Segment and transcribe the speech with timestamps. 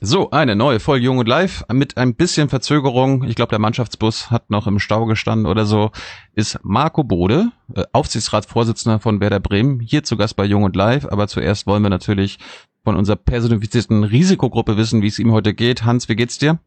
[0.00, 3.24] So, eine neue Folge Jung und Live mit ein bisschen Verzögerung.
[3.24, 5.90] Ich glaube, der Mannschaftsbus hat noch im Stau gestanden oder so.
[6.34, 11.04] Ist Marco Bode, äh, Aufsichtsratsvorsitzender von Werder Bremen, hier zu Gast bei Jung und Live.
[11.06, 12.38] Aber zuerst wollen wir natürlich
[12.84, 15.84] von unserer personifizierten Risikogruppe wissen, wie es ihm heute geht.
[15.84, 16.60] Hans, wie geht's dir?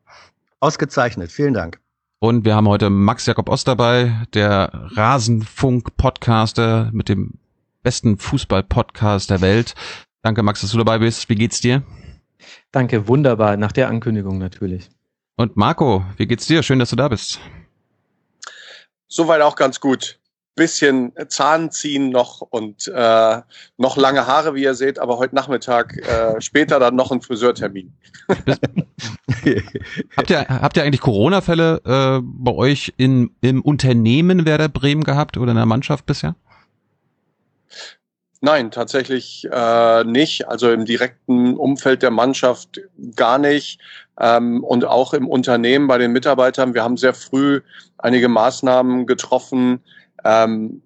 [0.60, 1.80] Ausgezeichnet, vielen Dank.
[2.20, 7.36] Und wir haben heute Max Jakob Ost dabei, der Rasenfunk-Podcaster mit dem
[7.82, 9.74] besten Fußball-Podcast der Welt.
[10.22, 11.30] Danke, Max, dass du dabei bist.
[11.30, 11.82] Wie geht's dir?
[12.72, 13.58] Danke, wunderbar.
[13.58, 14.90] Nach der Ankündigung natürlich.
[15.38, 16.64] Und Marco, wie geht's dir?
[16.64, 17.40] Schön, dass du da bist.
[19.08, 20.20] Soweit auch ganz gut.
[20.56, 23.42] Bisschen Zahnziehen noch und äh,
[23.78, 27.94] noch lange Haare, wie ihr seht, aber heute Nachmittag äh, später dann noch ein Friseurtermin.
[30.18, 35.38] habt, ihr, habt ihr eigentlich Corona-Fälle äh, bei euch in, im Unternehmen Werder Bremen gehabt
[35.38, 36.36] oder in der Mannschaft bisher?
[38.44, 40.48] Nein, tatsächlich äh, nicht.
[40.48, 42.82] Also im direkten Umfeld der Mannschaft
[43.16, 43.80] gar nicht.
[44.20, 46.74] Ähm, und auch im Unternehmen bei den Mitarbeitern.
[46.74, 47.62] Wir haben sehr früh
[48.00, 49.84] einige Maßnahmen getroffen.
[50.26, 50.82] Ähm,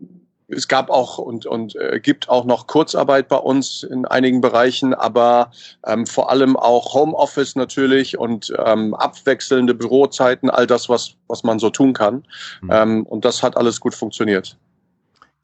[0.48, 4.94] es gab auch und, und äh, gibt auch noch Kurzarbeit bei uns in einigen Bereichen,
[4.94, 5.52] aber
[5.88, 11.58] ähm, vor allem auch Homeoffice natürlich und ähm, abwechselnde Bürozeiten, all das, was, was man
[11.60, 12.26] so tun kann.
[12.62, 12.70] Mhm.
[12.72, 14.58] Ähm, und das hat alles gut funktioniert.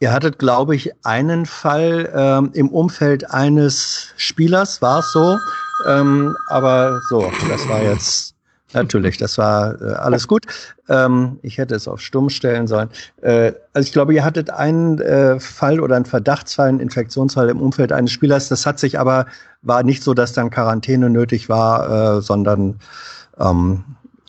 [0.02, 5.38] Ihr hattet, glaube ich, einen Fall ähm, im Umfeld eines Spielers, war es so.
[5.85, 8.33] Ähm, aber so, das war jetzt
[8.73, 10.47] natürlich, das war äh, alles gut.
[10.89, 12.89] Ähm, ich hätte es auf stumm stellen sollen.
[13.22, 17.61] Äh, also ich glaube, ihr hattet einen äh, Fall oder einen Verdachtsfall, einen Infektionsfall im
[17.61, 18.49] Umfeld eines Spielers.
[18.49, 19.27] Das hat sich aber,
[19.61, 22.79] war nicht so, dass dann Quarantäne nötig war, äh, sondern
[23.39, 23.83] ähm,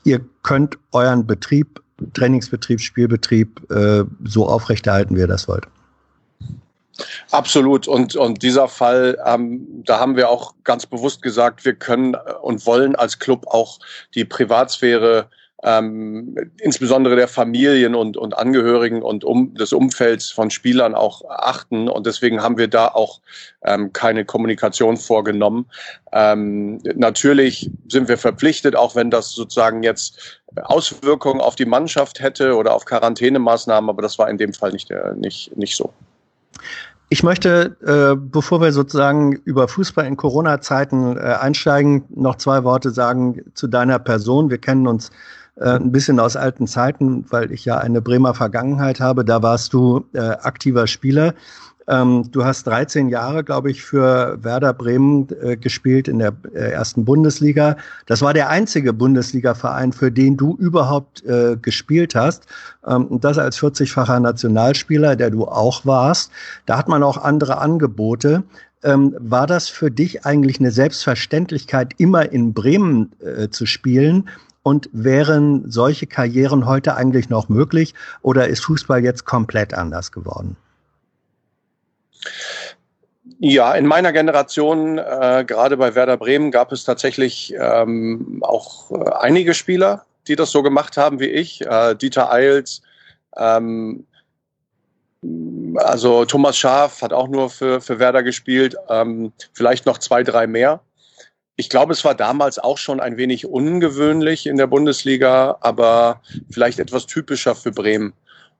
[0.04, 1.81] ihr könnt euren Betrieb
[2.14, 5.67] Trainingsbetrieb, Spielbetrieb äh, so aufrechterhalten, wie ihr das wollt.
[7.31, 7.89] Absolut.
[7.89, 12.67] Und, und dieser Fall, ähm, da haben wir auch ganz bewusst gesagt, wir können und
[12.67, 13.78] wollen als Club auch
[14.14, 15.28] die Privatsphäre
[15.62, 21.89] ähm, insbesondere der Familien und, und Angehörigen und um, des Umfelds von Spielern auch achten.
[21.89, 23.20] Und deswegen haben wir da auch
[23.64, 25.67] ähm, keine Kommunikation vorgenommen.
[26.12, 32.56] Ähm, natürlich sind wir verpflichtet, auch wenn das sozusagen jetzt Auswirkungen auf die Mannschaft hätte
[32.56, 35.92] oder auf Quarantänemaßnahmen, aber das war in dem Fall nicht, der, nicht, nicht so.
[37.08, 42.90] Ich möchte, äh, bevor wir sozusagen über Fußball in Corona-Zeiten äh, einsteigen, noch zwei Worte
[42.90, 44.48] sagen zu deiner Person.
[44.48, 45.11] Wir kennen uns
[45.57, 49.24] äh, ein bisschen aus alten Zeiten, weil ich ja eine Bremer Vergangenheit habe.
[49.24, 51.35] Da warst du äh, aktiver Spieler.
[51.89, 56.70] Ähm, du hast 13 Jahre, glaube ich, für Werder Bremen äh, gespielt in der äh,
[56.70, 57.77] ersten Bundesliga.
[58.07, 62.46] Das war der einzige Bundesliga-Verein, für den du überhaupt äh, gespielt hast.
[62.86, 66.30] Ähm, und das als 40-facher Nationalspieler, der du auch warst.
[66.67, 68.45] Da hat man auch andere Angebote.
[68.85, 74.29] Ähm, war das für dich eigentlich eine Selbstverständlichkeit, immer in Bremen äh, zu spielen?
[74.62, 80.56] Und wären solche Karrieren heute eigentlich noch möglich oder ist Fußball jetzt komplett anders geworden?
[83.39, 89.11] Ja, in meiner Generation, äh, gerade bei Werder Bremen, gab es tatsächlich ähm, auch äh,
[89.20, 91.61] einige Spieler, die das so gemacht haben wie ich.
[91.67, 92.83] Äh, Dieter Eils,
[93.36, 94.06] ähm,
[95.77, 100.46] also Thomas Schaaf hat auch nur für, für Werder gespielt, ähm, vielleicht noch zwei, drei
[100.46, 100.80] mehr.
[101.57, 106.79] Ich glaube, es war damals auch schon ein wenig ungewöhnlich in der Bundesliga, aber vielleicht
[106.79, 108.14] etwas typischer für Bremen.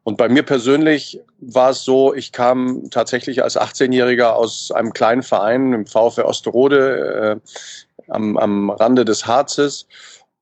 [0.05, 5.23] Und bei mir persönlich war es so, ich kam tatsächlich als 18-Jähriger aus einem kleinen
[5.23, 9.87] Verein im VfR Osterode äh, am, am Rande des Harzes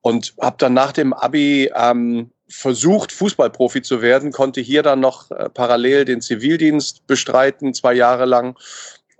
[0.00, 5.31] und habe dann nach dem Abi ähm, versucht, Fußballprofi zu werden, konnte hier dann noch
[5.31, 8.59] äh, parallel den Zivildienst bestreiten, zwei Jahre lang.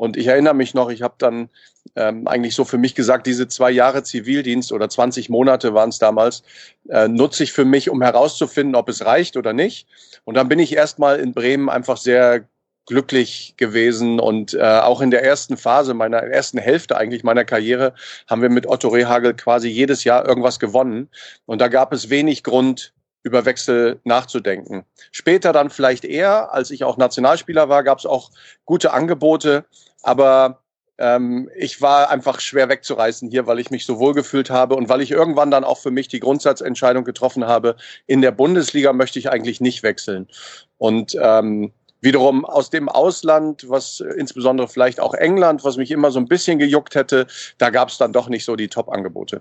[0.01, 1.51] Und ich erinnere mich noch, ich habe dann
[1.95, 5.99] ähm, eigentlich so für mich gesagt, diese zwei Jahre Zivildienst oder 20 Monate waren es
[5.99, 6.43] damals,
[6.89, 9.87] äh, nutze ich für mich, um herauszufinden, ob es reicht oder nicht.
[10.25, 12.49] Und dann bin ich erstmal in Bremen einfach sehr
[12.87, 17.93] glücklich gewesen und äh, auch in der ersten Phase meiner ersten Hälfte eigentlich meiner Karriere
[18.27, 21.11] haben wir mit Otto Rehagel quasi jedes Jahr irgendwas gewonnen
[21.45, 24.85] und da gab es wenig Grund über Wechsel nachzudenken.
[25.13, 28.31] Später dann vielleicht eher, als ich auch Nationalspieler war, gab es auch
[28.65, 29.65] gute Angebote,
[30.03, 30.61] aber
[30.99, 34.89] ähm, ich war einfach schwer wegzureißen hier, weil ich mich so wohl gefühlt habe und
[34.89, 37.77] weil ich irgendwann dann auch für mich die Grundsatzentscheidung getroffen habe,
[38.07, 40.29] in der Bundesliga möchte ich eigentlich nicht wechseln.
[40.79, 46.21] Und ähm, wiederum aus dem Ausland, was insbesondere vielleicht auch England, was mich immer so
[46.21, 47.27] ein bisschen gejuckt hätte,
[47.59, 49.41] da gab es dann doch nicht so die Top-Angebote.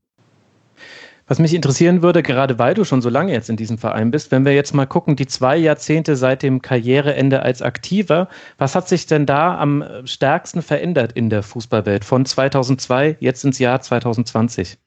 [1.31, 4.31] Was mich interessieren würde, gerade weil du schon so lange jetzt in diesem Verein bist,
[4.31, 8.89] wenn wir jetzt mal gucken, die zwei Jahrzehnte seit dem Karriereende als Aktiver, was hat
[8.89, 14.77] sich denn da am stärksten verändert in der Fußballwelt von 2002 jetzt ins Jahr 2020?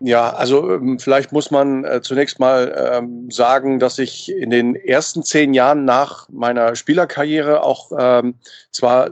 [0.00, 4.74] Ja, also ähm, vielleicht muss man äh, zunächst mal ähm, sagen, dass ich in den
[4.74, 8.34] ersten zehn Jahren nach meiner Spielerkarriere auch ähm,
[8.72, 9.10] zwar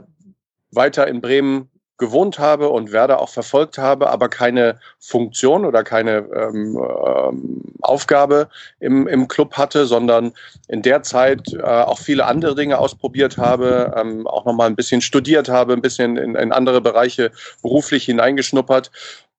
[0.71, 6.27] weiter in Bremen gewohnt habe und Werder auch verfolgt habe, aber keine Funktion oder keine
[6.35, 8.49] ähm, ähm, Aufgabe
[8.79, 10.33] im, im Club hatte, sondern
[10.67, 15.01] in der Zeit äh, auch viele andere Dinge ausprobiert habe, ähm, auch nochmal ein bisschen
[15.01, 17.31] studiert habe, ein bisschen in, in andere Bereiche
[17.61, 18.91] beruflich hineingeschnuppert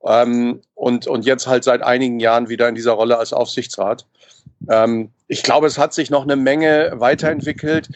[0.05, 4.07] ähm, und, und jetzt halt seit einigen Jahren wieder in dieser Rolle als Aufsichtsrat.
[4.71, 7.89] Ähm, ich glaube, es hat sich noch eine Menge weiterentwickelt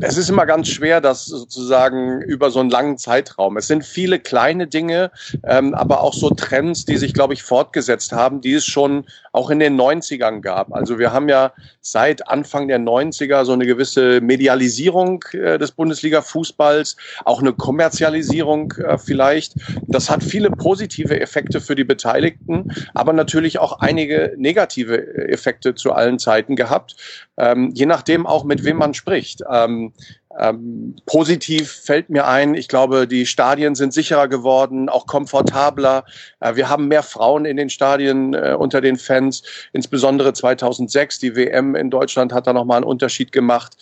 [0.00, 3.56] es ist immer ganz schwer, das sozusagen über so einen langen Zeitraum.
[3.56, 5.10] Es sind viele kleine Dinge,
[5.44, 9.50] ähm, aber auch so Trends, die sich, glaube ich, fortgesetzt haben, die es schon auch
[9.50, 10.72] in den 90ern gab.
[10.72, 16.96] Also wir haben ja seit Anfang der 90er so eine gewisse Medialisierung äh, des Bundesliga-Fußballs,
[17.24, 19.54] auch eine Kommerzialisierung äh, vielleicht.
[19.86, 25.92] Das hat viele positive Effekte für die Beteiligten, aber natürlich auch einige negative Effekte zu
[25.92, 26.96] allen Zeiten gehabt,
[27.36, 29.42] ähm, je nachdem auch mit wem man spricht.
[29.50, 29.92] Ähm,
[30.38, 36.04] ähm, positiv fällt mir ein, ich glaube, die Stadien sind sicherer geworden, auch komfortabler.
[36.40, 39.42] Äh, wir haben mehr Frauen in den Stadien äh, unter den Fans,
[39.72, 41.18] insbesondere 2006.
[41.20, 43.76] Die WM in Deutschland hat da nochmal einen Unterschied gemacht.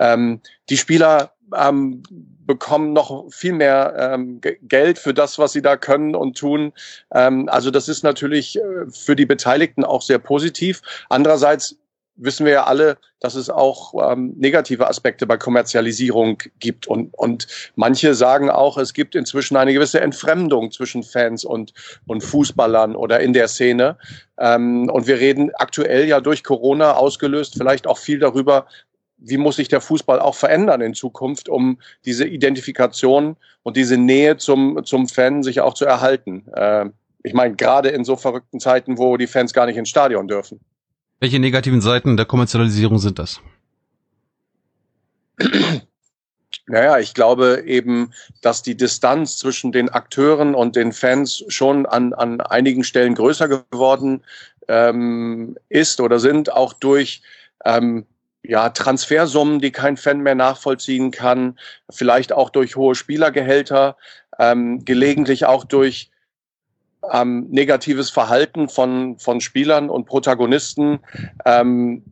[0.00, 2.02] Ähm, die Spieler ähm,
[2.46, 6.72] bekommen noch viel mehr ähm, Geld für das, was sie da können und tun.
[7.12, 10.82] Ähm, also das ist natürlich äh, für die Beteiligten auch sehr positiv.
[11.08, 11.76] Andererseits
[12.20, 16.86] wissen wir ja alle, dass es auch ähm, negative Aspekte bei Kommerzialisierung gibt.
[16.86, 17.46] Und, und
[17.76, 21.72] manche sagen auch, es gibt inzwischen eine gewisse Entfremdung zwischen Fans und,
[22.06, 23.96] und Fußballern oder in der Szene.
[24.38, 28.66] Ähm, und wir reden aktuell ja durch Corona ausgelöst vielleicht auch viel darüber,
[29.18, 34.36] wie muss sich der Fußball auch verändern in Zukunft, um diese Identifikation und diese Nähe
[34.38, 36.46] zum, zum Fan sich auch zu erhalten.
[36.54, 36.86] Äh,
[37.22, 40.60] ich meine, gerade in so verrückten Zeiten, wo die Fans gar nicht ins Stadion dürfen.
[41.20, 43.40] Welche negativen Seiten der Kommerzialisierung sind das?
[46.66, 48.12] Naja, ich glaube eben,
[48.42, 53.48] dass die Distanz zwischen den Akteuren und den Fans schon an, an einigen Stellen größer
[53.48, 54.22] geworden
[54.68, 57.22] ähm, ist oder sind, auch durch
[57.64, 58.06] ähm,
[58.42, 61.58] ja, Transfersummen, die kein Fan mehr nachvollziehen kann,
[61.90, 63.96] vielleicht auch durch hohe Spielergehälter,
[64.38, 66.09] ähm, gelegentlich auch durch
[67.12, 71.00] ähm, negatives Verhalten von, von Spielern und Protagonisten.
[71.44, 72.02] Ähm,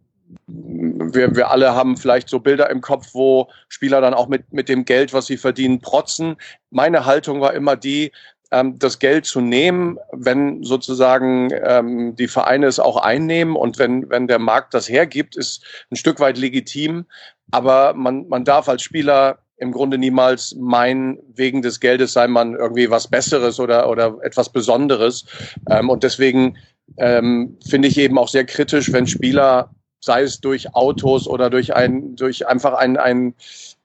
[0.46, 4.68] wir, wir alle haben vielleicht so Bilder im Kopf, wo Spieler dann auch mit, mit
[4.68, 6.36] dem Geld, was sie verdienen, protzen.
[6.70, 8.12] Meine Haltung war immer die,
[8.50, 14.08] ähm, das Geld zu nehmen, wenn sozusagen ähm, die Vereine es auch einnehmen und wenn,
[14.10, 17.06] wenn der Markt das hergibt, ist ein Stück weit legitim.
[17.50, 22.54] Aber man, man darf als Spieler im Grunde niemals meinen, wegen des Geldes sei man
[22.54, 25.24] irgendwie was Besseres oder, oder etwas Besonderes.
[25.68, 26.56] Ähm, und deswegen
[26.96, 31.74] ähm, finde ich eben auch sehr kritisch, wenn Spieler, sei es durch Autos oder durch
[31.74, 33.34] ein, durch einfach ein, ein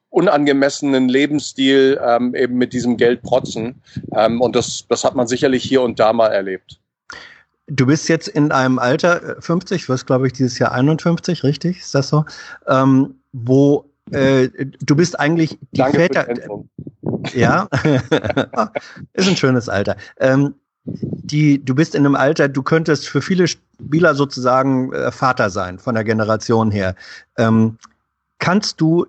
[0.09, 3.81] unangemessenen Lebensstil ähm, eben mit diesem Geld protzen.
[4.15, 6.79] Ähm, und das, das hat man sicherlich hier und da mal erlebt.
[7.67, 11.79] Du bist jetzt in einem Alter, 50, wirst glaube ich dieses Jahr 51, richtig?
[11.79, 12.25] Ist das so?
[12.67, 16.27] Ähm, wo äh, du bist eigentlich die Danke Väter.
[17.33, 17.67] Ja,
[19.13, 19.95] ist ein schönes Alter.
[20.19, 20.55] Ähm,
[20.85, 25.79] die, du bist in einem Alter, du könntest für viele Spieler sozusagen äh, Vater sein,
[25.79, 26.95] von der Generation her.
[27.37, 27.77] Ähm,
[28.39, 29.05] kannst du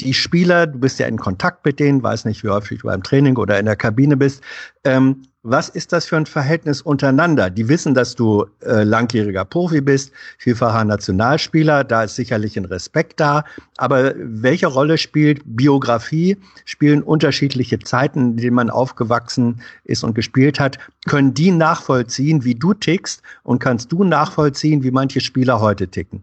[0.00, 3.02] die Spieler, du bist ja in Kontakt mit denen, weiß nicht, wie häufig du beim
[3.02, 4.42] Training oder in der Kabine bist.
[4.84, 7.50] Ähm, was ist das für ein Verhältnis untereinander?
[7.50, 13.18] Die wissen, dass du äh, langjähriger Profi bist, vielfacher Nationalspieler, da ist sicherlich ein Respekt
[13.18, 13.44] da.
[13.76, 16.36] Aber welche Rolle spielt Biografie?
[16.64, 20.78] Spielen unterschiedliche Zeiten, in denen man aufgewachsen ist und gespielt hat?
[21.06, 23.22] Können die nachvollziehen, wie du tickst?
[23.42, 26.22] Und kannst du nachvollziehen, wie manche Spieler heute ticken?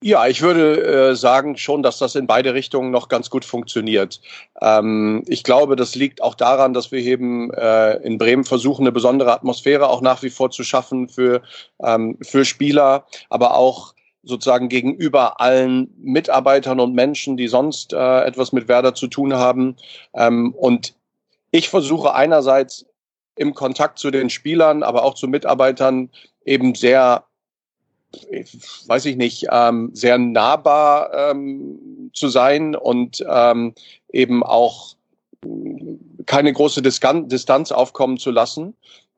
[0.00, 4.20] Ja, ich würde äh, sagen schon, dass das in beide Richtungen noch ganz gut funktioniert.
[4.62, 8.92] Ähm, ich glaube, das liegt auch daran, dass wir eben äh, in Bremen versuchen, eine
[8.92, 11.42] besondere Atmosphäre auch nach wie vor zu schaffen für,
[11.82, 18.52] ähm, für Spieler, aber auch sozusagen gegenüber allen Mitarbeitern und Menschen, die sonst äh, etwas
[18.52, 19.76] mit Werder zu tun haben.
[20.14, 20.94] Ähm, und
[21.50, 22.86] ich versuche einerseits
[23.34, 26.10] im Kontakt zu den Spielern, aber auch zu Mitarbeitern
[26.44, 27.24] eben sehr,
[28.86, 33.74] weiß ich nicht, ähm, sehr nahbar ähm, zu sein und ähm,
[34.10, 34.94] eben auch
[36.26, 38.74] keine große Distanz aufkommen zu lassen.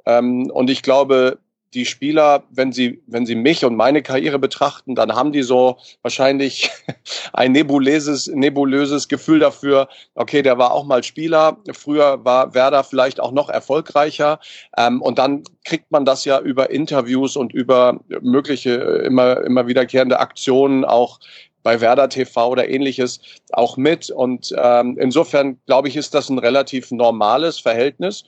[0.07, 1.39] Ähm, und ich glaube,
[1.75, 5.79] die Spieler, wenn sie, wenn sie mich und meine Karriere betrachten, dann haben die so
[6.03, 6.71] wahrscheinlich
[7.33, 13.21] ein nebulöses, nebulöses Gefühl dafür, okay, der war auch mal Spieler, früher war Werder vielleicht
[13.21, 14.41] auch noch erfolgreicher.
[14.77, 20.19] Ähm, und dann kriegt man das ja über Interviews und über mögliche immer, immer wiederkehrende
[20.19, 21.21] Aktionen auch
[21.62, 23.21] bei Werder TV oder ähnliches
[23.53, 24.11] auch mit.
[24.11, 28.25] Und ähm, insofern glaube ich, ist das ein relativ normales Verhältnis.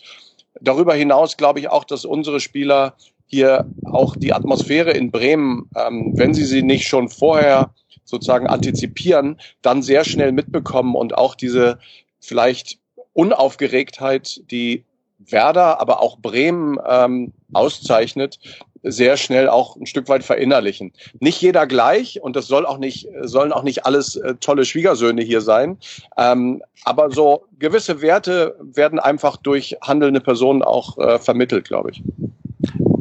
[0.60, 2.94] Darüber hinaus glaube ich auch, dass unsere Spieler
[3.32, 7.70] hier auch die Atmosphäre in Bremen, ähm, wenn sie sie nicht schon vorher
[8.04, 11.78] sozusagen antizipieren, dann sehr schnell mitbekommen und auch diese
[12.20, 12.78] vielleicht
[13.14, 14.84] Unaufgeregtheit, die
[15.18, 18.38] Werder, aber auch Bremen ähm, auszeichnet,
[18.82, 20.92] sehr schnell auch ein Stück weit verinnerlichen.
[21.20, 25.22] Nicht jeder gleich und das soll auch nicht, sollen auch nicht alles äh, tolle Schwiegersöhne
[25.22, 25.78] hier sein.
[26.18, 32.02] Ähm, aber so gewisse Werte werden einfach durch handelnde Personen auch äh, vermittelt, glaube ich.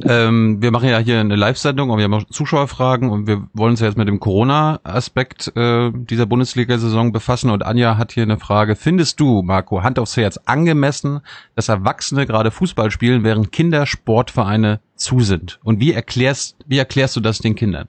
[0.06, 3.72] Ähm, wir machen ja hier eine Live-Sendung und wir haben auch Zuschauerfragen und wir wollen
[3.72, 7.50] uns ja jetzt mit dem Corona-Aspekt äh, dieser Bundesliga-Saison befassen.
[7.50, 8.76] Und Anja hat hier eine Frage.
[8.76, 11.22] Findest du, Marco, Hand aufs Herz, angemessen,
[11.56, 15.60] dass Erwachsene gerade Fußball spielen, während Kinder Sportvereine zu sind?
[15.64, 17.88] Und wie erklärst, wie erklärst du das den Kindern?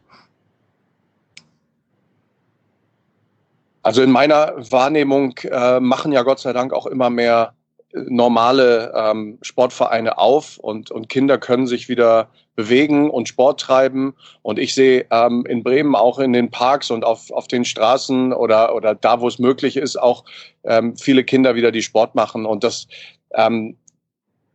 [3.82, 7.54] Also in meiner Wahrnehmung äh, machen ja Gott sei Dank auch immer mehr
[7.94, 14.14] normale ähm, Sportvereine auf und, und Kinder können sich wieder bewegen und Sport treiben.
[14.42, 18.32] Und ich sehe ähm, in Bremen auch in den Parks und auf, auf den Straßen
[18.32, 20.24] oder, oder da, wo es möglich ist, auch
[20.64, 22.46] ähm, viele Kinder wieder, die Sport machen.
[22.46, 22.86] Und das,
[23.34, 23.76] ähm,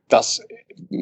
[0.09, 0.41] das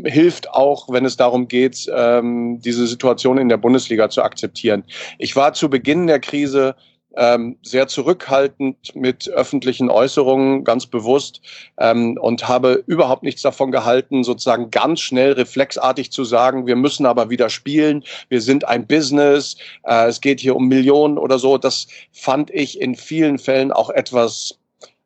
[0.04, 4.84] hilft auch, wenn es darum geht, ähm, diese Situation in der Bundesliga zu akzeptieren.
[5.20, 6.76] Ich war zu Beginn der Krise
[7.18, 11.42] ähm, sehr zurückhaltend mit öffentlichen Äußerungen, ganz bewusst,
[11.78, 17.06] ähm, und habe überhaupt nichts davon gehalten, sozusagen ganz schnell reflexartig zu sagen, wir müssen
[17.06, 21.58] aber wieder spielen, wir sind ein Business, äh, es geht hier um Millionen oder so.
[21.58, 24.58] Das fand ich in vielen Fällen auch etwas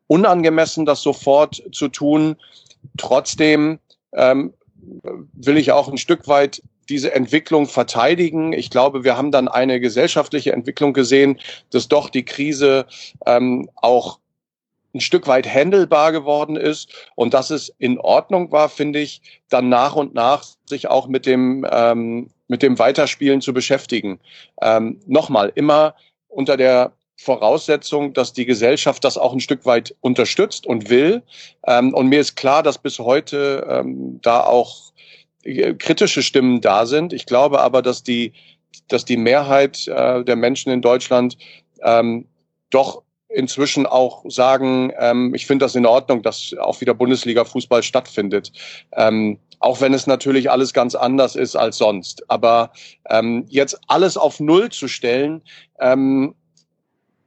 [0.07, 2.35] unangemessen, das sofort zu tun.
[2.97, 3.79] Trotzdem
[4.13, 4.53] ähm,
[5.33, 8.53] will ich auch ein Stück weit diese Entwicklung verteidigen.
[8.53, 12.85] Ich glaube, wir haben dann eine gesellschaftliche Entwicklung gesehen, dass doch die Krise
[13.25, 14.19] ähm, auch
[14.93, 19.69] ein Stück weit handelbar geworden ist und dass es in Ordnung war, finde ich, dann
[19.69, 24.19] nach und nach sich auch mit dem ähm, mit dem Weiterspielen zu beschäftigen.
[24.61, 25.93] Ähm, Nochmal immer
[26.27, 31.21] unter der Voraussetzung, dass die Gesellschaft das auch ein Stück weit unterstützt und will.
[31.67, 34.88] Ähm, und mir ist klar, dass bis heute ähm, da auch
[35.43, 37.13] kritische Stimmen da sind.
[37.13, 38.33] Ich glaube aber, dass die,
[38.87, 41.37] dass die Mehrheit äh, der Menschen in Deutschland
[41.81, 42.25] ähm,
[42.69, 48.51] doch inzwischen auch sagen, ähm, ich finde das in Ordnung, dass auch wieder Bundesliga-Fußball stattfindet.
[48.93, 52.29] Ähm, auch wenn es natürlich alles ganz anders ist als sonst.
[52.29, 52.71] Aber
[53.09, 55.43] ähm, jetzt alles auf Null zu stellen,
[55.79, 56.33] ähm,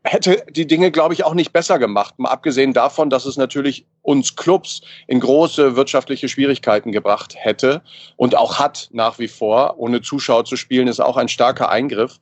[0.05, 2.19] hätte die Dinge, glaube ich, auch nicht besser gemacht.
[2.19, 7.83] Mal abgesehen davon, dass es natürlich uns Clubs in große wirtschaftliche Schwierigkeiten gebracht hätte
[8.17, 9.79] und auch hat nach wie vor.
[9.79, 12.19] Ohne Zuschauer zu spielen ist auch ein starker Eingriff.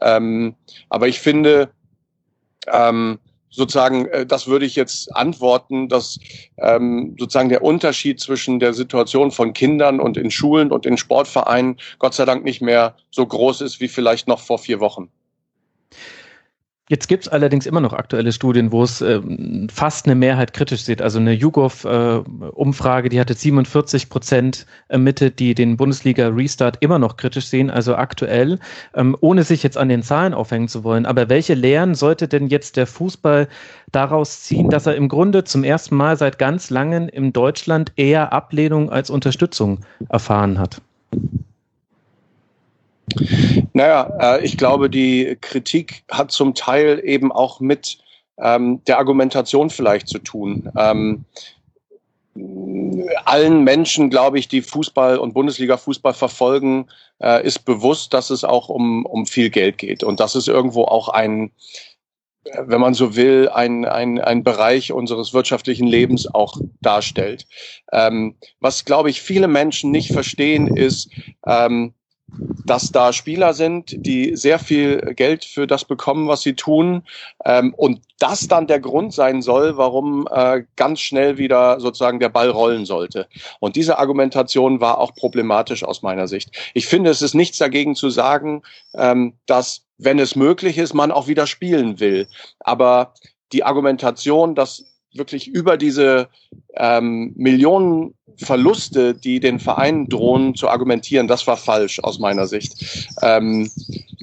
[0.00, 0.56] Ähm,
[0.88, 1.70] aber ich finde,
[2.66, 3.18] ähm,
[3.50, 6.18] sozusagen, äh, das würde ich jetzt antworten, dass
[6.58, 11.78] ähm, sozusagen der Unterschied zwischen der Situation von Kindern und in Schulen und in Sportvereinen
[11.98, 15.10] Gott sei Dank nicht mehr so groß ist wie vielleicht noch vor vier Wochen.
[16.90, 19.20] Jetzt gibt es allerdings immer noch aktuelle Studien, wo es äh,
[19.72, 21.00] fast eine Mehrheit kritisch sieht.
[21.00, 27.46] Also eine YouGov-Umfrage, äh, die hatte 47 Prozent ermittelt, die den Bundesliga-Restart immer noch kritisch
[27.46, 28.58] sehen, also aktuell,
[28.92, 31.06] ähm, ohne sich jetzt an den Zahlen aufhängen zu wollen.
[31.06, 33.46] Aber welche Lehren sollte denn jetzt der Fußball
[33.92, 38.32] daraus ziehen, dass er im Grunde zum ersten Mal seit ganz langem in Deutschland eher
[38.32, 39.78] Ablehnung als Unterstützung
[40.08, 40.82] erfahren hat?
[43.72, 47.98] Naja, äh, ich glaube, die Kritik hat zum Teil eben auch mit
[48.38, 50.70] ähm, der Argumentation vielleicht zu tun.
[50.76, 51.24] Ähm,
[53.24, 56.88] allen Menschen, glaube ich, die Fußball und Bundesliga-Fußball verfolgen,
[57.20, 60.84] äh, ist bewusst, dass es auch um, um viel Geld geht und dass es irgendwo
[60.84, 61.50] auch ein,
[62.64, 67.46] wenn man so will, ein, ein, ein Bereich unseres wirtschaftlichen Lebens auch darstellt.
[67.92, 71.10] Ähm, was, glaube ich, viele Menschen nicht verstehen, ist,
[71.46, 71.94] ähm,
[72.64, 77.02] dass da Spieler sind, die sehr viel Geld für das bekommen, was sie tun,
[77.44, 82.28] ähm, und das dann der Grund sein soll, warum äh, ganz schnell wieder sozusagen der
[82.28, 83.26] Ball rollen sollte.
[83.60, 86.50] Und diese Argumentation war auch problematisch aus meiner Sicht.
[86.74, 88.62] Ich finde, es ist nichts dagegen zu sagen,
[88.94, 92.28] ähm, dass, wenn es möglich ist, man auch wieder spielen will.
[92.60, 93.14] Aber
[93.52, 96.28] die Argumentation, dass wirklich über diese
[96.74, 103.08] ähm, Millionen Verluste, die den Vereinen drohen, zu argumentieren, das war falsch aus meiner Sicht.
[103.22, 103.70] Ähm,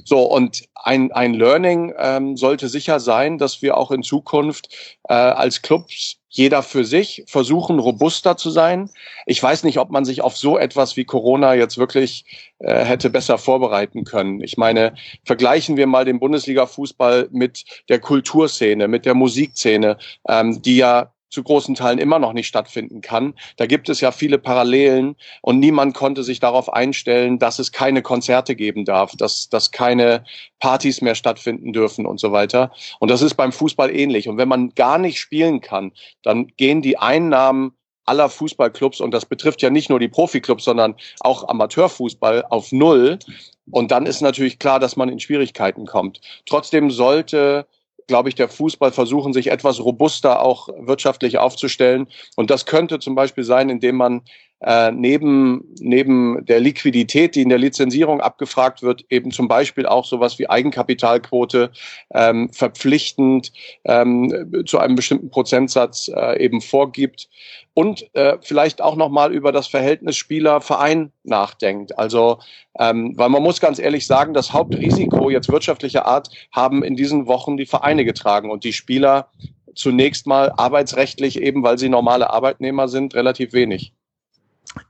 [0.04, 5.14] so, und ein, ein Learning ähm, sollte sicher sein, dass wir auch in Zukunft äh,
[5.14, 8.90] als Clubs jeder für sich versuchen, robuster zu sein.
[9.26, 12.24] Ich weiß nicht, ob man sich auf so etwas wie Corona jetzt wirklich
[12.58, 14.42] äh, hätte besser vorbereiten können.
[14.42, 19.98] Ich meine, vergleichen wir mal den Bundesliga-Fußball mit der Kulturszene, mit der Musikszene,
[20.28, 23.34] ähm, die ja zu großen Teilen immer noch nicht stattfinden kann.
[23.56, 28.02] Da gibt es ja viele Parallelen und niemand konnte sich darauf einstellen, dass es keine
[28.02, 30.24] Konzerte geben darf, dass, dass keine
[30.58, 32.72] Partys mehr stattfinden dürfen und so weiter.
[32.98, 34.28] Und das ist beim Fußball ähnlich.
[34.28, 35.92] Und wenn man gar nicht spielen kann,
[36.22, 37.72] dann gehen die Einnahmen
[38.08, 43.18] aller Fußballclubs, und das betrifft ja nicht nur die Profiklubs, sondern auch Amateurfußball auf Null.
[43.70, 46.20] Und dann ist natürlich klar, dass man in Schwierigkeiten kommt.
[46.46, 47.66] Trotzdem sollte
[48.08, 52.08] glaube ich, der Fußball versuchen, sich etwas robuster auch wirtschaftlich aufzustellen.
[52.34, 54.22] Und das könnte zum Beispiel sein, indem man
[54.60, 60.04] äh, neben, neben der Liquidität, die in der Lizenzierung abgefragt wird, eben zum Beispiel auch
[60.04, 61.70] sowas wie Eigenkapitalquote
[62.12, 63.52] ähm, verpflichtend
[63.84, 67.28] ähm, zu einem bestimmten Prozentsatz äh, eben vorgibt
[67.74, 71.96] und äh, vielleicht auch nochmal über das Verhältnis Spieler-Verein nachdenkt.
[71.96, 72.40] Also,
[72.80, 77.28] ähm, weil man muss ganz ehrlich sagen, das Hauptrisiko jetzt wirtschaftlicher Art haben in diesen
[77.28, 79.28] Wochen die Vereine getragen und die Spieler
[79.76, 83.92] zunächst mal arbeitsrechtlich eben, weil sie normale Arbeitnehmer sind, relativ wenig.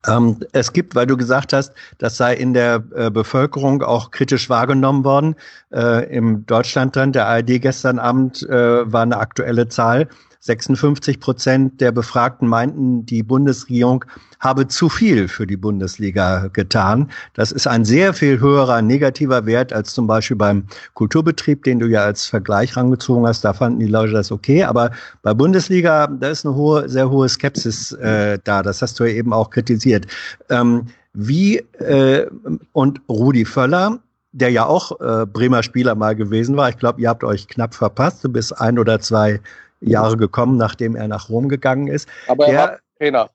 [0.06, 4.48] Ähm, es gibt, weil du gesagt hast, das sei in der äh, Bevölkerung auch kritisch
[4.48, 5.36] wahrgenommen worden.
[5.72, 10.08] Äh, Im Deutschlandtrend der ARD gestern Abend äh, war eine aktuelle Zahl.
[10.40, 14.04] 56 Prozent der Befragten meinten, die Bundesregierung
[14.40, 17.10] habe zu viel für die Bundesliga getan.
[17.34, 21.86] Das ist ein sehr viel höherer negativer Wert als zum Beispiel beim Kulturbetrieb, den du
[21.86, 23.44] ja als Vergleich rangezogen hast.
[23.44, 24.62] Da fanden die Leute das okay.
[24.62, 28.62] Aber bei Bundesliga, da ist eine hohe, sehr hohe Skepsis äh, da.
[28.62, 30.06] Das hast du ja eben auch kritisiert.
[30.50, 32.26] Ähm, wie äh,
[32.72, 33.98] und Rudi Völler,
[34.32, 36.68] der ja auch äh, Bremer Spieler mal gewesen war.
[36.68, 38.22] Ich glaube, ihr habt euch knapp verpasst.
[38.22, 39.40] Du bist ein oder zwei
[39.80, 42.08] Jahre gekommen, nachdem er nach Rom gegangen ist.
[42.26, 43.30] Aber er der, war Trainer.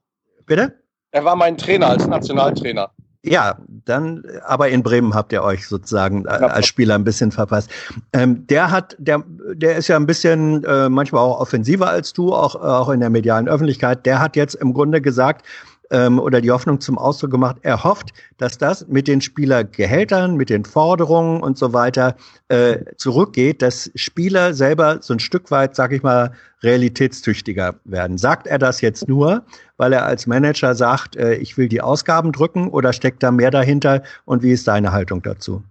[0.45, 0.73] Bitte?
[1.11, 2.89] Er war mein Trainer als Nationaltrainer.
[3.25, 6.31] Ja, dann, aber in Bremen habt ihr euch sozusagen ja.
[6.31, 7.71] als Spieler ein bisschen verpasst.
[8.11, 12.33] Ähm, der hat, der, der ist ja ein bisschen äh, manchmal auch offensiver als du,
[12.33, 14.05] auch, auch in der medialen Öffentlichkeit.
[14.05, 15.45] Der hat jetzt im Grunde gesagt,
[15.91, 20.49] ähm, oder die Hoffnung zum Ausdruck gemacht, er hofft, dass das mit den Spielergehältern, mit
[20.49, 22.15] den Forderungen und so weiter
[22.47, 28.17] äh, zurückgeht, dass Spieler selber so ein Stück weit, sag ich mal, realitätstüchtiger werden.
[28.17, 29.43] Sagt er das jetzt nur,
[29.77, 33.51] weil er als Manager sagt, äh, ich will die Ausgaben drücken oder steckt da mehr
[33.51, 35.63] dahinter und wie ist deine Haltung dazu?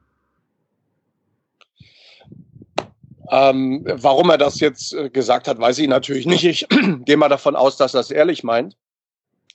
[3.30, 6.44] Ähm, warum er das jetzt äh, gesagt hat, weiß ich natürlich nicht.
[6.44, 6.66] Ich
[7.06, 8.76] gehe mal davon aus, dass er es ehrlich meint.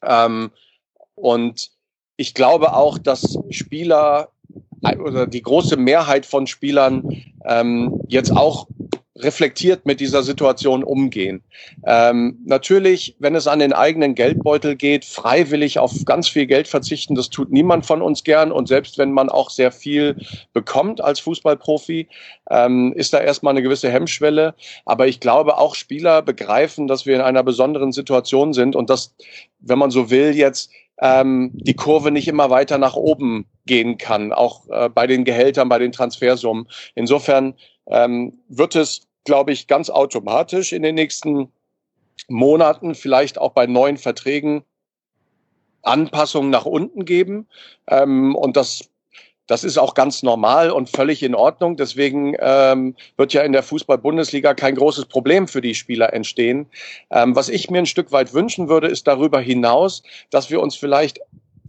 [0.01, 0.51] Ähm,
[1.15, 1.71] und
[2.17, 4.31] ich glaube auch, dass Spieler
[4.83, 8.67] oder die große Mehrheit von Spielern ähm, jetzt auch
[9.19, 11.43] reflektiert mit dieser Situation umgehen.
[11.85, 17.15] Ähm, natürlich, wenn es an den eigenen Geldbeutel geht, freiwillig auf ganz viel Geld verzichten,
[17.15, 18.51] das tut niemand von uns gern.
[18.51, 20.15] Und selbst wenn man auch sehr viel
[20.53, 22.07] bekommt als Fußballprofi,
[22.49, 24.53] ähm, ist da erstmal eine gewisse Hemmschwelle.
[24.85, 29.15] Aber ich glaube, auch Spieler begreifen, dass wir in einer besonderen Situation sind und dass,
[29.59, 34.33] wenn man so will, jetzt ähm, die Kurve nicht immer weiter nach oben gehen kann,
[34.33, 36.67] auch äh, bei den Gehältern, bei den Transfersummen.
[36.95, 37.55] Insofern
[37.87, 41.51] ähm, wird es glaube ich, ganz automatisch in den nächsten
[42.29, 44.63] Monaten, vielleicht auch bei neuen Verträgen,
[45.83, 47.47] Anpassungen nach unten geben.
[47.87, 48.89] Ähm, und das
[49.47, 51.77] das ist auch ganz normal und völlig in Ordnung.
[51.77, 56.67] Deswegen ähm, wird ja in der Fußball-Bundesliga kein großes Problem für die Spieler entstehen.
[57.09, 60.75] Ähm, was ich mir ein Stück weit wünschen würde, ist darüber hinaus, dass wir uns
[60.75, 61.19] vielleicht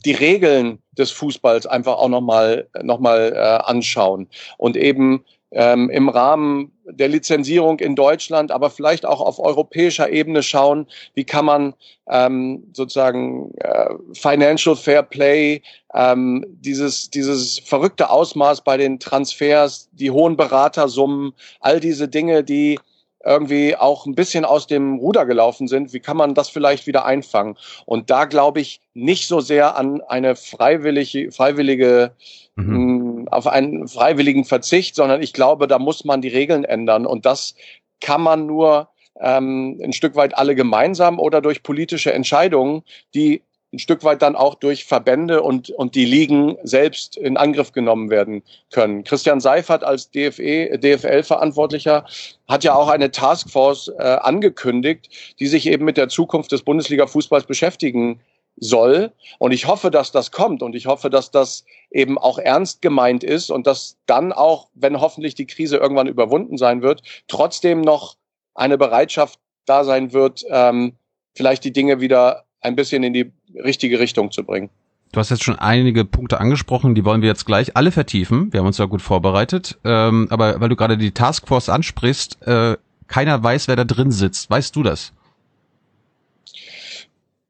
[0.05, 6.09] die Regeln des Fußballs einfach auch nochmal noch mal, äh, anschauen und eben ähm, im
[6.09, 11.75] Rahmen der Lizenzierung in Deutschland, aber vielleicht auch auf europäischer Ebene schauen, wie kann man
[12.09, 15.63] ähm, sozusagen äh, Financial Fair Play,
[15.95, 22.79] ähm, dieses, dieses verrückte Ausmaß bei den Transfers, die hohen Beratersummen, all diese Dinge, die
[23.25, 27.05] irgendwie auch ein bisschen aus dem Ruder gelaufen sind, wie kann man das vielleicht wieder
[27.05, 27.57] einfangen?
[27.85, 32.13] Und da glaube ich nicht so sehr an eine freiwillige, freiwillige
[32.57, 33.25] mhm.
[33.25, 37.07] mh, auf einen freiwilligen Verzicht, sondern ich glaube, da muss man die Regeln ändern.
[37.07, 37.55] Und das
[38.01, 38.89] kann man nur
[39.21, 42.83] ähm, ein Stück weit alle gemeinsam oder durch politische Entscheidungen,
[43.15, 47.73] die ein Stück weit dann auch durch Verbände und, und die Ligen selbst in Angriff
[47.73, 49.05] genommen werden können.
[49.05, 52.07] Christian Seifert als DFE, DFL-Verantwortlicher
[52.49, 57.45] hat ja auch eine Taskforce äh, angekündigt, die sich eben mit der Zukunft des Bundesliga-Fußballs
[57.45, 58.21] beschäftigen
[58.57, 59.13] soll.
[59.39, 63.23] Und ich hoffe, dass das kommt und ich hoffe, dass das eben auch ernst gemeint
[63.23, 68.17] ist und dass dann auch, wenn hoffentlich die Krise irgendwann überwunden sein wird, trotzdem noch
[68.55, 70.95] eine Bereitschaft da sein wird, ähm,
[71.35, 74.71] vielleicht die Dinge wieder ein bisschen in die richtige Richtung zu bringen.
[75.13, 78.53] Du hast jetzt schon einige Punkte angesprochen, die wollen wir jetzt gleich alle vertiefen.
[78.53, 79.79] Wir haben uns ja gut vorbereitet.
[79.85, 84.51] Ähm, aber weil du gerade die Taskforce ansprichst, äh, keiner weiß, wer da drin sitzt.
[84.51, 85.13] Weißt du das?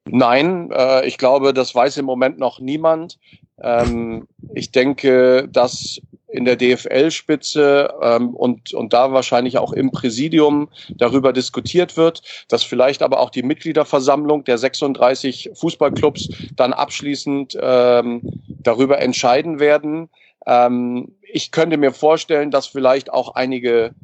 [0.07, 3.19] Nein, äh, ich glaube, das weiß im Moment noch niemand.
[3.61, 10.69] Ähm, ich denke, dass in der DFL-Spitze ähm, und, und da wahrscheinlich auch im Präsidium
[10.91, 18.21] darüber diskutiert wird, dass vielleicht aber auch die Mitgliederversammlung der 36 Fußballclubs dann abschließend ähm,
[18.47, 20.11] darüber entscheiden werden.
[20.47, 23.95] Ähm, ich könnte mir vorstellen, dass vielleicht auch einige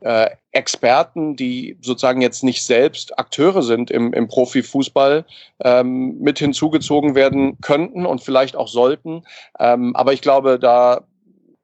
[0.00, 5.24] äh, Experten, die sozusagen jetzt nicht selbst Akteure sind im, im Profifußball,
[5.60, 9.24] ähm, mit hinzugezogen werden könnten und vielleicht auch sollten.
[9.58, 11.04] Ähm, aber ich glaube, da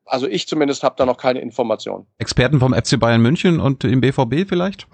[0.05, 2.07] also ich zumindest habe da noch keine Informationen.
[2.19, 4.87] Experten vom FC Bayern München und im BVB vielleicht?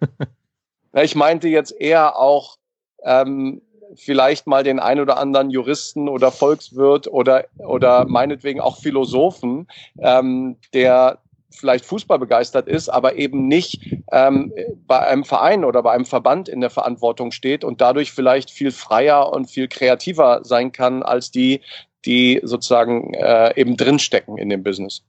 [0.92, 2.56] ich meinte jetzt eher auch
[3.04, 3.62] ähm,
[3.96, 10.56] vielleicht mal den ein oder anderen Juristen oder Volkswirt oder oder meinetwegen auch Philosophen, ähm,
[10.72, 11.18] der
[11.50, 14.52] vielleicht Fußball begeistert ist, aber eben nicht ähm,
[14.86, 18.72] bei einem Verein oder bei einem Verband in der Verantwortung steht und dadurch vielleicht viel
[18.72, 21.60] freier und viel kreativer sein kann als die,
[22.06, 25.02] die sozusagen äh, eben drinstecken in dem Business.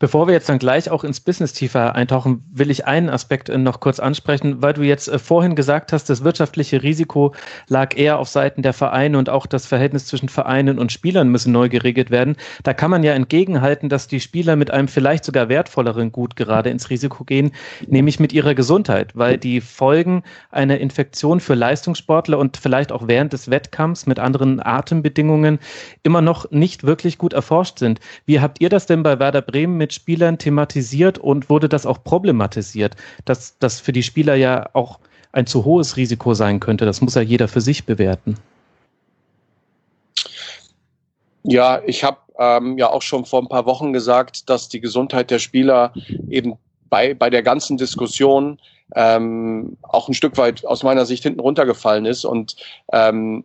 [0.00, 3.58] Bevor wir jetzt dann gleich auch ins Business tiefer eintauchen, will ich einen Aspekt äh,
[3.58, 7.34] noch kurz ansprechen, weil du jetzt äh, vorhin gesagt hast, das wirtschaftliche Risiko
[7.66, 11.52] lag eher auf Seiten der Vereine und auch das Verhältnis zwischen Vereinen und Spielern müssen
[11.52, 12.36] neu geregelt werden.
[12.62, 16.70] Da kann man ja entgegenhalten, dass die Spieler mit einem vielleicht sogar wertvolleren Gut gerade
[16.70, 17.50] ins Risiko gehen,
[17.88, 23.32] nämlich mit ihrer Gesundheit, weil die Folgen einer Infektion für Leistungssportler und vielleicht auch während
[23.32, 25.58] des Wettkampfs mit anderen Atembedingungen
[26.04, 27.98] immer noch nicht wirklich gut erforscht sind.
[28.26, 31.86] Wie habt ihr das denn bei Werder Bremen mit mit Spielern thematisiert und wurde das
[31.86, 34.98] auch problematisiert, dass das für die Spieler ja auch
[35.32, 36.84] ein zu hohes Risiko sein könnte.
[36.84, 38.34] Das muss ja jeder für sich bewerten.
[41.42, 45.30] Ja, ich habe ähm, ja auch schon vor ein paar Wochen gesagt, dass die Gesundheit
[45.30, 45.94] der Spieler
[46.28, 46.58] eben
[46.90, 48.60] bei, bei der ganzen Diskussion
[48.94, 52.56] ähm, auch ein Stück weit aus meiner Sicht hinten runtergefallen ist und
[52.92, 53.44] ähm,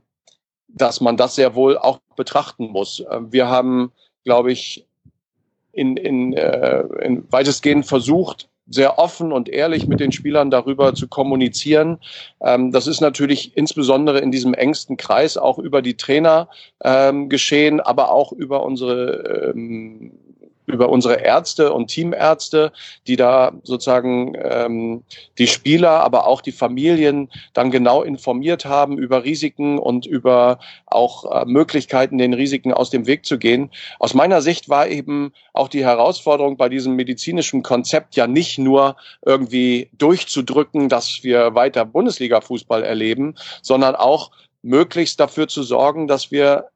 [0.67, 3.01] dass man das sehr wohl auch betrachten muss.
[3.09, 3.93] Ähm, wir haben,
[4.25, 4.85] glaube ich,
[5.73, 11.07] in, in, äh, in weitestgehend versucht, sehr offen und ehrlich mit den Spielern darüber zu
[11.07, 11.99] kommunizieren.
[12.41, 16.47] Ähm, das ist natürlich insbesondere in diesem engsten Kreis auch über die Trainer
[16.81, 20.13] ähm, geschehen, aber auch über unsere ähm,
[20.65, 22.71] über unsere Ärzte und Teamärzte,
[23.07, 25.03] die da sozusagen ähm,
[25.37, 31.31] die Spieler, aber auch die Familien dann genau informiert haben über Risiken und über auch
[31.31, 33.71] äh, Möglichkeiten, den Risiken aus dem Weg zu gehen.
[33.99, 38.95] Aus meiner Sicht war eben auch die Herausforderung bei diesem medizinischen Konzept ja nicht nur
[39.25, 44.31] irgendwie durchzudrücken, dass wir weiter Bundesliga-Fußball erleben, sondern auch
[44.63, 46.69] möglichst dafür zu sorgen, dass wir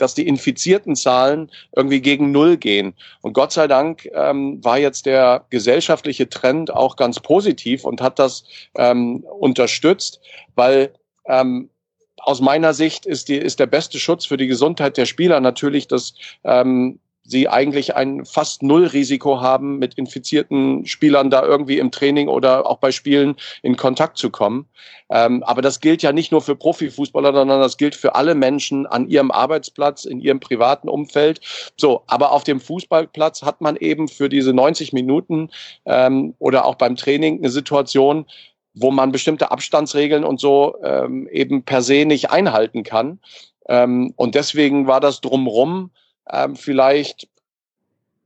[0.00, 2.94] dass die infizierten Zahlen irgendwie gegen Null gehen.
[3.20, 8.18] Und Gott sei Dank ähm, war jetzt der gesellschaftliche Trend auch ganz positiv und hat
[8.18, 8.44] das
[8.76, 10.20] ähm, unterstützt,
[10.54, 10.92] weil
[11.26, 11.70] ähm,
[12.18, 15.88] aus meiner Sicht ist, die, ist der beste Schutz für die Gesundheit der Spieler natürlich,
[15.88, 22.28] dass ähm, sie eigentlich ein fast Null-Risiko haben, mit infizierten Spielern da irgendwie im Training
[22.28, 24.66] oder auch bei Spielen in Kontakt zu kommen.
[25.10, 28.86] Ähm, aber das gilt ja nicht nur für Profifußballer, sondern das gilt für alle Menschen
[28.86, 31.40] an ihrem Arbeitsplatz, in ihrem privaten Umfeld.
[31.76, 35.50] So, aber auf dem Fußballplatz hat man eben für diese 90 Minuten
[35.84, 38.24] ähm, oder auch beim Training eine Situation,
[38.72, 43.20] wo man bestimmte Abstandsregeln und so ähm, eben per se nicht einhalten kann.
[43.68, 45.90] Ähm, und deswegen war das drumrum
[46.30, 47.28] ähm, vielleicht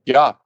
[0.05, 0.39] ja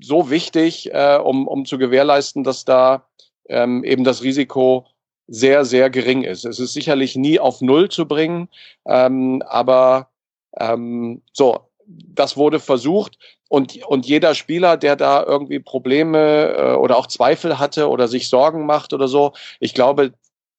[0.00, 3.06] so wichtig, äh, um, um zu gewährleisten, dass da
[3.48, 4.86] ähm, eben das Risiko
[5.28, 6.44] sehr, sehr gering ist.
[6.44, 8.48] Es ist sicherlich nie auf Null zu bringen,
[8.86, 10.08] ähm, aber
[10.58, 16.96] ähm, so, das wurde versucht und, und jeder Spieler, der da irgendwie Probleme äh, oder
[16.96, 20.12] auch Zweifel hatte oder sich Sorgen macht oder so, ich glaube,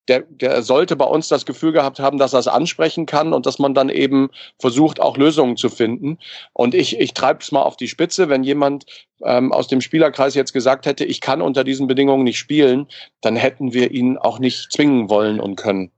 [0.08, 3.46] der, der sollte bei uns das Gefühl gehabt haben, dass er es ansprechen kann und
[3.46, 6.20] dass man dann eben versucht, auch Lösungen zu finden.
[6.52, 8.28] Und ich, ich treibe es mal auf die Spitze.
[8.28, 8.86] Wenn jemand
[9.24, 12.88] ähm, aus dem Spielerkreis jetzt gesagt hätte, ich kann unter diesen Bedingungen nicht spielen,
[13.22, 15.92] dann hätten wir ihn auch nicht zwingen wollen und können.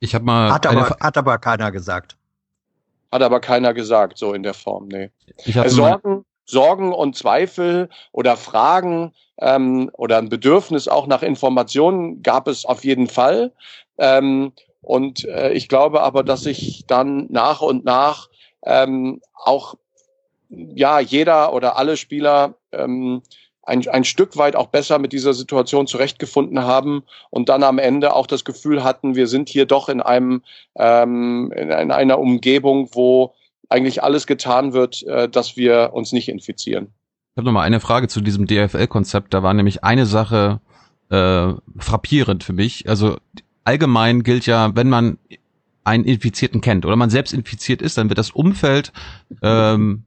[0.00, 2.16] Ich habe mal hat aber, hat aber keiner gesagt.
[3.10, 5.10] Hat aber keiner gesagt, so in der Form, nee.
[5.44, 12.48] Ich Sorgen, Sorgen und Zweifel oder Fragen ähm, oder ein Bedürfnis auch nach Informationen gab
[12.48, 13.52] es auf jeden Fall.
[13.98, 18.28] Ähm, und äh, ich glaube aber, dass sich dann nach und nach
[18.64, 19.74] ähm, auch
[20.48, 23.22] ja jeder oder alle Spieler ähm,
[23.62, 28.14] ein, ein Stück weit auch besser mit dieser Situation zurechtgefunden haben und dann am Ende
[28.14, 30.42] auch das Gefühl hatten, wir sind hier doch in einem
[30.76, 33.34] ähm, in, in einer Umgebung, wo
[33.68, 36.88] eigentlich alles getan wird, äh, dass wir uns nicht infizieren.
[37.32, 39.32] Ich habe noch mal eine Frage zu diesem DFL-Konzept.
[39.32, 40.60] Da war nämlich eine Sache
[41.10, 42.88] äh, frappierend für mich.
[42.88, 43.18] Also
[43.64, 45.18] allgemein gilt ja, wenn man
[45.84, 48.92] einen Infizierten kennt oder man selbst infiziert ist, dann wird das Umfeld
[49.42, 50.04] ähm,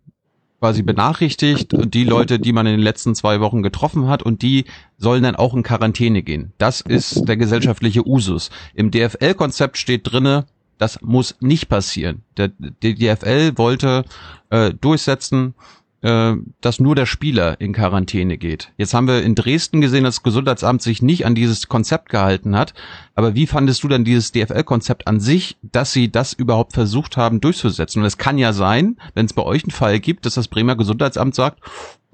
[0.59, 4.43] quasi benachrichtigt und die Leute, die man in den letzten zwei Wochen getroffen hat und
[4.43, 4.65] die
[4.97, 6.53] sollen dann auch in Quarantäne gehen.
[6.59, 8.51] Das ist der gesellschaftliche Usus.
[8.75, 10.45] Im DFL-Konzept steht drinne,
[10.81, 12.23] das muss nicht passieren.
[12.37, 14.03] Der, der DFL wollte
[14.49, 15.53] äh, durchsetzen,
[16.01, 18.71] äh, dass nur der Spieler in Quarantäne geht.
[18.77, 22.57] Jetzt haben wir in Dresden gesehen, dass das Gesundheitsamt sich nicht an dieses Konzept gehalten
[22.57, 22.73] hat.
[23.13, 27.41] Aber wie fandest du denn dieses DFL-Konzept an sich, dass sie das überhaupt versucht haben
[27.41, 27.99] durchzusetzen?
[28.01, 30.75] Und es kann ja sein, wenn es bei euch einen Fall gibt, dass das Bremer
[30.75, 31.59] Gesundheitsamt sagt,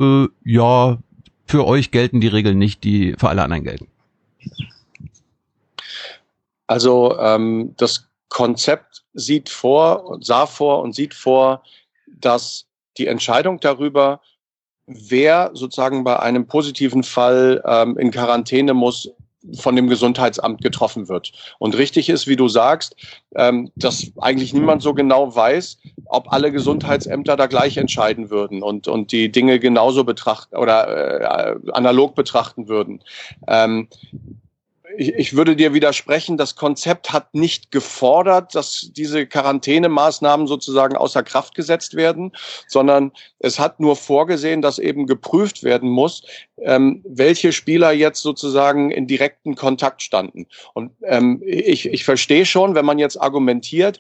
[0.02, 0.98] äh, ja,
[1.46, 3.88] für euch gelten die Regeln nicht, die für alle anderen gelten.
[6.68, 11.64] Also ähm, das Konzept sieht vor, sah vor und sieht vor,
[12.08, 12.66] dass
[12.98, 14.22] die Entscheidung darüber,
[14.86, 19.10] wer sozusagen bei einem positiven Fall ähm, in Quarantäne muss,
[19.56, 21.32] von dem Gesundheitsamt getroffen wird.
[21.60, 22.96] Und richtig ist, wie du sagst,
[23.36, 28.88] ähm, dass eigentlich niemand so genau weiß, ob alle Gesundheitsämter da gleich entscheiden würden und,
[28.88, 33.04] und die Dinge genauso betrachten oder äh, analog betrachten würden.
[33.48, 33.88] Ähm,
[34.98, 41.24] ich, ich würde dir widersprechen, das Konzept hat nicht gefordert, dass diese Quarantänemaßnahmen sozusagen außer
[41.24, 42.34] Kraft gesetzt werden,
[42.68, 46.24] sondern es hat nur vorgesehen, dass eben geprüft werden muss,
[46.58, 50.48] ähm, welche Spieler jetzt sozusagen in direkten Kontakt standen.
[50.74, 54.00] Und ähm, ich, ich verstehe schon, wenn man jetzt argumentiert,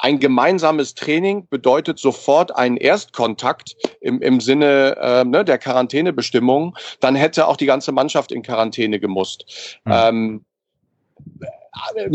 [0.00, 6.74] ein gemeinsames Training bedeutet sofort einen Erstkontakt im, im Sinne äh, ne, der Quarantänebestimmungen.
[7.00, 9.80] Dann hätte auch die ganze Mannschaft in Quarantäne gemusst.
[9.84, 9.92] Mhm.
[9.92, 10.44] Ähm,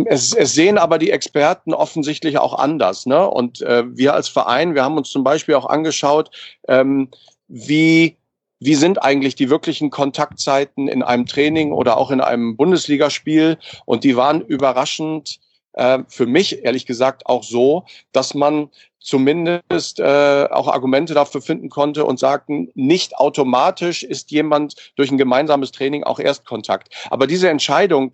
[0.08, 3.06] es, es sehen aber die Experten offensichtlich auch anders.
[3.06, 3.30] Ne?
[3.30, 6.32] Und äh, wir als Verein, wir haben uns zum Beispiel auch angeschaut,
[6.68, 7.10] ähm,
[7.48, 8.18] wie
[8.60, 13.58] wie sind eigentlich die wirklichen Kontaktzeiten in einem Training oder auch in einem Bundesligaspiel?
[13.86, 15.40] Und die waren überraschend
[15.76, 21.70] äh, für mich ehrlich gesagt auch so, dass man zumindest äh, auch Argumente dafür finden
[21.70, 26.90] konnte und sagten, nicht automatisch ist jemand durch ein gemeinsames Training auch Erstkontakt.
[27.12, 28.14] Aber diese Entscheidung,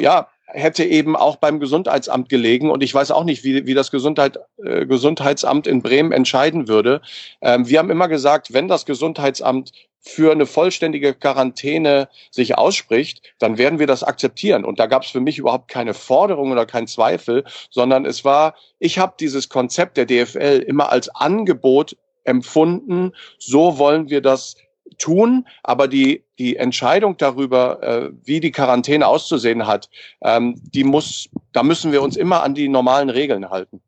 [0.00, 3.90] ja, hätte eben auch beim Gesundheitsamt gelegen und ich weiß auch nicht, wie, wie das
[3.90, 7.02] Gesundheit, äh, Gesundheitsamt in Bremen entscheiden würde.
[7.42, 9.72] Ähm, wir haben immer gesagt, wenn das Gesundheitsamt
[10.06, 14.64] für eine vollständige Quarantäne sich ausspricht, dann werden wir das akzeptieren.
[14.64, 18.54] Und da gab es für mich überhaupt keine Forderung oder keinen Zweifel, sondern es war,
[18.78, 24.54] ich habe dieses Konzept der DFL immer als Angebot empfunden, so wollen wir das
[24.98, 29.90] tun, aber die, die Entscheidung darüber, äh, wie die Quarantäne auszusehen hat,
[30.22, 33.80] ähm, die muss, da müssen wir uns immer an die normalen Regeln halten.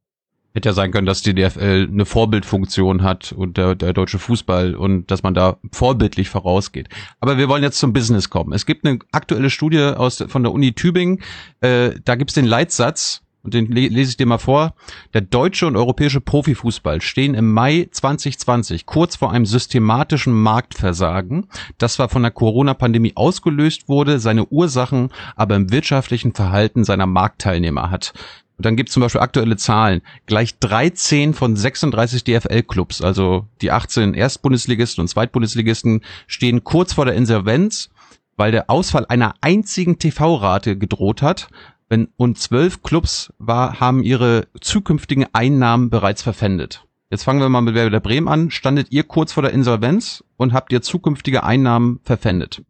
[0.58, 4.74] Hätte ja sein können, dass die DFL eine Vorbildfunktion hat und der, der deutsche Fußball
[4.74, 6.88] und dass man da vorbildlich vorausgeht.
[7.20, 8.52] Aber wir wollen jetzt zum Business kommen.
[8.52, 11.22] Es gibt eine aktuelle Studie aus, von der Uni Tübingen,
[11.60, 14.74] äh, da gibt's den Leitsatz, und den lese ich dir mal vor.
[15.14, 21.46] Der deutsche und europäische Profifußball stehen im Mai 2020 kurz vor einem systematischen Marktversagen,
[21.78, 27.92] das zwar von der Corona-Pandemie ausgelöst wurde, seine Ursachen aber im wirtschaftlichen Verhalten seiner Marktteilnehmer
[27.92, 28.12] hat.
[28.58, 30.02] Und dann gibt es zum Beispiel aktuelle Zahlen.
[30.26, 37.14] Gleich 13 von 36 DFL-Clubs, also die 18 Erstbundesligisten und Zweitbundesligisten, stehen kurz vor der
[37.14, 37.88] Insolvenz,
[38.36, 41.48] weil der Ausfall einer einzigen TV-Rate gedroht hat.
[41.88, 46.84] Wenn, und zwölf Clubs war, haben ihre zukünftigen Einnahmen bereits verpfändet.
[47.10, 48.50] Jetzt fangen wir mal mit Werder Bremen an.
[48.50, 52.62] Standet ihr kurz vor der Insolvenz und habt ihr zukünftige Einnahmen verpfändet?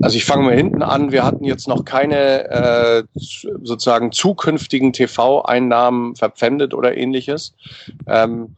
[0.00, 1.12] Also ich fange mal hinten an.
[1.12, 7.54] Wir hatten jetzt noch keine äh, sozusagen zukünftigen TV-Einnahmen verpfändet oder ähnliches.
[8.06, 8.56] Ähm,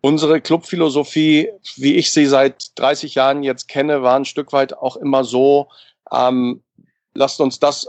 [0.00, 4.96] unsere Clubphilosophie, wie ich sie seit 30 Jahren jetzt kenne, war ein Stück weit auch
[4.96, 5.68] immer so,
[6.12, 6.62] ähm,
[7.14, 7.88] lasst uns das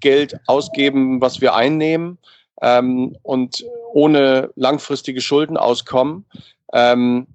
[0.00, 2.18] Geld ausgeben, was wir einnehmen
[2.62, 6.26] ähm, und ohne langfristige Schulden auskommen.
[6.72, 7.26] Ähm,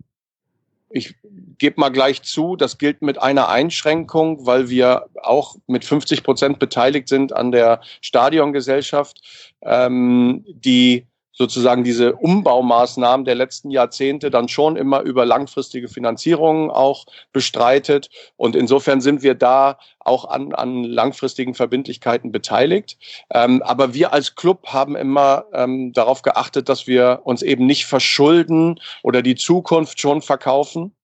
[0.89, 1.15] ich
[1.61, 6.57] gebe mal gleich zu, das gilt mit einer Einschränkung, weil wir auch mit 50 Prozent
[6.57, 9.21] beteiligt sind an der Stadiongesellschaft,
[9.61, 17.05] ähm, die sozusagen diese Umbaumaßnahmen der letzten Jahrzehnte dann schon immer über langfristige Finanzierungen auch
[17.31, 18.09] bestreitet.
[18.37, 22.97] Und insofern sind wir da auch an, an langfristigen Verbindlichkeiten beteiligt.
[23.31, 27.85] Ähm, aber wir als Club haben immer ähm, darauf geachtet, dass wir uns eben nicht
[27.85, 30.95] verschulden oder die Zukunft schon verkaufen.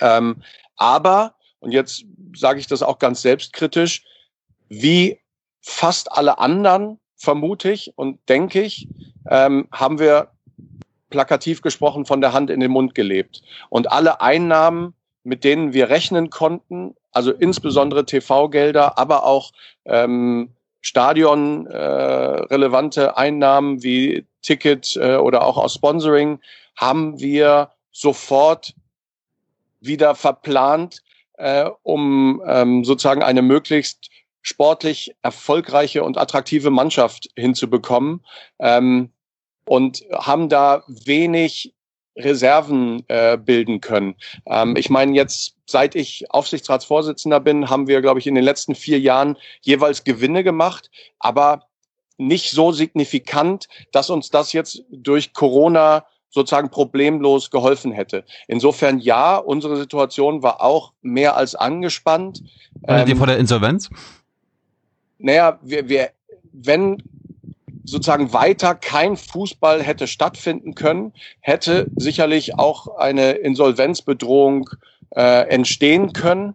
[0.00, 0.42] Ähm,
[0.76, 4.04] aber, und jetzt sage ich das auch ganz selbstkritisch,
[4.68, 5.20] wie
[5.60, 8.88] fast alle anderen vermute ich und denke ich,
[9.30, 10.32] ähm, haben wir
[11.10, 13.42] plakativ gesprochen von der Hand in den Mund gelebt.
[13.68, 19.52] Und alle Einnahmen, mit denen wir rechnen konnten, also insbesondere TV-Gelder, aber auch
[19.84, 20.50] ähm,
[20.80, 26.40] Stadion äh, Einnahmen wie Ticket äh, oder auch aus Sponsoring,
[26.76, 28.74] haben wir sofort
[29.82, 31.02] wieder verplant,
[31.34, 38.24] äh, um ähm, sozusagen eine möglichst sportlich erfolgreiche und attraktive Mannschaft hinzubekommen
[38.58, 39.10] ähm,
[39.64, 41.74] und haben da wenig
[42.16, 44.16] Reserven äh, bilden können.
[44.46, 48.74] Ähm, ich meine, jetzt seit ich Aufsichtsratsvorsitzender bin, haben wir, glaube ich, in den letzten
[48.74, 51.68] vier Jahren jeweils Gewinne gemacht, aber
[52.18, 58.24] nicht so signifikant, dass uns das jetzt durch Corona sozusagen problemlos geholfen hätte.
[58.48, 62.42] Insofern ja, unsere Situation war auch mehr als angespannt.
[62.88, 63.90] Ähm, vor der Insolvenz?
[65.22, 66.10] naja, wir, wir,
[66.52, 67.02] wenn
[67.84, 74.68] sozusagen weiter kein Fußball hätte stattfinden können, hätte sicherlich auch eine Insolvenzbedrohung
[75.14, 76.54] äh, entstehen können.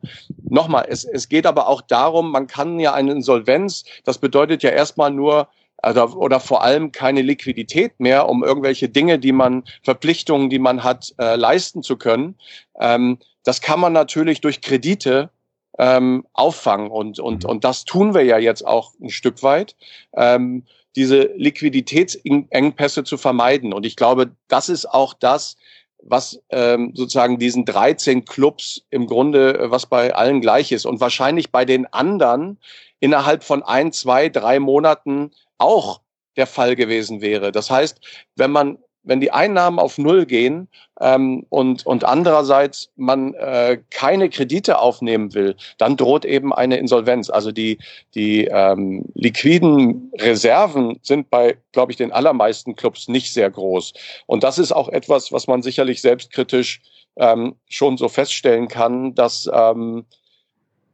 [0.49, 4.69] Nochmal, es, es geht aber auch darum, man kann ja eine Insolvenz, das bedeutet ja
[4.69, 10.49] erstmal nur, also, oder vor allem keine Liquidität mehr, um irgendwelche Dinge, die man, Verpflichtungen,
[10.49, 12.35] die man hat, äh, leisten zu können.
[12.79, 15.29] Ähm, das kann man natürlich durch Kredite
[15.77, 16.89] ähm, auffangen.
[16.89, 17.49] Und, und, mhm.
[17.49, 19.75] und das tun wir ja jetzt auch ein Stück weit,
[20.15, 23.71] ähm, diese Liquiditätsengpässe zu vermeiden.
[23.71, 25.55] Und ich glaube, das ist auch das,
[26.01, 30.85] was ähm, sozusagen diesen 13 Clubs im Grunde, was bei allen gleich ist.
[30.85, 32.59] Und wahrscheinlich bei den anderen
[32.99, 36.01] innerhalb von ein, zwei, drei Monaten auch
[36.35, 37.51] der Fall gewesen wäre.
[37.51, 37.99] Das heißt,
[38.35, 40.67] wenn man wenn die Einnahmen auf Null gehen
[40.99, 47.29] ähm, und, und andererseits man äh, keine Kredite aufnehmen will, dann droht eben eine Insolvenz.
[47.29, 47.79] Also die,
[48.15, 53.93] die ähm, liquiden Reserven sind bei, glaube ich, den allermeisten Clubs nicht sehr groß.
[54.25, 56.81] Und das ist auch etwas, was man sicherlich selbstkritisch
[57.15, 60.05] ähm, schon so feststellen kann, dass ähm,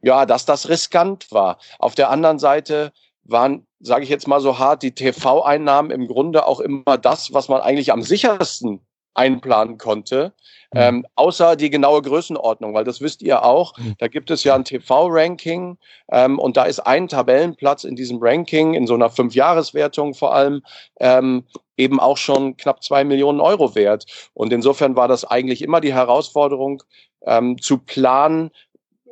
[0.03, 1.57] ja, dass das riskant war.
[1.79, 2.91] Auf der anderen Seite
[3.23, 7.47] waren, sage ich jetzt mal so hart, die TV-Einnahmen im Grunde auch immer das, was
[7.47, 8.81] man eigentlich am sichersten
[9.15, 10.33] einplanen konnte,
[10.73, 10.79] mhm.
[10.79, 13.77] ähm, außer die genaue Größenordnung, weil das wisst ihr auch.
[13.77, 13.93] Mhm.
[13.99, 15.77] Da gibt es ja ein TV-Ranking
[16.11, 20.63] ähm, und da ist ein Tabellenplatz in diesem Ranking, in so einer Fünfjahreswertung vor allem,
[20.99, 21.45] ähm,
[21.77, 24.05] eben auch schon knapp zwei Millionen Euro wert.
[24.33, 26.83] Und insofern war das eigentlich immer die Herausforderung,
[27.25, 28.51] ähm, zu planen,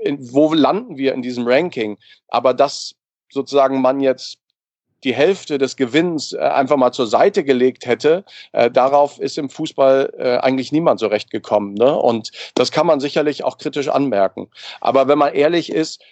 [0.02, 1.98] in, wo landen wir in diesem Ranking.
[2.28, 2.96] Aber das
[3.32, 4.38] sozusagen man jetzt
[5.04, 9.50] die Hälfte des Gewinns äh, einfach mal zur Seite gelegt hätte, äh, darauf ist im
[9.50, 11.74] Fußball äh, eigentlich niemand so recht gekommen.
[11.74, 11.96] Ne?
[11.96, 14.50] Und das kann man sicherlich auch kritisch anmerken.
[14.80, 16.04] Aber wenn man ehrlich ist,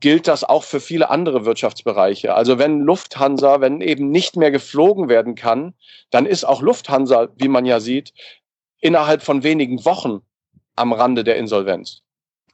[0.00, 2.34] gilt das auch für viele andere Wirtschaftsbereiche.
[2.34, 5.74] Also wenn Lufthansa, wenn eben nicht mehr geflogen werden kann,
[6.10, 8.12] dann ist auch Lufthansa, wie man ja sieht,
[8.80, 10.20] innerhalb von wenigen Wochen
[10.76, 12.02] am Rande der Insolvenz.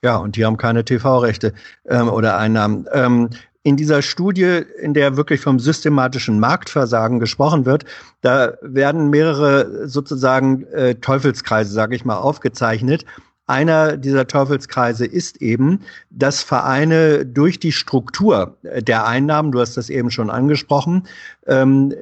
[0.05, 1.53] Ja, und die haben keine TV-Rechte
[1.89, 2.87] ähm, oder Einnahmen.
[2.93, 3.31] Ähm,
[3.63, 7.85] in dieser Studie, in der wirklich vom systematischen Marktversagen gesprochen wird,
[8.21, 13.05] da werden mehrere sozusagen äh, Teufelskreise, sage ich mal, aufgezeichnet.
[13.47, 19.91] Einer dieser Teufelskreise ist eben, dass Vereine durch die Struktur der Einnahmen, du hast das
[19.91, 21.09] eben schon angesprochen,
[21.47, 21.93] ähm,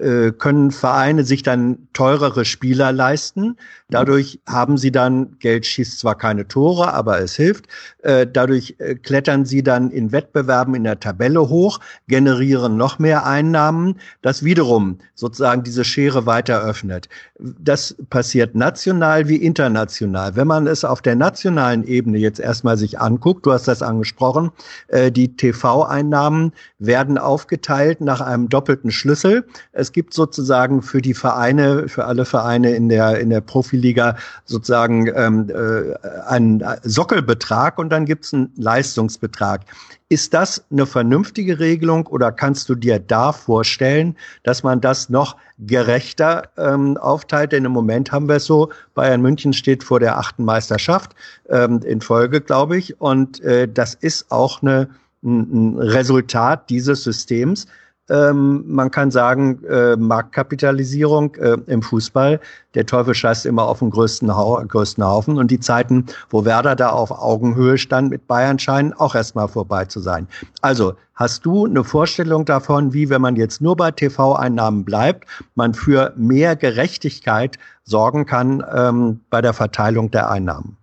[0.00, 3.56] äh, können Vereine sich dann teurere Spieler leisten.
[3.88, 7.66] Dadurch haben sie dann, Geld schießt zwar keine Tore, aber es hilft.
[8.02, 11.78] Äh, dadurch äh, klettern sie dann in Wettbewerben in der Tabelle hoch,
[12.08, 17.08] generieren noch mehr Einnahmen, das wiederum sozusagen diese Schere weiter öffnet.
[17.38, 20.34] Das passiert national wie international.
[20.34, 24.50] Wenn man es auf der nationalen Ebene jetzt erstmal sich anguckt, du hast das angesprochen,
[24.88, 29.46] äh, die TV-Einnahmen werden aufgeteilt nach einem doppelten Schlüssel.
[29.72, 35.10] Es gibt sozusagen für die Vereine, für alle Vereine in der, in der Profiliga sozusagen
[35.14, 35.94] ähm, äh,
[36.26, 39.62] einen Sockelbetrag und dann gibt es einen Leistungsbetrag.
[40.10, 45.36] Ist das eine vernünftige Regelung oder kannst du dir da vorstellen, dass man das noch
[45.58, 47.52] gerechter ähm, aufteilt?
[47.52, 51.14] Denn im Moment haben wir es so, Bayern München steht vor der achten Meisterschaft
[51.50, 52.98] ähm, in Folge, glaube ich.
[53.02, 54.88] Und äh, das ist auch eine,
[55.22, 57.66] ein Resultat dieses Systems.
[58.10, 62.40] Ähm, man kann sagen, äh, Marktkapitalisierung äh, im Fußball,
[62.74, 66.74] der Teufel scheißt immer auf den größten, Hau größten Haufen und die Zeiten, wo Werder
[66.74, 70.26] da auf Augenhöhe stand mit Bayern, scheinen auch erstmal vorbei zu sein.
[70.62, 75.74] Also, hast du eine Vorstellung davon, wie, wenn man jetzt nur bei TV-Einnahmen bleibt, man
[75.74, 80.77] für mehr Gerechtigkeit sorgen kann ähm, bei der Verteilung der Einnahmen?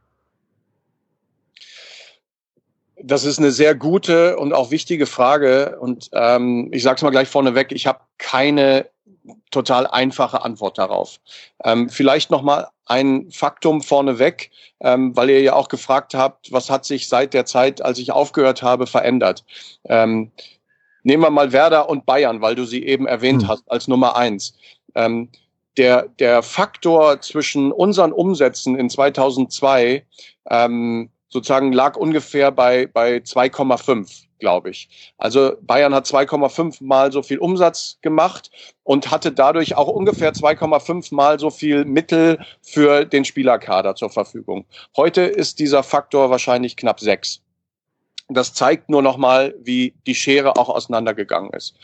[3.02, 5.78] Das ist eine sehr gute und auch wichtige Frage.
[5.80, 8.90] Und ähm, ich sage es mal gleich vorneweg, ich habe keine
[9.52, 11.20] total einfache Antwort darauf.
[11.64, 16.70] Ähm, vielleicht noch mal ein Faktum vorneweg, ähm, weil ihr ja auch gefragt habt, was
[16.70, 19.44] hat sich seit der Zeit, als ich aufgehört habe, verändert.
[19.86, 20.32] Ähm,
[21.04, 23.50] nehmen wir mal Werder und Bayern, weil du sie eben erwähnt hm.
[23.50, 24.54] hast als Nummer eins.
[24.94, 25.30] Ähm,
[25.78, 30.06] der, der Faktor zwischen unseren Umsätzen in 2002
[30.50, 35.14] ähm, sozusagen lag ungefähr bei, bei 2,5 glaube ich.
[35.18, 38.52] Also Bayern hat 2,5 mal so viel Umsatz gemacht
[38.84, 44.66] und hatte dadurch auch ungefähr 2,5 mal so viel Mittel für den Spielerkader zur Verfügung.
[44.96, 47.42] Heute ist dieser Faktor wahrscheinlich knapp sechs.
[48.30, 51.76] Das zeigt nur noch mal, wie die Schere auch auseinandergegangen ist.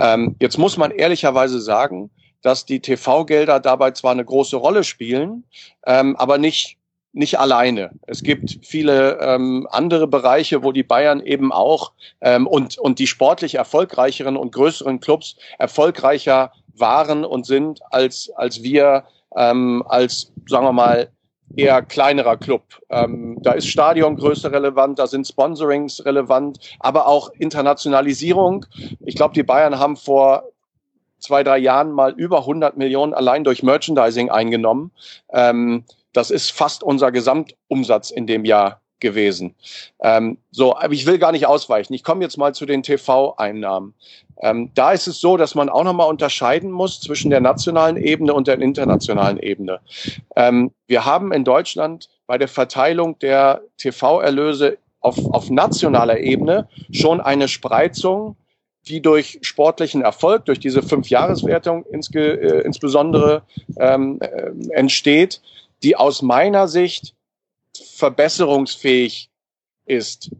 [0.00, 2.10] Ähm, jetzt muss man ehrlicherweise sagen,
[2.42, 5.44] dass die TV-Gelder dabei zwar eine große Rolle spielen,
[5.86, 6.78] ähm, aber nicht
[7.12, 7.90] nicht alleine.
[8.06, 13.06] Es gibt viele ähm, andere Bereiche, wo die Bayern eben auch ähm, und, und die
[13.06, 19.04] sportlich erfolgreicheren und größeren Clubs erfolgreicher waren und sind als, als wir
[19.36, 21.10] ähm, als, sagen wir mal,
[21.56, 22.62] eher kleinerer Club.
[22.88, 28.66] Ähm, da ist Stadiongröße relevant, da sind Sponsorings relevant, aber auch Internationalisierung.
[29.00, 30.44] Ich glaube, die Bayern haben vor
[31.18, 34.92] zwei, drei Jahren mal über 100 Millionen allein durch Merchandising eingenommen.
[35.32, 39.54] Ähm, das ist fast unser Gesamtumsatz in dem Jahr gewesen.
[40.00, 41.92] Ähm, so, aber ich will gar nicht ausweichen.
[41.92, 43.94] Ich komme jetzt mal zu den TV-Einnahmen.
[44.40, 48.32] Ähm, da ist es so, dass man auch nochmal unterscheiden muss zwischen der nationalen Ebene
[48.32, 49.80] und der internationalen Ebene.
[50.36, 57.20] Ähm, wir haben in Deutschland bei der Verteilung der TV-Erlöse auf, auf nationaler Ebene schon
[57.20, 58.36] eine Spreizung,
[58.88, 63.42] die durch sportlichen Erfolg, durch diese Fünfjahreswertung insge, äh, insbesondere
[63.78, 65.40] ähm, äh, entsteht
[65.82, 67.14] die aus meiner Sicht
[67.96, 69.30] verbesserungsfähig
[69.86, 70.30] ist.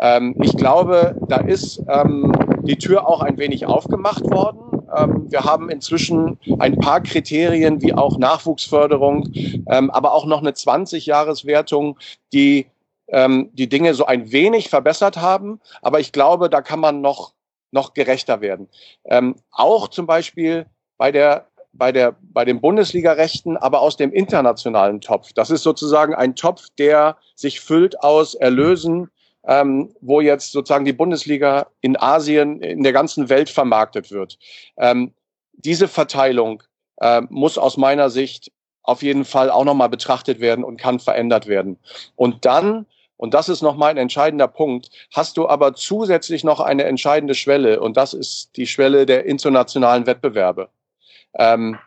[0.00, 2.32] Ähm, ich glaube, da ist ähm,
[2.62, 4.88] die Tür auch ein wenig aufgemacht worden.
[4.96, 10.52] Ähm, wir haben inzwischen ein paar Kriterien wie auch Nachwuchsförderung, ähm, aber auch noch eine
[10.52, 11.98] 20-Jahres-Wertung,
[12.32, 12.66] die
[13.08, 15.60] ähm, die Dinge so ein wenig verbessert haben.
[15.82, 17.32] Aber ich glaube, da kann man noch
[17.72, 18.68] noch gerechter werden.
[19.04, 20.66] Ähm, auch zum Beispiel
[20.98, 25.32] bei der bei, der, bei den Bundesliga-Rechten, aber aus dem internationalen Topf.
[25.32, 29.10] Das ist sozusagen ein Topf, der sich füllt aus Erlösen,
[29.46, 34.38] ähm, wo jetzt sozusagen die Bundesliga in Asien, in der ganzen Welt vermarktet wird.
[34.76, 35.12] Ähm,
[35.54, 36.62] diese Verteilung
[37.00, 38.52] äh, muss aus meiner Sicht
[38.82, 41.78] auf jeden Fall auch nochmal betrachtet werden und kann verändert werden.
[42.16, 46.84] Und dann, und das ist nochmal ein entscheidender Punkt, hast du aber zusätzlich noch eine
[46.84, 50.68] entscheidende Schwelle und das ist die Schwelle der internationalen Wettbewerbe.
[51.34, 51.78] Ähm,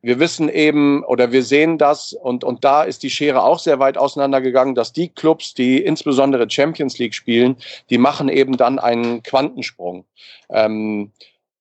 [0.00, 3.80] wir wissen eben oder wir sehen das und, und da ist die Schere auch sehr
[3.80, 7.56] weit auseinandergegangen, dass die Clubs, die insbesondere Champions League spielen,
[7.90, 10.04] die machen eben dann einen Quantensprung.
[10.50, 11.10] Ähm,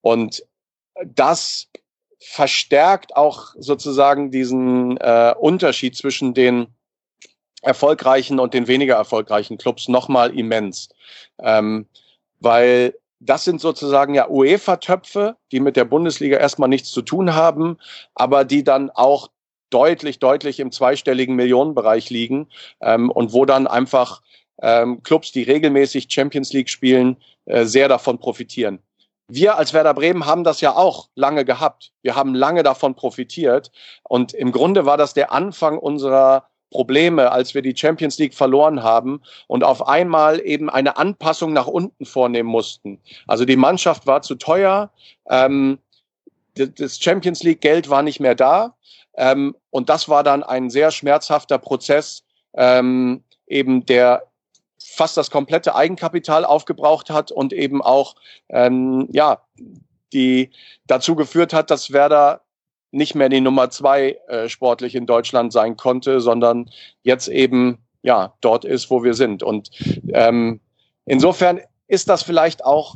[0.02, 0.44] und
[1.04, 1.68] das
[2.20, 6.68] verstärkt auch sozusagen diesen äh, Unterschied zwischen den
[7.62, 10.90] erfolgreichen und den weniger erfolgreichen Clubs nochmal immens.
[11.40, 11.88] Ähm,
[12.40, 17.78] weil das sind sozusagen ja UEFA-Töpfe, die mit der Bundesliga erstmal nichts zu tun haben,
[18.16, 19.30] aber die dann auch
[19.70, 22.48] deutlich, deutlich im zweistelligen Millionenbereich liegen
[22.82, 24.22] ähm, und wo dann einfach
[24.62, 28.80] ähm, Clubs, die regelmäßig Champions League spielen, äh, sehr davon profitieren.
[29.30, 31.92] Wir als Werder Bremen haben das ja auch lange gehabt.
[32.02, 33.72] Wir haben lange davon profitiert
[34.04, 38.84] und im Grunde war das der Anfang unserer Probleme, als wir die Champions League verloren
[38.84, 43.00] haben und auf einmal eben eine Anpassung nach unten vornehmen mussten.
[43.26, 44.92] Also die Mannschaft war zu teuer,
[45.30, 45.80] ähm,
[46.56, 48.76] das Champions League Geld war nicht mehr da
[49.16, 52.24] ähm, und das war dann ein sehr schmerzhafter Prozess,
[52.56, 54.24] ähm, eben der
[54.80, 58.16] fast das komplette Eigenkapital aufgebraucht hat und eben auch
[58.50, 59.42] ähm, ja
[60.14, 60.52] die
[60.88, 62.42] dazu geführt hat, dass Werder
[62.92, 66.70] nicht mehr die Nummer zwei äh, sportlich in Deutschland sein konnte, sondern
[67.04, 69.44] jetzt eben ja dort ist, wo wir sind.
[69.44, 69.70] Und
[70.14, 70.60] ähm,
[71.06, 72.96] insofern ist das vielleicht auch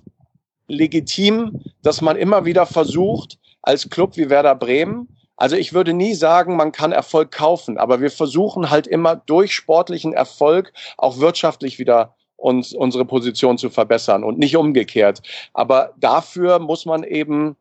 [0.68, 5.08] legitim, dass man immer wieder versucht, als Club wie Werder Bremen,
[5.42, 9.56] also ich würde nie sagen, man kann Erfolg kaufen, aber wir versuchen halt immer durch
[9.56, 15.22] sportlichen Erfolg auch wirtschaftlich wieder uns unsere Position zu verbessern und nicht umgekehrt.
[15.54, 17.56] Aber dafür muss man eben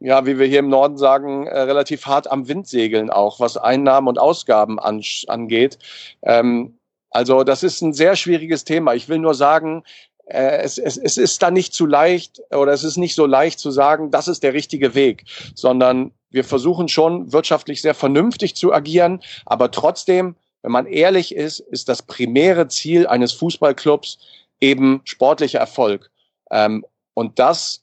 [0.00, 3.56] ja, wie wir hier im Norden sagen, äh, relativ hart am Wind segeln auch, was
[3.56, 5.78] Einnahmen und Ausgaben an, angeht.
[6.22, 6.78] Ähm,
[7.10, 8.94] also das ist ein sehr schwieriges Thema.
[8.94, 9.82] Ich will nur sagen,
[10.26, 13.58] äh, es, es, es ist da nicht zu leicht oder es ist nicht so leicht
[13.58, 15.24] zu sagen, das ist der richtige Weg,
[15.54, 21.60] sondern wir versuchen schon wirtschaftlich sehr vernünftig zu agieren, aber trotzdem, wenn man ehrlich ist,
[21.60, 24.18] ist das primäre Ziel eines Fußballclubs
[24.60, 26.10] eben sportlicher Erfolg.
[26.50, 26.84] Ähm,
[27.14, 27.82] und das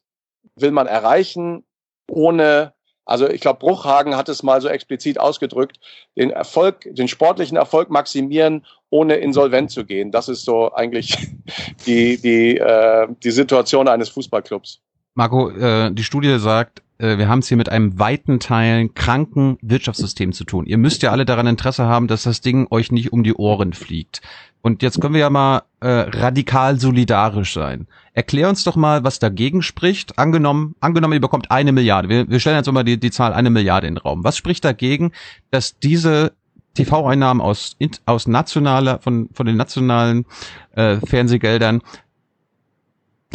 [0.56, 1.64] will man erreichen
[2.10, 2.74] ohne,
[3.06, 5.80] also ich glaube, Bruchhagen hat es mal so explizit ausgedrückt,
[6.18, 10.12] den Erfolg, den sportlichen Erfolg maximieren, ohne insolvent zu gehen.
[10.12, 11.18] Das ist so eigentlich
[11.86, 14.82] die, die, äh, die Situation eines Fußballclubs.
[15.14, 19.58] Marco, äh, die Studie sagt, äh, wir haben es hier mit einem weiten Teilen kranken
[19.62, 20.66] Wirtschaftssystem zu tun.
[20.66, 23.74] Ihr müsst ja alle daran Interesse haben, dass das Ding euch nicht um die Ohren
[23.74, 24.22] fliegt.
[24.66, 27.86] Und jetzt können wir ja mal äh, radikal solidarisch sein.
[28.14, 30.18] Erklär uns doch mal, was dagegen spricht.
[30.18, 32.10] Angenommen, angenommen, ihr bekommt eine Milliarde.
[32.10, 34.24] Wir, wir stellen jetzt immer die, die Zahl eine Milliarde in den Raum.
[34.24, 35.12] Was spricht dagegen,
[35.52, 36.34] dass diese
[36.74, 40.26] TV-Einnahmen aus, aus nationaler, von, von den nationalen
[40.72, 41.84] äh, Fernsehgeldern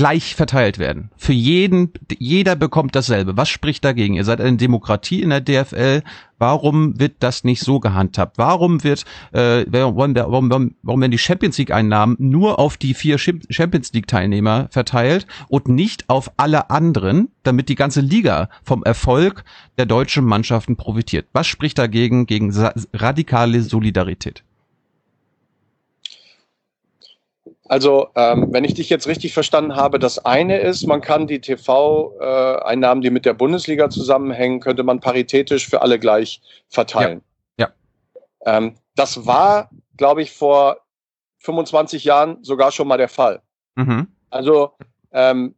[0.01, 1.11] gleich verteilt werden.
[1.18, 3.36] Für jeden, jeder bekommt dasselbe.
[3.36, 4.14] Was spricht dagegen?
[4.14, 6.03] Ihr seid eine Demokratie in der DFL.
[6.38, 8.38] Warum wird das nicht so gehandhabt?
[8.38, 13.18] Warum wird, äh, warum, warum, warum werden die Champions League Einnahmen nur auf die vier
[13.18, 19.44] Champions League Teilnehmer verteilt und nicht auf alle anderen, damit die ganze Liga vom Erfolg
[19.76, 21.26] der deutschen Mannschaften profitiert?
[21.34, 22.51] Was spricht dagegen gegen
[22.94, 24.44] radikale Solidarität?
[27.71, 31.41] Also, ähm, wenn ich dich jetzt richtig verstanden habe, das eine ist, man kann die
[31.41, 37.23] TV-Einnahmen, die mit der Bundesliga zusammenhängen, könnte man paritätisch für alle gleich verteilen.
[37.59, 37.71] Ja.
[38.45, 38.57] ja.
[38.57, 40.79] Ähm, das war, glaube ich, vor
[41.39, 43.41] 25 Jahren sogar schon mal der Fall.
[43.77, 44.09] Mhm.
[44.31, 44.73] Also,
[45.12, 45.55] ähm,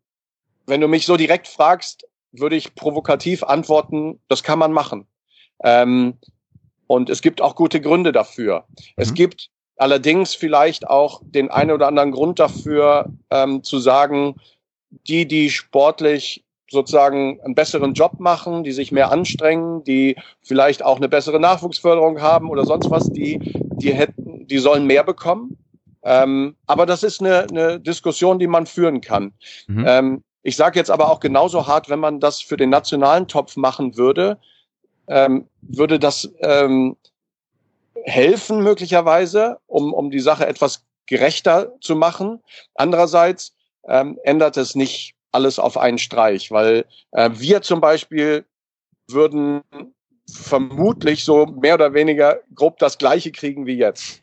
[0.67, 5.07] wenn du mich so direkt fragst, würde ich provokativ antworten, das kann man machen.
[5.65, 6.19] Ähm,
[6.89, 8.67] und es gibt auch gute Gründe dafür.
[8.69, 8.85] Mhm.
[8.97, 9.49] Es gibt
[9.83, 14.37] allerdings vielleicht auch den einen oder anderen Grund dafür ähm, zu sagen,
[15.09, 20.99] die, die sportlich sozusagen einen besseren Job machen, die sich mehr anstrengen, die vielleicht auch
[20.99, 23.41] eine bessere Nachwuchsförderung haben oder sonst was, die,
[23.74, 25.59] die hätten, die sollen mehr bekommen.
[26.05, 29.33] Ähm, aber das ist eine, eine Diskussion, die man führen kann.
[29.66, 29.85] Mhm.
[29.87, 33.57] Ähm, ich sage jetzt aber auch genauso hart, wenn man das für den nationalen Topf
[33.57, 34.39] machen würde,
[35.09, 36.97] ähm, würde das ähm,
[38.05, 42.40] helfen möglicherweise, um, um die Sache etwas gerechter zu machen.
[42.74, 43.55] Andererseits
[43.88, 48.44] ähm, ändert es nicht alles auf einen Streich, weil äh, wir zum Beispiel
[49.09, 49.62] würden
[50.30, 54.22] vermutlich so mehr oder weniger grob das gleiche kriegen wie jetzt.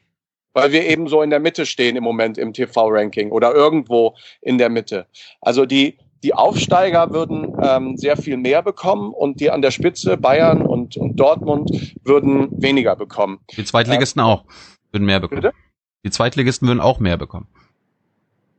[0.54, 4.58] Weil wir eben so in der Mitte stehen im Moment im TV-Ranking oder irgendwo in
[4.58, 5.06] der Mitte.
[5.42, 10.18] Also die, die Aufsteiger würden ähm, sehr viel mehr bekommen und die an der Spitze
[10.18, 13.40] Bayern und, und Dortmund würden weniger bekommen.
[13.56, 14.44] Die Zweitligisten äh, auch
[14.92, 15.42] würden mehr bekommen.
[15.42, 15.56] Bitte?
[16.04, 17.48] Die Zweitligisten würden auch mehr bekommen.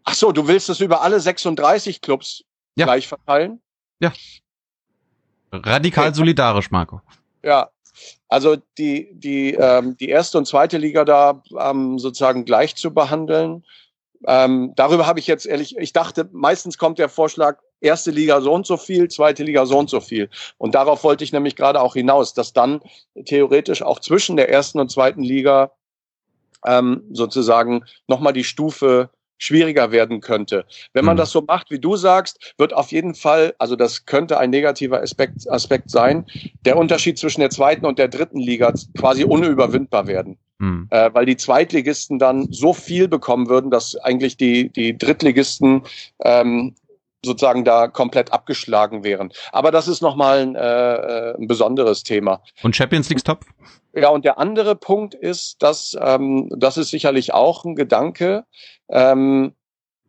[0.05, 2.45] Ach so, du willst es über alle 36 Clubs
[2.77, 2.87] ja.
[2.87, 3.61] gleich verteilen?
[4.01, 4.13] Ja.
[5.53, 6.17] Radikal okay.
[6.17, 7.01] solidarisch, Marco.
[7.43, 7.71] Ja,
[8.29, 13.65] also die die ähm, die erste und zweite Liga da ähm, sozusagen gleich zu behandeln
[14.27, 18.53] ähm, darüber habe ich jetzt ehrlich, ich dachte, meistens kommt der Vorschlag, erste Liga so
[18.53, 20.29] und so viel, zweite Liga so und so viel.
[20.59, 22.81] Und darauf wollte ich nämlich gerade auch hinaus, dass dann
[23.25, 25.73] theoretisch auch zwischen der ersten und zweiten Liga
[26.67, 30.67] ähm, sozusagen nochmal die Stufe schwieriger werden könnte.
[30.93, 31.21] Wenn man mhm.
[31.21, 35.01] das so macht, wie du sagst, wird auf jeden Fall, also das könnte ein negativer
[35.01, 36.27] Aspekt, Aspekt sein,
[36.67, 40.39] der Unterschied zwischen der zweiten und der dritten Liga quasi unüberwindbar werden.
[40.61, 40.89] Mhm.
[40.91, 45.83] Äh, weil die Zweitligisten dann so viel bekommen würden, dass eigentlich die, die Drittligisten
[46.23, 46.75] ähm,
[47.25, 49.33] sozusagen da komplett abgeschlagen wären.
[49.53, 52.43] Aber das ist nochmal ein, äh, ein besonderes Thema.
[52.63, 53.45] Und Champions League Top?
[53.95, 58.45] Ja, und der andere Punkt ist, dass ähm, das ist sicherlich auch ein Gedanke.
[58.91, 59.55] Ähm,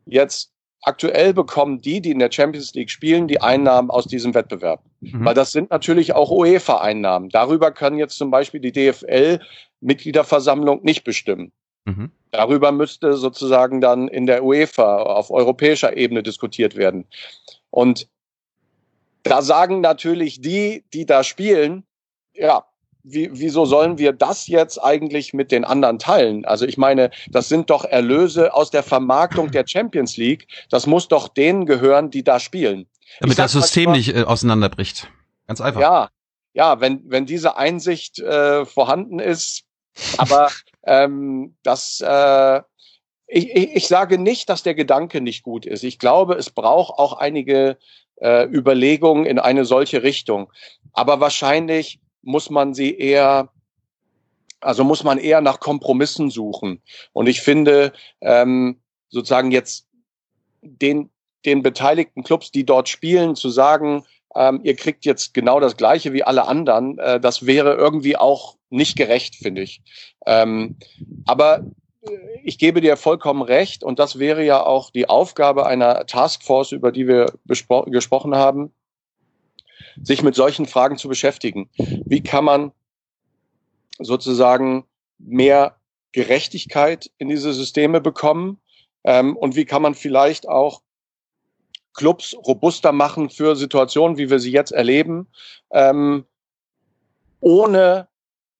[0.05, 0.51] jetzt
[0.81, 4.81] aktuell bekommen die, die in der Champions League spielen, die Einnahmen aus diesem Wettbewerb.
[5.01, 5.25] Mhm.
[5.25, 7.29] Weil das sind natürlich auch UEFA-Einnahmen.
[7.29, 11.51] Darüber kann jetzt zum Beispiel die DFL-Mitgliederversammlung nicht bestimmen.
[11.85, 12.11] Mhm.
[12.31, 17.05] Darüber müsste sozusagen dann in der UEFA auf europäischer Ebene diskutiert werden.
[17.69, 18.07] Und
[19.23, 21.83] da sagen natürlich die, die da spielen,
[22.33, 22.65] ja,
[23.03, 26.45] wie, wieso sollen wir das jetzt eigentlich mit den anderen teilen?
[26.45, 30.47] Also ich meine, das sind doch Erlöse aus der Vermarktung der Champions League.
[30.69, 32.87] Das muss doch denen gehören, die da spielen.
[33.19, 35.09] Damit das System mal, nicht äh, auseinanderbricht.
[35.47, 35.81] Ganz einfach.
[35.81, 36.09] Ja,
[36.53, 39.63] ja, wenn, wenn diese Einsicht äh, vorhanden ist,
[40.17, 40.49] aber
[40.83, 42.61] ähm, das äh,
[43.33, 45.83] ich, ich, ich sage nicht, dass der Gedanke nicht gut ist.
[45.83, 47.77] Ich glaube, es braucht auch einige
[48.17, 50.51] äh, Überlegungen in eine solche Richtung.
[50.91, 53.49] Aber wahrscheinlich muss man sie eher
[54.61, 56.81] also muss man eher nach Kompromissen suchen.
[57.13, 59.87] Und ich finde, ähm, sozusagen jetzt
[60.61, 61.09] den,
[61.45, 64.05] den beteiligten Clubs, die dort spielen, zu sagen,
[64.35, 68.55] ähm, ihr kriegt jetzt genau das Gleiche wie alle anderen, äh, das wäre irgendwie auch
[68.69, 69.81] nicht gerecht, finde ich.
[70.25, 70.77] Ähm,
[71.25, 71.65] aber
[72.03, 72.11] äh,
[72.43, 76.91] ich gebe dir vollkommen recht und das wäre ja auch die Aufgabe einer Taskforce, über
[76.91, 78.71] die wir gesprochen haben,
[80.01, 81.69] sich mit solchen Fragen zu beschäftigen.
[81.77, 82.71] Wie kann man
[83.99, 84.85] sozusagen
[85.17, 85.77] mehr
[86.11, 88.59] Gerechtigkeit in diese Systeme bekommen?
[89.03, 90.81] Ähm, und wie kann man vielleicht auch
[91.93, 95.27] Clubs robuster machen für Situationen, wie wir sie jetzt erleben,
[95.71, 96.25] ähm,
[97.41, 98.07] ohne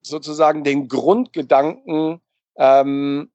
[0.02, 2.20] sozusagen den Grundgedanken,
[2.58, 3.32] ähm,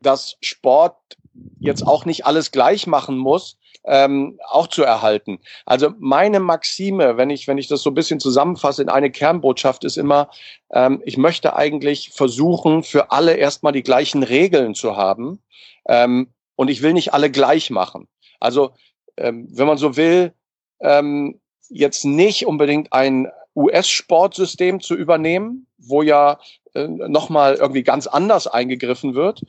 [0.00, 1.16] dass Sport
[1.58, 5.40] jetzt auch nicht alles gleich machen muss, ähm, auch zu erhalten.
[5.66, 9.84] Also meine Maxime, wenn ich, wenn ich das so ein bisschen zusammenfasse in eine Kernbotschaft,
[9.84, 10.30] ist immer,
[10.72, 15.40] ähm, ich möchte eigentlich versuchen, für alle erstmal die gleichen Regeln zu haben.
[15.86, 18.08] Ähm, und ich will nicht alle gleich machen.
[18.40, 18.70] Also,
[19.16, 20.32] ähm, wenn man so will,
[20.80, 26.38] ähm, jetzt nicht unbedingt ein US-Sportsystem zu übernehmen, wo ja
[26.74, 29.42] äh, nochmal irgendwie ganz anders eingegriffen wird,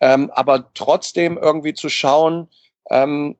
[0.00, 2.48] ähm, aber trotzdem irgendwie zu schauen,
[2.90, 3.36] ähm,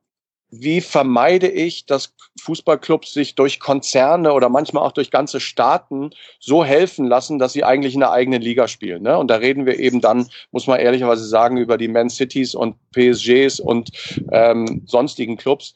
[0.54, 6.62] wie vermeide ich, dass Fußballclubs sich durch Konzerne oder manchmal auch durch ganze Staaten so
[6.62, 9.02] helfen lassen, dass sie eigentlich in der eigenen Liga spielen.
[9.02, 9.16] Ne?
[9.16, 12.76] Und da reden wir eben dann, muss man ehrlicherweise sagen, über die Man Cities und
[12.92, 13.90] PSGs und
[14.30, 15.74] ähm, sonstigen Clubs.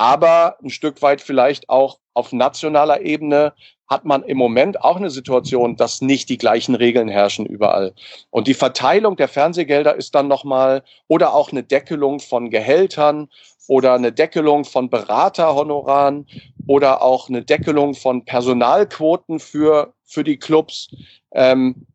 [0.00, 3.52] Aber ein Stück weit vielleicht auch auf nationaler Ebene
[3.86, 7.92] hat man im Moment auch eine Situation, dass nicht die gleichen Regeln herrschen überall.
[8.30, 13.28] Und die Verteilung der Fernsehgelder ist dann nochmal oder auch eine Deckelung von Gehältern
[13.68, 16.26] oder eine Deckelung von Beraterhonoraren
[16.66, 20.96] oder auch eine Deckelung von Personalquoten für, für die Clubs.
[21.32, 21.86] Ähm,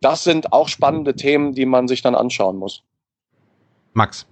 [0.00, 2.82] das sind auch spannende Themen, die man sich dann anschauen muss.
[3.92, 4.26] Max.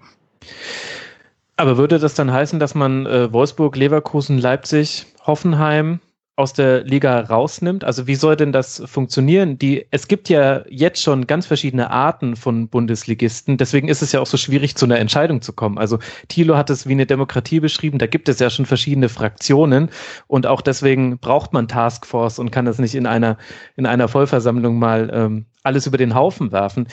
[1.59, 5.98] Aber würde das dann heißen, dass man äh, Wolfsburg, Leverkusen, Leipzig, Hoffenheim,
[6.38, 7.82] aus der Liga rausnimmt?
[7.82, 9.59] Also wie soll denn das funktionieren?
[9.59, 13.56] Die, es gibt ja jetzt schon ganz verschiedene Arten von Bundesligisten.
[13.56, 15.78] Deswegen ist es ja auch so schwierig, zu einer Entscheidung zu kommen.
[15.78, 15.98] Also
[16.28, 17.98] Thilo hat es wie eine Demokratie beschrieben.
[17.98, 19.90] Da gibt es ja schon verschiedene Fraktionen.
[20.28, 23.36] Und auch deswegen braucht man Taskforce und kann das nicht in einer,
[23.74, 26.86] in einer Vollversammlung mal ähm, alles über den Haufen werfen.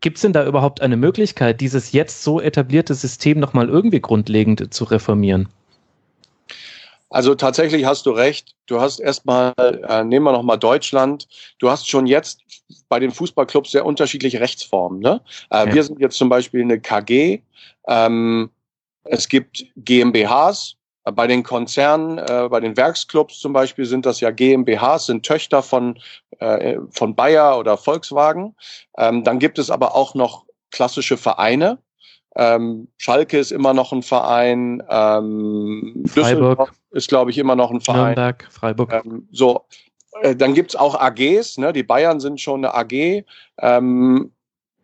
[0.00, 4.72] Gibt es denn da überhaupt eine Möglichkeit, dieses jetzt so etablierte System nochmal irgendwie grundlegend
[4.72, 5.48] zu reformieren?
[7.10, 8.54] Also tatsächlich hast du recht.
[8.66, 11.26] Du hast erstmal, äh, nehmen wir nochmal Deutschland,
[11.58, 12.42] du hast schon jetzt
[12.88, 15.00] bei den Fußballclubs sehr unterschiedliche Rechtsformen.
[15.00, 15.20] Ne?
[15.50, 15.74] Äh, ja.
[15.74, 17.40] Wir sind jetzt zum Beispiel eine KG.
[17.86, 18.50] Ähm,
[19.04, 20.77] es gibt GmbHs.
[21.12, 25.62] Bei den Konzernen, äh, bei den Werksclubs zum Beispiel sind das ja GmbHs, sind Töchter
[25.62, 25.98] von,
[26.38, 28.54] äh, von Bayer oder Volkswagen.
[28.96, 31.78] Ähm, dann gibt es aber auch noch klassische Vereine.
[32.36, 34.82] Ähm, Schalke ist immer noch ein Verein.
[34.88, 38.14] Ähm, Freiburg ist, glaube ich, immer noch ein Verein.
[38.14, 38.92] Nürnberg, Freiburg.
[38.92, 39.64] Ähm, so,
[40.22, 41.58] äh, dann gibt's auch AGs.
[41.58, 41.72] Ne?
[41.72, 43.24] Die Bayern sind schon eine AG.
[43.60, 44.32] Ähm,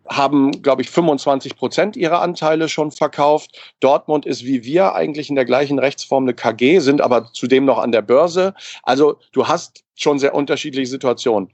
[0.08, 3.74] haben, glaube ich, 25 Prozent ihrer Anteile schon verkauft.
[3.80, 7.78] Dortmund ist wie wir eigentlich in der gleichen Rechtsform eine KG, sind aber zudem noch
[7.78, 8.54] an der Börse.
[8.82, 11.50] Also du hast schon sehr unterschiedliche Situationen.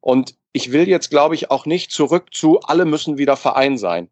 [0.00, 4.08] Und ich will jetzt, glaube ich, auch nicht zurück zu, alle müssen wieder Verein sein.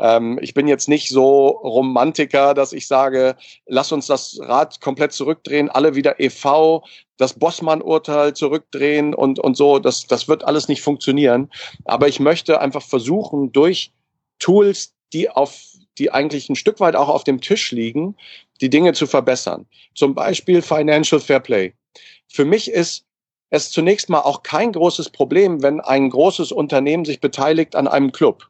[0.00, 3.36] Ähm, ich bin jetzt nicht so Romantiker, dass ich sage,
[3.66, 6.82] lass uns das Rad komplett zurückdrehen, alle wieder EV,
[7.18, 9.78] das Bossmann-Urteil zurückdrehen und, und so.
[9.78, 11.50] Das, das wird alles nicht funktionieren.
[11.84, 13.92] Aber ich möchte einfach versuchen, durch
[14.38, 15.60] Tools, die auf
[15.98, 18.16] die eigentlich ein Stück weit auch auf dem Tisch liegen,
[18.62, 19.66] die Dinge zu verbessern.
[19.94, 21.74] Zum Beispiel Financial Fair Play.
[22.26, 23.04] Für mich ist
[23.50, 28.12] es zunächst mal auch kein großes Problem, wenn ein großes Unternehmen sich beteiligt an einem
[28.12, 28.48] Club.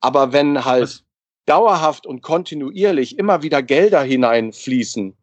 [0.00, 1.04] Aber wenn halt
[1.46, 5.14] dauerhaft und kontinuierlich immer wieder Gelder hineinfließen,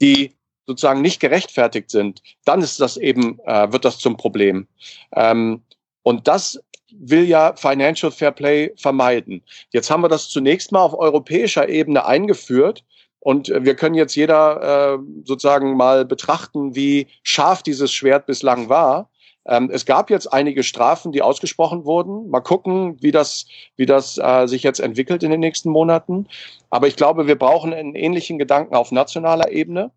[0.00, 0.32] die
[0.66, 4.66] sozusagen nicht gerechtfertigt sind, dann ist das eben, äh, wird das zum Problem.
[5.14, 5.62] Ähm,
[6.02, 6.60] und das
[6.92, 9.42] will ja Financial Fair Play vermeiden.
[9.70, 12.84] Jetzt haben wir das zunächst mal auf europäischer Ebene eingeführt.
[13.20, 19.10] Und wir können jetzt jeder äh, sozusagen mal betrachten, wie scharf dieses Schwert bislang war.
[19.48, 22.28] Ähm, es gab jetzt einige Strafen, die ausgesprochen wurden.
[22.30, 26.26] Mal gucken, wie das, wie das äh, sich jetzt entwickelt in den nächsten Monaten.
[26.70, 29.92] Aber ich glaube, wir brauchen einen ähnlichen Gedanken auf nationaler Ebene.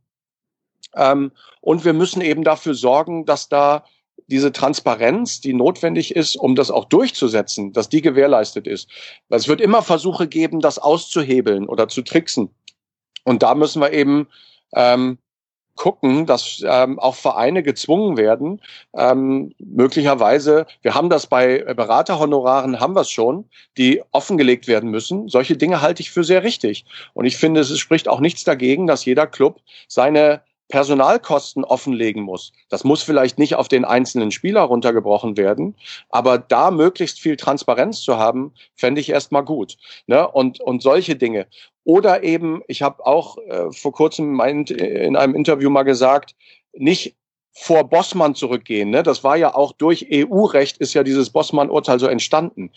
[0.96, 1.32] Ähm,
[1.62, 3.84] und wir müssen eben dafür sorgen, dass da
[4.28, 8.88] diese Transparenz, die notwendig ist, um das auch durchzusetzen, dass die gewährleistet ist.
[9.30, 12.50] Es wird immer Versuche geben, das auszuhebeln oder zu tricksen.
[13.24, 14.28] Und da müssen wir eben
[14.74, 15.18] ähm,
[15.80, 18.62] gucken, dass ähm, auch Vereine gezwungen werden,
[18.94, 23.46] ähm, möglicherweise, wir haben das bei Beraterhonoraren, haben wir es schon,
[23.78, 25.30] die offengelegt werden müssen.
[25.30, 26.86] Solche Dinge halte ich für sehr richtig.
[27.14, 32.54] Und ich finde, es spricht auch nichts dagegen, dass jeder Club seine Personalkosten offenlegen muss.
[32.70, 35.76] Das muss vielleicht nicht auf den einzelnen Spieler runtergebrochen werden,
[36.10, 39.78] aber da möglichst viel Transparenz zu haben, fände ich erstmal gut.
[40.08, 40.28] Ne?
[40.28, 41.48] Und, und solche Dinge.
[41.84, 46.36] Oder eben, ich habe auch äh, vor kurzem in einem Interview mal gesagt,
[46.74, 47.16] nicht
[47.52, 48.92] vor Bossmann zurückgehen.
[48.92, 49.02] Ne?
[49.02, 52.72] Das war ja auch durch EU-Recht ist ja dieses Bossmann-Urteil so entstanden.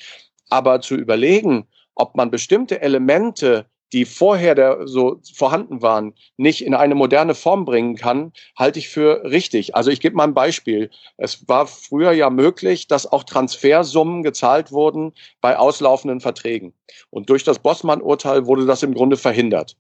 [0.49, 6.75] Aber zu überlegen, ob man bestimmte Elemente die vorher der, so vorhanden waren, nicht in
[6.75, 9.75] eine moderne Form bringen kann, halte ich für richtig.
[9.75, 10.91] Also ich gebe mal ein Beispiel.
[11.17, 16.73] Es war früher ja möglich, dass auch Transfersummen gezahlt wurden bei auslaufenden Verträgen.
[17.11, 19.77] Und durch das Bossmann-Urteil wurde das im Grunde verhindert.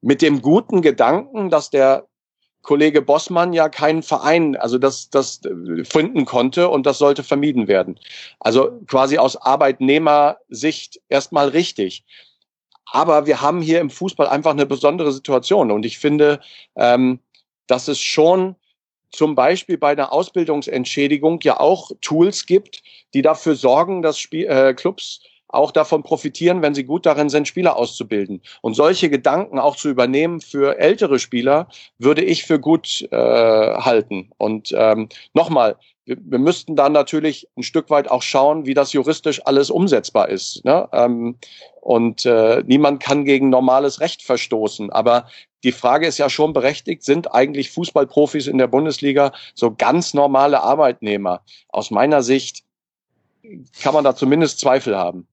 [0.00, 2.06] Mit dem guten Gedanken, dass der
[2.62, 5.40] Kollege Bossmann ja keinen Verein, also das, das
[5.84, 7.98] finden konnte und das sollte vermieden werden.
[8.38, 12.04] Also quasi aus Arbeitnehmersicht erstmal richtig.
[12.92, 15.70] Aber wir haben hier im Fußball einfach eine besondere Situation.
[15.70, 16.40] Und ich finde,
[16.76, 17.20] ähm,
[17.66, 18.56] dass es schon
[19.12, 22.82] zum Beispiel bei einer Ausbildungsentschädigung ja auch Tools gibt,
[23.14, 25.20] die dafür sorgen, dass Spiel, äh, Clubs
[25.52, 28.42] auch davon profitieren, wenn sie gut darin sind, Spieler auszubilden.
[28.62, 34.30] Und solche Gedanken auch zu übernehmen für ältere Spieler, würde ich für gut äh, halten.
[34.38, 38.92] Und ähm, nochmal, wir, wir müssten dann natürlich ein Stück weit auch schauen, wie das
[38.92, 40.64] juristisch alles umsetzbar ist.
[40.64, 40.88] Ne?
[40.92, 41.36] Ähm,
[41.80, 44.90] und äh, niemand kann gegen normales Recht verstoßen.
[44.90, 45.28] Aber
[45.62, 50.62] die Frage ist ja schon berechtigt, sind eigentlich Fußballprofis in der Bundesliga so ganz normale
[50.62, 51.42] Arbeitnehmer?
[51.68, 52.64] Aus meiner Sicht
[53.82, 55.26] kann man da zumindest Zweifel haben.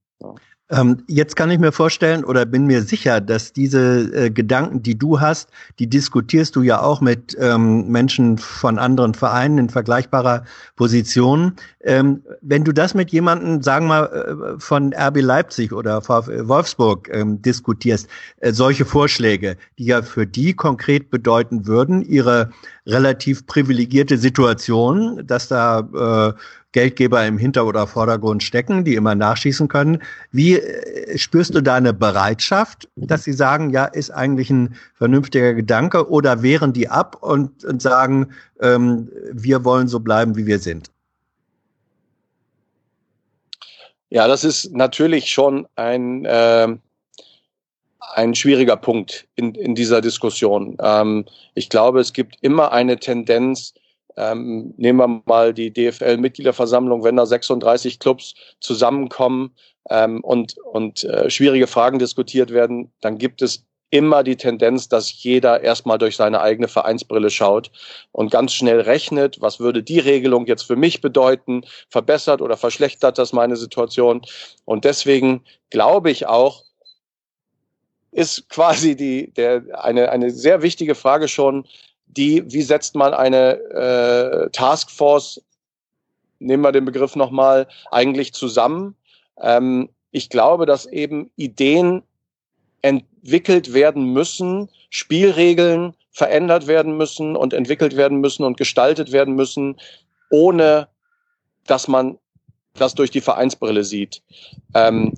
[0.69, 4.97] Ähm, jetzt kann ich mir vorstellen oder bin mir sicher, dass diese äh, Gedanken, die
[4.97, 5.49] du hast,
[5.79, 10.43] die diskutierst du ja auch mit ähm, Menschen von anderen Vereinen in vergleichbarer
[10.75, 11.53] Position.
[11.81, 17.07] Ähm, wenn du das mit jemandem, sagen wir äh, von RB Leipzig oder VfL Wolfsburg
[17.13, 18.09] ähm, diskutierst,
[18.41, 22.49] äh, solche Vorschläge, die ja für die konkret bedeuten würden, ihre
[22.85, 26.39] relativ privilegierte Situation, dass da äh,
[26.77, 30.03] Geldgeber im Hinter- oder Vordergrund stecken, die immer nachschießen können.
[30.31, 35.55] Wie äh, spürst du da eine Bereitschaft, dass sie sagen, ja, ist eigentlich ein vernünftiger
[35.55, 38.27] Gedanke oder wehren die ab und, und sagen,
[38.61, 40.91] ähm, wir wollen so bleiben, wie wir sind?
[44.09, 46.67] Ja, das ist natürlich schon ein, äh,
[48.13, 50.77] ein schwieriger Punkt in, in dieser Diskussion.
[50.79, 51.25] Ähm,
[51.55, 53.73] ich glaube, es gibt immer eine Tendenz,
[54.17, 59.55] ähm, nehmen wir mal die DFL-Mitgliederversammlung, wenn da 36 Clubs zusammenkommen
[59.89, 65.23] ähm, und, und äh, schwierige Fragen diskutiert werden, dann gibt es immer die Tendenz, dass
[65.23, 67.71] jeder erstmal durch seine eigene Vereinsbrille schaut
[68.11, 73.17] und ganz schnell rechnet, was würde die Regelung jetzt für mich bedeuten, verbessert oder verschlechtert
[73.17, 74.23] das meine Situation.
[74.65, 76.63] Und deswegen glaube ich auch,
[78.11, 81.65] ist quasi die, der, eine, eine sehr wichtige Frage schon,
[82.07, 85.41] die, wie setzt man eine äh, Taskforce,
[86.39, 88.95] nehmen wir den Begriff nochmal, eigentlich zusammen?
[89.39, 92.03] Ähm, ich glaube, dass eben Ideen
[92.81, 99.77] entwickelt werden müssen, Spielregeln verändert werden müssen und entwickelt werden müssen und gestaltet werden müssen,
[100.31, 100.87] ohne
[101.65, 102.17] dass man
[102.73, 104.21] das durch die Vereinsbrille sieht.
[104.73, 105.13] Ähm,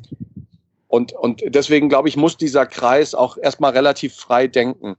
[0.88, 4.96] und, und deswegen glaube ich, muss dieser Kreis auch erstmal relativ frei denken.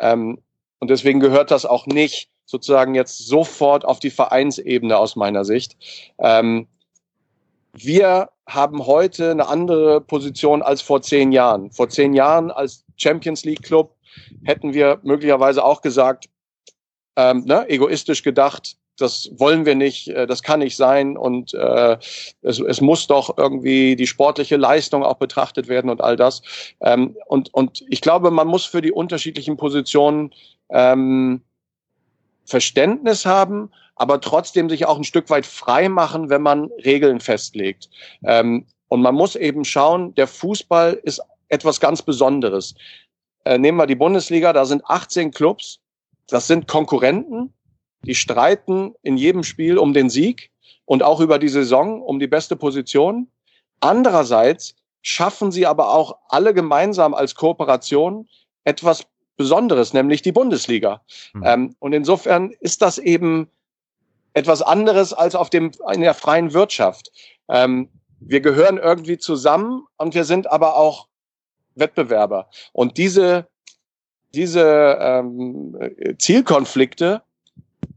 [0.00, 0.38] Ähm,
[0.84, 5.78] und deswegen gehört das auch nicht sozusagen jetzt sofort auf die Vereinsebene aus meiner Sicht.
[6.18, 6.68] Ähm,
[7.72, 11.70] wir haben heute eine andere Position als vor zehn Jahren.
[11.70, 13.96] Vor zehn Jahren als Champions League Club
[14.44, 16.28] hätten wir möglicherweise auch gesagt,
[17.16, 21.96] ähm, ne, egoistisch gedacht, das wollen wir nicht, äh, das kann nicht sein und äh,
[22.42, 26.42] es, es muss doch irgendwie die sportliche Leistung auch betrachtet werden und all das.
[26.80, 30.32] Ähm, und, und ich glaube, man muss für die unterschiedlichen Positionen
[30.74, 31.40] ähm,
[32.44, 37.88] Verständnis haben, aber trotzdem sich auch ein Stück weit frei machen, wenn man Regeln festlegt.
[38.24, 42.74] Ähm, und man muss eben schauen, der Fußball ist etwas ganz Besonderes.
[43.44, 45.80] Äh, nehmen wir die Bundesliga, da sind 18 Clubs,
[46.26, 47.52] das sind Konkurrenten,
[48.04, 50.50] die streiten in jedem Spiel um den Sieg
[50.84, 53.28] und auch über die Saison um die beste Position.
[53.80, 58.28] Andererseits schaffen sie aber auch alle gemeinsam als Kooperation
[58.64, 59.06] etwas
[59.36, 61.02] Besonderes, nämlich die Bundesliga.
[61.32, 61.42] Mhm.
[61.44, 63.48] Ähm, und insofern ist das eben
[64.32, 67.10] etwas anderes als auf dem, in der freien Wirtschaft.
[67.48, 67.88] Ähm,
[68.20, 71.08] wir gehören irgendwie zusammen und wir sind aber auch
[71.74, 72.48] Wettbewerber.
[72.72, 73.46] Und diese,
[74.34, 75.76] diese ähm,
[76.18, 77.22] Zielkonflikte,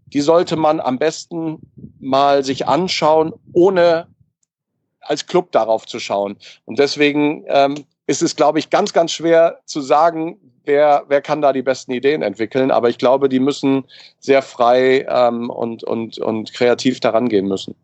[0.07, 1.59] die sollte man am besten
[1.99, 4.07] mal sich anschauen, ohne
[4.99, 6.37] als Club darauf zu schauen.
[6.65, 11.41] Und deswegen ähm, ist es, glaube ich, ganz, ganz schwer zu sagen, wer, wer kann
[11.41, 12.71] da die besten Ideen entwickeln.
[12.71, 13.85] Aber ich glaube, die müssen
[14.19, 17.75] sehr frei ähm, und, und, und kreativ daran gehen müssen.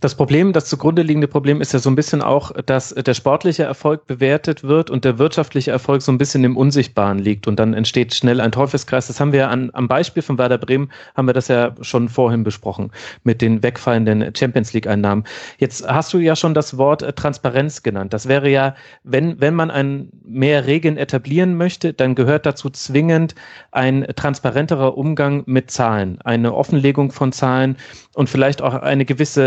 [0.00, 3.64] Das Problem, das zugrunde liegende Problem ist ja so ein bisschen auch, dass der sportliche
[3.64, 7.74] Erfolg bewertet wird und der wirtschaftliche Erfolg so ein bisschen im Unsichtbaren liegt und dann
[7.74, 9.08] entsteht schnell ein Teufelskreis.
[9.08, 12.44] Das haben wir an, am Beispiel von Werder Bremen haben wir das ja schon vorhin
[12.44, 12.92] besprochen
[13.24, 15.24] mit den wegfallenden Champions League Einnahmen.
[15.58, 18.12] Jetzt hast du ja schon das Wort äh, Transparenz genannt.
[18.12, 23.34] Das wäre ja, wenn, wenn man ein mehr Regeln etablieren möchte, dann gehört dazu zwingend
[23.72, 27.76] ein transparenterer Umgang mit Zahlen, eine Offenlegung von Zahlen
[28.14, 29.37] und vielleicht auch eine gewisse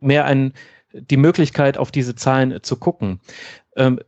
[0.00, 0.52] mehr ein,
[0.92, 3.20] die Möglichkeit, auf diese Zahlen zu gucken.
[3.76, 4.00] Ähm,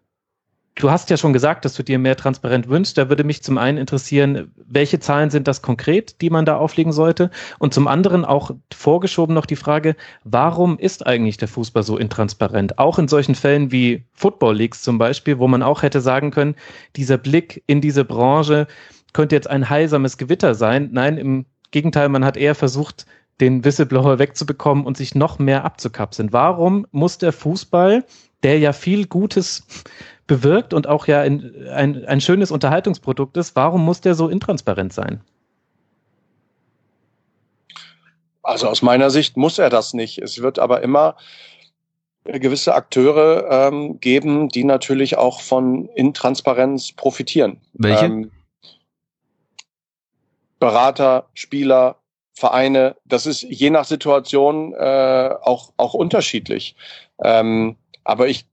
[0.78, 2.96] du hast ja schon gesagt, dass du dir mehr transparent wünschst.
[2.96, 6.92] Da würde mich zum einen interessieren, welche Zahlen sind das konkret, die man da auflegen
[6.92, 7.30] sollte?
[7.58, 12.78] Und zum anderen auch vorgeschoben noch die Frage, warum ist eigentlich der Fußball so intransparent?
[12.78, 16.54] Auch in solchen Fällen wie Football Leagues zum Beispiel, wo man auch hätte sagen können,
[16.96, 18.66] dieser Blick in diese Branche
[19.12, 20.90] könnte jetzt ein heilsames Gewitter sein.
[20.92, 23.06] Nein, im Gegenteil, man hat eher versucht,
[23.40, 26.32] den Whistleblower wegzubekommen und sich noch mehr abzukapseln.
[26.32, 28.04] Warum muss der Fußball,
[28.42, 29.64] der ja viel Gutes
[30.26, 34.92] bewirkt und auch ja ein, ein, ein schönes Unterhaltungsprodukt ist, warum muss der so intransparent
[34.92, 35.20] sein?
[38.42, 40.18] Also aus meiner Sicht muss er das nicht.
[40.18, 41.16] Es wird aber immer
[42.24, 47.60] gewisse Akteure ähm, geben, die natürlich auch von Intransparenz profitieren.
[47.74, 48.06] Welche?
[48.06, 48.30] Ähm,
[50.58, 51.96] Berater, Spieler,
[52.38, 56.76] Vereine, das ist je nach Situation äh, auch, auch unterschiedlich.
[57.22, 58.46] Ähm, aber ich,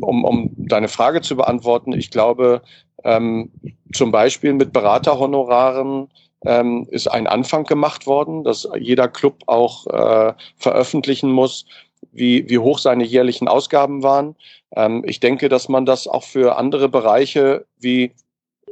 [0.00, 2.62] um, um deine Frage zu beantworten, ich glaube,
[3.04, 3.52] ähm,
[3.92, 6.08] zum Beispiel mit Beraterhonoraren
[6.44, 11.66] ähm, ist ein Anfang gemacht worden, dass jeder Club auch äh, veröffentlichen muss,
[12.10, 14.34] wie, wie hoch seine jährlichen Ausgaben waren.
[14.74, 18.12] Ähm, ich denke, dass man das auch für andere Bereiche wie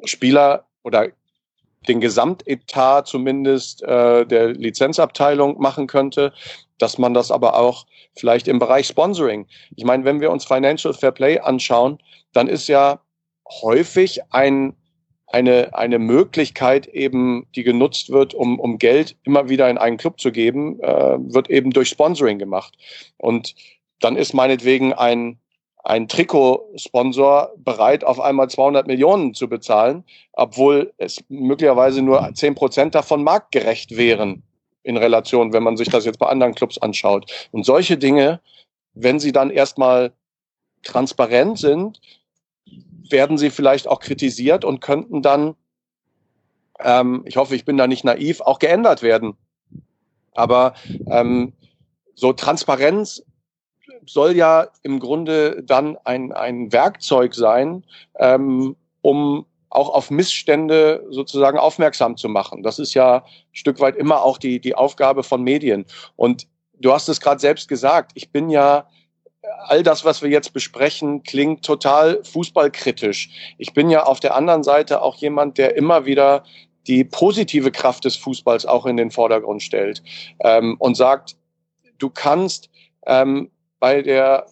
[0.05, 1.09] Spieler oder
[1.89, 6.33] den Gesamtetat zumindest äh, der Lizenzabteilung machen könnte,
[6.79, 9.47] dass man das aber auch vielleicht im Bereich Sponsoring.
[9.77, 11.99] Ich meine, wenn wir uns Financial Fair Play anschauen,
[12.33, 13.01] dann ist ja
[13.63, 14.75] häufig ein
[15.29, 20.21] eine, eine Möglichkeit eben, die genutzt wird, um, um Geld immer wieder in einen Club
[20.21, 22.77] zu geben, äh, wird eben durch Sponsoring gemacht.
[23.17, 23.55] Und
[24.01, 25.39] dann ist meinetwegen ein,
[25.87, 32.97] ein Trikotsponsor bereit, auf einmal 200 Millionen zu bezahlen, obwohl es möglicherweise nur 10 Prozent
[32.97, 34.43] davon marktgerecht wären
[34.83, 37.31] in Relation, wenn man sich das jetzt bei anderen Clubs anschaut.
[37.53, 38.41] Und solche Dinge,
[38.95, 40.13] wenn sie dann erstmal
[40.83, 42.01] transparent sind,
[43.09, 45.55] werden sie vielleicht auch kritisiert und könnten dann,
[46.81, 49.37] ähm, ich hoffe, ich bin da nicht naiv, auch geändert werden.
[50.35, 50.75] Aber
[51.09, 51.53] ähm,
[52.17, 53.23] so Transparenz
[54.07, 57.85] soll ja im Grunde dann ein, ein Werkzeug sein,
[58.19, 62.63] ähm, um auch auf Missstände sozusagen aufmerksam zu machen.
[62.63, 65.85] Das ist ja ein Stück weit immer auch die, die Aufgabe von Medien.
[66.17, 66.47] Und
[66.81, 68.89] du hast es gerade selbst gesagt, ich bin ja
[69.65, 73.55] all das, was wir jetzt besprechen, klingt total fußballkritisch.
[73.59, 76.45] Ich bin ja auf der anderen Seite auch jemand, der immer wieder
[76.87, 80.03] die positive Kraft des Fußballs auch in den Vordergrund stellt
[80.41, 81.37] ähm, und sagt,
[81.99, 82.71] du kannst
[83.07, 84.47] ähm, bei der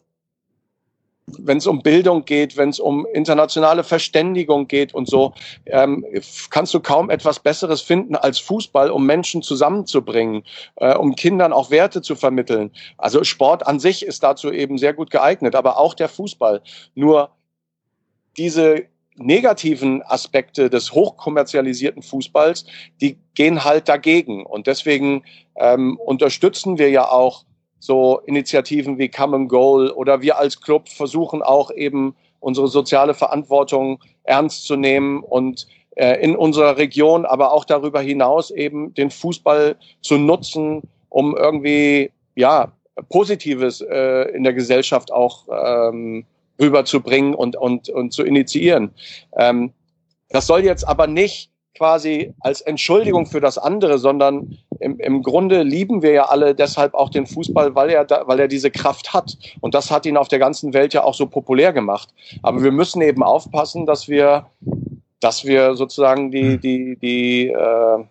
[1.26, 5.32] wenn es um Bildung geht, wenn es um internationale Verständigung geht und so,
[5.66, 6.04] ähm,
[6.50, 10.44] kannst du kaum etwas Besseres finden als Fußball, um Menschen zusammenzubringen,
[10.76, 12.70] äh, um Kindern auch Werte zu vermitteln.
[12.98, 16.62] Also Sport an sich ist dazu eben sehr gut geeignet, aber auch der Fußball.
[16.94, 17.30] Nur
[18.36, 18.84] diese
[19.16, 22.66] negativen Aspekte des hochkommerzialisierten Fußballs,
[23.00, 24.44] die gehen halt dagegen.
[24.44, 25.24] Und deswegen
[25.56, 27.44] ähm, unterstützen wir ja auch
[27.84, 33.12] so Initiativen wie Come and Goal oder wir als Club versuchen auch eben unsere soziale
[33.12, 35.66] Verantwortung ernst zu nehmen und
[35.96, 42.10] äh, in unserer Region, aber auch darüber hinaus eben den Fußball zu nutzen, um irgendwie
[42.36, 42.72] ja
[43.10, 46.24] Positives äh, in der Gesellschaft auch ähm,
[46.58, 48.94] rüberzubringen und, und, und zu initiieren.
[49.36, 49.74] Ähm,
[50.30, 55.62] das soll jetzt aber nicht quasi als Entschuldigung für das andere, sondern im, im Grunde
[55.62, 59.12] lieben wir ja alle deshalb auch den Fußball, weil er, da, weil er diese Kraft
[59.12, 59.36] hat.
[59.60, 62.08] Und das hat ihn auf der ganzen Welt ja auch so populär gemacht.
[62.42, 64.46] Aber wir müssen eben aufpassen, dass wir,
[65.20, 68.04] dass wir sozusagen die, die, die, äh,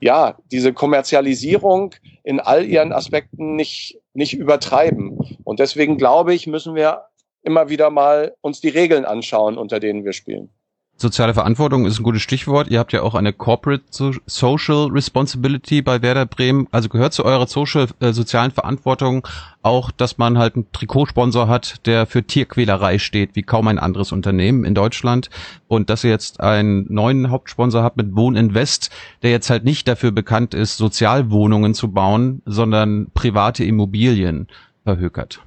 [0.00, 5.18] ja, diese Kommerzialisierung in all ihren Aspekten nicht, nicht übertreiben.
[5.44, 7.02] Und deswegen glaube ich, müssen wir
[7.42, 10.50] immer wieder mal uns die Regeln anschauen, unter denen wir spielen.
[10.96, 12.68] Soziale Verantwortung ist ein gutes Stichwort.
[12.70, 16.68] Ihr habt ja auch eine Corporate Social Responsibility bei Werder Bremen.
[16.70, 19.26] Also gehört zu eurer social, äh, sozialen Verantwortung
[19.62, 24.12] auch, dass man halt einen Trikotsponsor hat, der für Tierquälerei steht, wie kaum ein anderes
[24.12, 25.30] Unternehmen in Deutschland.
[25.66, 28.90] Und dass ihr jetzt einen neuen Hauptsponsor habt mit Wohninvest,
[29.24, 34.46] der jetzt halt nicht dafür bekannt ist, Sozialwohnungen zu bauen, sondern private Immobilien
[34.84, 35.40] verhökert.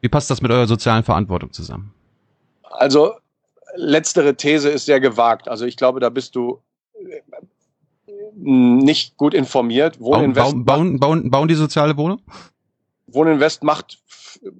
[0.00, 1.92] Wie passt das mit eurer sozialen Verantwortung zusammen?
[2.62, 3.14] Also
[3.78, 5.48] letztere These ist sehr gewagt.
[5.48, 6.60] Also ich glaube, da bist du
[6.94, 7.20] äh,
[8.34, 10.00] nicht gut informiert.
[10.00, 12.20] Wohninvest bauen, bauen, bauen, bauen die soziale Wohnung?
[13.06, 13.98] Wohninvest macht,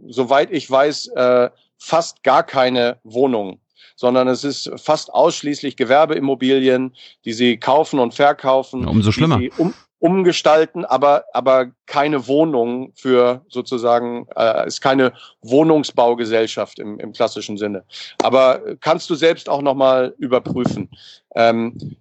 [0.09, 3.61] soweit ich weiß, äh, fast gar keine Wohnungen,
[3.95, 6.95] sondern es ist fast ausschließlich Gewerbeimmobilien,
[7.25, 8.87] die sie kaufen und verkaufen.
[8.87, 9.41] Umso schlimmer.
[9.59, 17.57] Um, umgestalten, aber, aber keine Wohnung für sozusagen, äh, ist keine Wohnungsbaugesellschaft im, im klassischen
[17.57, 17.85] Sinne.
[18.23, 20.89] Aber kannst du selbst auch nochmal überprüfen.
[21.35, 21.97] Ähm,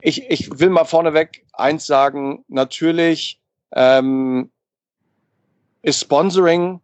[0.00, 3.40] ich, ich will mal vorneweg eins sagen, natürlich
[3.72, 4.50] ähm,
[5.82, 6.80] ist Sponsoring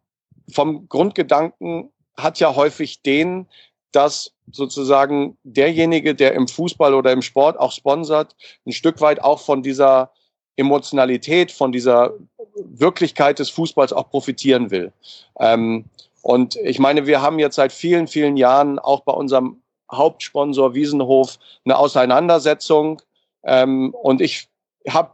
[0.50, 3.46] vom Grundgedanken hat ja häufig den,
[3.92, 9.40] dass sozusagen derjenige, der im Fußball oder im Sport auch sponsert, ein Stück weit auch
[9.40, 10.12] von dieser
[10.56, 12.14] Emotionalität, von dieser
[12.56, 14.92] Wirklichkeit des Fußballs auch profitieren will.
[15.38, 15.84] Ähm,
[16.22, 19.62] und ich meine, wir haben jetzt seit vielen, vielen Jahren auch bei unserem
[19.92, 23.00] Hauptsponsor Wiesenhof eine Auseinandersetzung.
[23.44, 24.48] Ähm, und ich
[24.88, 25.12] habe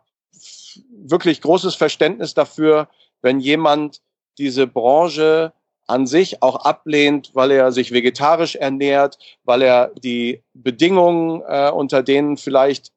[0.90, 2.88] wirklich großes Verständnis dafür,
[3.20, 4.00] wenn jemand
[4.38, 5.52] diese Branche
[5.86, 12.02] an sich auch ablehnt, weil er sich vegetarisch ernährt, weil er die Bedingungen, äh, unter
[12.02, 12.92] denen vielleicht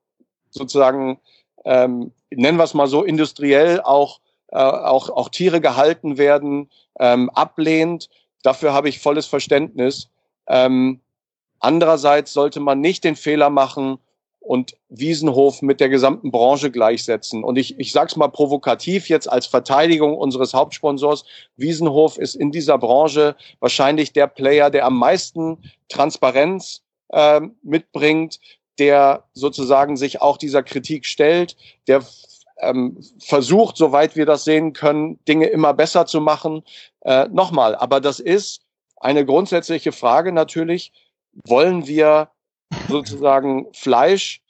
[0.49, 1.19] sozusagen,
[1.65, 6.69] ähm, nennen wir es mal so, industriell auch, äh, auch, auch Tiere gehalten werden,
[6.99, 8.09] ähm, ablehnt.
[8.43, 10.09] Dafür habe ich volles Verständnis.
[10.47, 11.01] Ähm,
[11.59, 13.97] andererseits sollte man nicht den Fehler machen,
[14.45, 17.43] und Wiesenhof mit der gesamten Branche gleichsetzen.
[17.43, 21.25] Und ich, ich sage es mal provokativ jetzt als Verteidigung unseres Hauptsponsors.
[21.57, 25.57] Wiesenhof ist in dieser Branche wahrscheinlich der Player, der am meisten
[25.89, 28.39] Transparenz äh, mitbringt,
[28.77, 31.55] der sozusagen sich auch dieser Kritik stellt,
[31.87, 32.03] der
[32.59, 36.63] ähm, versucht, soweit wir das sehen können, Dinge immer besser zu machen.
[37.01, 38.61] Äh, Nochmal, aber das ist
[38.97, 40.91] eine grundsätzliche Frage natürlich.
[41.47, 42.29] Wollen wir
[42.87, 44.41] sozusagen Fleisch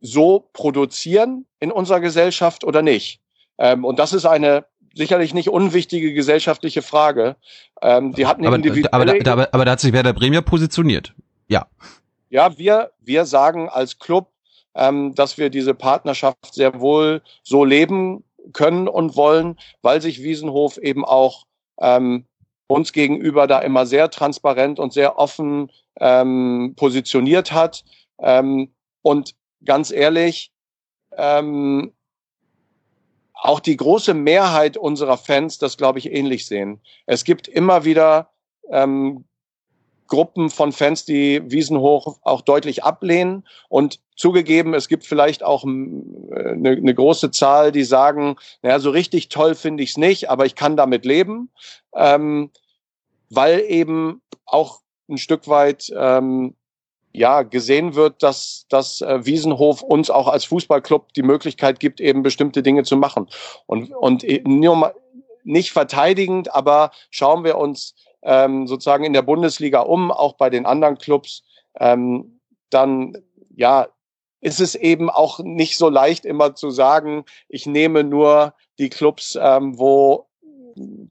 [0.00, 3.20] so produzieren in unserer Gesellschaft oder nicht?
[3.58, 4.64] Ähm, und das ist eine
[4.94, 7.36] sicherlich nicht unwichtige gesellschaftliche Frage.
[7.82, 8.56] Ähm, die hatten aber,
[8.92, 11.14] aber, aber, aber da hat sich Werder Bremen ja positioniert.
[11.48, 11.66] Ja.
[12.30, 14.30] Ja, wir, wir sagen als Club,
[14.74, 20.78] ähm, dass wir diese Partnerschaft sehr wohl so leben können und wollen, weil sich Wiesenhof
[20.78, 21.44] eben auch
[21.80, 22.24] ähm,
[22.70, 27.84] uns gegenüber da immer sehr transparent und sehr offen ähm, positioniert hat.
[28.20, 30.52] Ähm, und ganz ehrlich,
[31.16, 31.92] ähm,
[33.34, 36.80] auch die große Mehrheit unserer Fans das, glaube ich, ähnlich sehen.
[37.06, 38.30] Es gibt immer wieder
[38.70, 39.24] ähm,
[40.10, 43.46] Gruppen von Fans, die Wiesenhoch auch deutlich ablehnen.
[43.70, 49.30] Und zugegeben, es gibt vielleicht auch eine, eine große Zahl, die sagen, naja, so richtig
[49.30, 51.48] toll finde ich es nicht, aber ich kann damit leben,
[51.94, 52.50] ähm,
[53.30, 56.54] weil eben auch ein Stück weit ähm,
[57.12, 62.22] ja gesehen wird, dass dass äh, Wiesenhof uns auch als Fußballclub die Möglichkeit gibt, eben
[62.22, 63.28] bestimmte Dinge zu machen
[63.66, 64.94] und und mal
[65.42, 70.66] nicht verteidigend, aber schauen wir uns ähm, sozusagen in der Bundesliga um, auch bei den
[70.66, 71.42] anderen Clubs,
[71.78, 72.40] ähm,
[72.70, 73.16] dann
[73.54, 73.88] ja
[74.40, 79.38] ist es eben auch nicht so leicht immer zu sagen, ich nehme nur die Clubs,
[79.40, 80.26] ähm, wo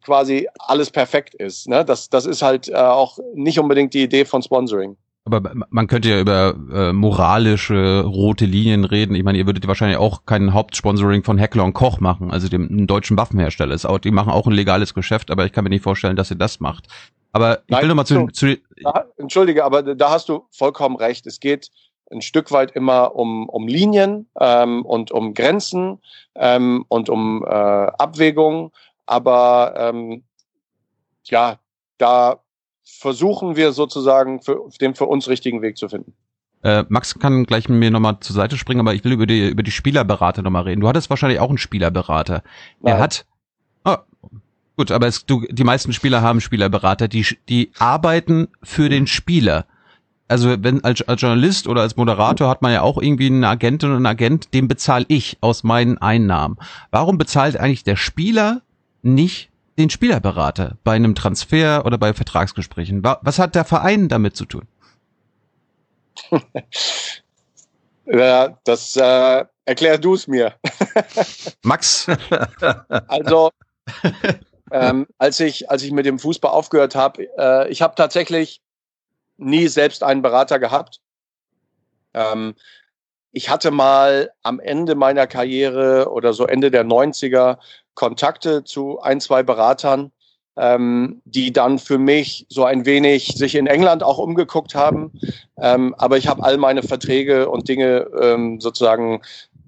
[0.04, 1.68] quasi alles perfekt ist.
[1.68, 1.86] Ne?
[1.86, 4.98] Das, das ist halt äh, auch nicht unbedingt die Idee von Sponsoring.
[5.32, 9.16] Aber man könnte ja über äh, moralische rote Linien reden.
[9.16, 12.88] Ich meine, ihr würdet wahrscheinlich auch kein Hauptsponsoring von Heckler und Koch machen, also dem
[12.88, 13.74] deutschen Waffenhersteller.
[13.74, 16.32] Ist auch, die machen auch ein legales Geschäft, aber ich kann mir nicht vorstellen, dass
[16.32, 16.88] ihr das macht.
[17.32, 21.28] Aber ich Nein, will nochmal zu, zu da, Entschuldige, aber da hast du vollkommen recht.
[21.28, 21.70] Es geht
[22.12, 26.02] ein Stück weit immer um, um Linien ähm, und um Grenzen
[26.36, 28.72] ähm, und um äh, Abwägungen.
[29.06, 30.24] Aber ähm,
[31.26, 31.60] ja,
[32.00, 32.40] da
[32.98, 36.14] versuchen wir sozusagen für, den für uns richtigen Weg zu finden.
[36.62, 39.48] Äh, Max kann gleich mit mir nochmal zur Seite springen, aber ich will über die,
[39.48, 40.82] über die Spielerberater nochmal reden.
[40.82, 42.44] Du hattest wahrscheinlich auch einen Spielerberater.
[42.82, 42.94] Nein.
[42.94, 43.26] Er hat.
[43.86, 43.96] Oh,
[44.76, 49.66] gut, aber es, du, die meisten Spieler haben Spielerberater, die, die arbeiten für den Spieler.
[50.28, 53.90] Also wenn als, als Journalist oder als Moderator hat man ja auch irgendwie einen Agentin
[53.90, 56.58] und einen Agent, dem bezahle ich aus meinen Einnahmen.
[56.92, 58.62] Warum bezahlt eigentlich der Spieler
[59.02, 59.50] nicht
[59.80, 63.04] den Spielerberater bei einem Transfer oder bei Vertragsgesprächen?
[63.04, 64.68] Was hat der Verein damit zu tun?
[68.06, 70.54] ja, das äh, erklär du es mir.
[71.64, 72.08] Max.
[73.08, 73.52] also
[74.72, 78.62] ähm, als ich als ich mit dem Fußball aufgehört habe, äh, ich habe tatsächlich
[79.38, 81.00] nie selbst einen Berater gehabt.
[82.14, 82.56] Ähm,
[83.32, 87.58] ich hatte mal am Ende meiner Karriere oder so Ende der 90er
[87.94, 90.12] Kontakte zu ein, zwei Beratern,
[90.58, 95.12] ähm, die dann für mich so ein wenig sich in England auch umgeguckt haben.
[95.62, 99.22] Ähm, aber ich habe all meine Verträge und Dinge ähm, sozusagen,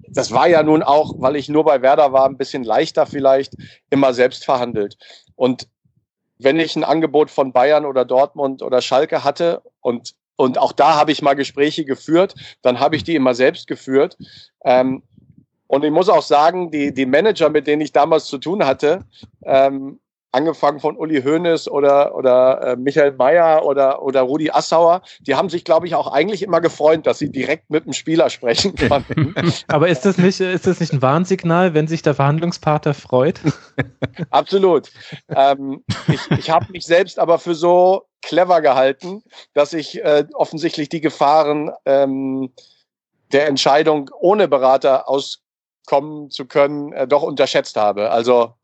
[0.08, 3.54] das war ja nun auch, weil ich nur bei Werder war, ein bisschen leichter vielleicht,
[3.90, 4.96] immer selbst verhandelt.
[5.36, 5.68] Und
[6.38, 10.96] wenn ich ein Angebot von Bayern oder Dortmund oder Schalke hatte und und auch da
[10.96, 14.18] habe ich mal Gespräche geführt, dann habe ich die immer selbst geführt.
[14.64, 15.04] Ähm,
[15.68, 19.04] und ich muss auch sagen, die, die Manager, mit denen ich damals zu tun hatte,
[19.44, 20.00] ähm,
[20.32, 25.48] angefangen von Uli Hoeneß oder, oder äh, Michael Mayer oder, oder Rudi Assauer, die haben
[25.48, 29.36] sich, glaube ich, auch eigentlich immer gefreut, dass sie direkt mit dem Spieler sprechen konnten.
[29.68, 33.40] Aber ist das nicht, ist das nicht ein Warnsignal, wenn sich der Verhandlungspartner freut?
[34.30, 34.90] Absolut.
[35.28, 40.88] Ähm, ich ich habe mich selbst aber für so clever gehalten, dass ich äh, offensichtlich
[40.88, 42.52] die Gefahren ähm,
[43.32, 45.42] der Entscheidung ohne Berater aus
[45.86, 48.10] kommen zu können, äh, doch unterschätzt habe.
[48.10, 48.54] Also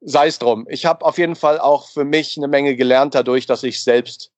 [0.00, 0.66] sei es drum.
[0.68, 4.32] Ich habe auf jeden Fall auch für mich eine Menge gelernt dadurch, dass ich selbst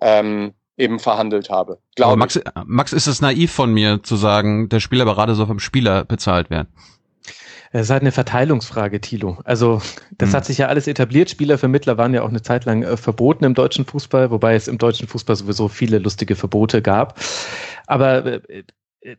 [0.00, 1.80] ähm, eben verhandelt habe.
[1.96, 6.04] Glaube Max, Max, ist es naiv von mir zu sagen, der Spielerberater soll vom Spieler
[6.04, 6.68] bezahlt werden?
[7.70, 9.38] Es ist halt eine Verteilungsfrage, Thilo.
[9.44, 9.82] Also
[10.16, 10.36] das hm.
[10.36, 11.30] hat sich ja alles etabliert.
[11.30, 14.78] Spielervermittler waren ja auch eine Zeit lang äh, verboten im deutschen Fußball, wobei es im
[14.78, 17.18] deutschen Fußball sowieso viele lustige Verbote gab.
[17.86, 18.62] Aber äh,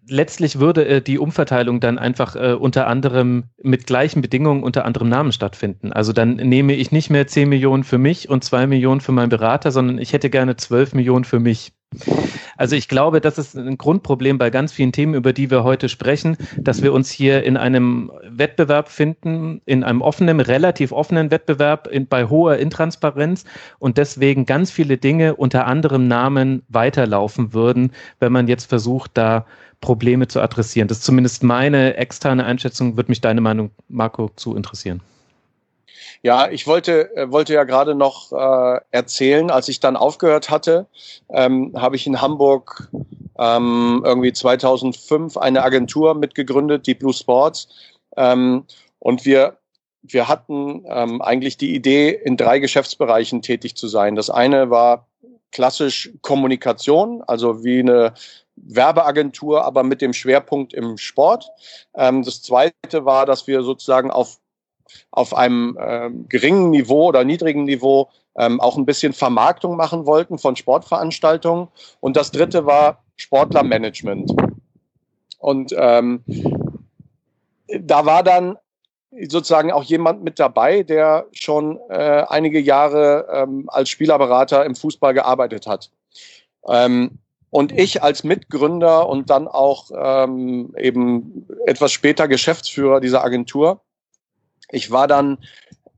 [0.08, 5.10] letztlich würde äh, die Umverteilung dann einfach äh, unter anderem mit gleichen Bedingungen unter anderem
[5.10, 5.94] Namen stattfinden.
[5.94, 9.30] Also dann nehme ich nicht mehr 10 Millionen für mich und 2 Millionen für meinen
[9.30, 11.74] Berater, sondern ich hätte gerne 12 Millionen für mich.
[12.58, 15.90] Also ich glaube, das ist ein Grundproblem bei ganz vielen Themen, über die wir heute
[15.90, 21.88] sprechen, dass wir uns hier in einem Wettbewerb finden, in einem offenen, relativ offenen Wettbewerb
[21.88, 23.46] in, bei hoher Intransparenz
[23.80, 29.46] und deswegen ganz viele Dinge unter anderem Namen weiterlaufen würden, wenn man jetzt versucht, da
[29.82, 30.88] Probleme zu adressieren.
[30.88, 35.02] Das ist zumindest meine externe Einschätzung, würde mich deine Meinung, Marco, zu interessieren.
[36.22, 40.88] Ja, ich wollte, äh, wollte ja gerade noch äh, erzählen, als ich dann aufgehört hatte,
[41.30, 42.90] ähm, habe ich in Hamburg
[43.38, 47.70] ähm, irgendwie 2005 eine Agentur mitgegründet, die Blue Sports.
[48.18, 48.66] Ähm,
[49.00, 49.58] und wir,
[50.02, 54.16] wir hatten ähm, eigentlich die Idee, in drei Geschäftsbereichen tätig zu sein.
[54.16, 55.08] Das eine war
[55.52, 58.14] klassisch Kommunikation, also wie eine
[58.56, 61.50] Werbeagentur, aber mit dem Schwerpunkt im Sport.
[61.96, 64.40] Ähm, das zweite war, dass wir sozusagen auf,
[65.12, 70.38] auf einem äh, geringen Niveau oder niedrigen Niveau ähm, auch ein bisschen Vermarktung machen wollten
[70.38, 71.68] von Sportveranstaltungen.
[72.00, 74.34] Und das dritte war Sportlermanagement.
[75.40, 76.24] Und ähm,
[77.68, 78.58] da war dann
[79.28, 85.14] sozusagen auch jemand mit dabei, der schon äh, einige Jahre ähm, als Spielerberater im Fußball
[85.14, 85.92] gearbeitet hat.
[86.68, 87.20] Ähm,
[87.52, 93.82] und ich als Mitgründer und dann auch ähm, eben etwas später Geschäftsführer dieser Agentur,
[94.72, 95.38] ich war dann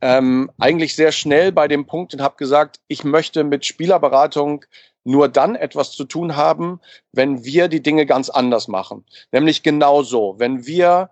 [0.01, 4.65] ähm, eigentlich sehr schnell bei dem Punkt und habe gesagt, ich möchte mit Spielerberatung
[5.03, 6.79] nur dann etwas zu tun haben,
[7.11, 9.05] wenn wir die Dinge ganz anders machen.
[9.31, 11.09] Nämlich genauso, wenn wir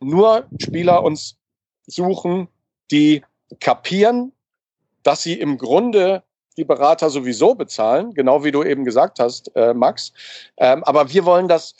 [0.00, 1.36] nur Spieler uns
[1.86, 2.48] suchen,
[2.90, 3.24] die
[3.60, 4.32] kapieren,
[5.02, 6.22] dass sie im Grunde
[6.56, 10.12] die Berater sowieso bezahlen, genau wie du eben gesagt hast, äh, Max.
[10.56, 11.74] Ähm, aber wir wollen das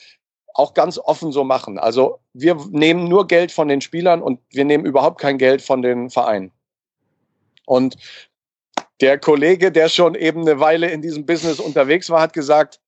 [0.55, 1.79] auch ganz offen so machen.
[1.79, 5.83] Also wir nehmen nur Geld von den Spielern und wir nehmen überhaupt kein Geld von
[5.83, 6.53] den Vereinen.
[7.67, 7.97] Und
[9.01, 12.81] der Kollege, der schon eben eine Weile in diesem Business unterwegs war, hat gesagt,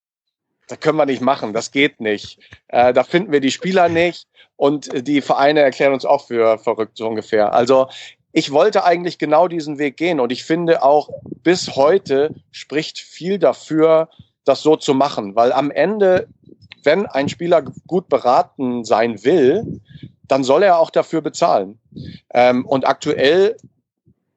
[0.68, 2.38] das können wir nicht machen, das geht nicht.
[2.68, 4.26] Äh, da finden wir die Spieler nicht
[4.56, 7.52] und die Vereine erklären uns auch für verrückt so ungefähr.
[7.52, 7.88] Also
[8.32, 11.09] ich wollte eigentlich genau diesen Weg gehen und ich finde auch
[11.43, 14.09] bis heute spricht viel dafür,
[14.44, 16.28] das so zu machen, weil am Ende,
[16.86, 19.80] wenn ein Spieler gut beraten sein will,
[20.26, 21.78] dann soll er auch dafür bezahlen.
[22.32, 23.56] Ähm, und aktuell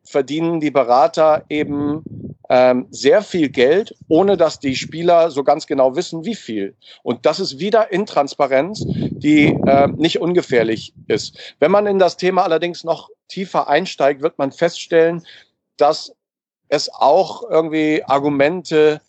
[0.04, 5.96] verdienen die Berater eben ähm, sehr viel Geld, ohne dass die Spieler so ganz genau
[5.96, 6.76] wissen, wie viel.
[7.04, 11.56] Und das ist wieder Intransparenz, die äh, nicht ungefährlich ist.
[11.60, 15.24] Wenn man in das Thema allerdings noch tiefer einsteigt, wird man feststellen,
[15.78, 16.12] dass
[16.70, 19.02] es auch irgendwie Argumente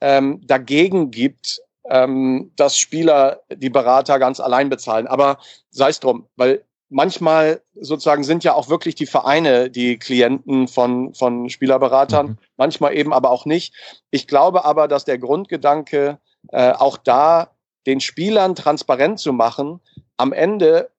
[0.00, 5.06] ähm, dagegen gibt, ähm, dass Spieler die Berater ganz allein bezahlen.
[5.06, 5.38] Aber
[5.70, 11.14] sei es drum, weil manchmal sozusagen sind ja auch wirklich die Vereine die Klienten von,
[11.14, 12.38] von Spielerberatern, mhm.
[12.56, 13.74] manchmal eben aber auch nicht.
[14.10, 17.52] Ich glaube aber, dass der Grundgedanke äh, auch da
[17.86, 19.80] den Spielern transparent zu machen,
[20.16, 20.90] am Ende,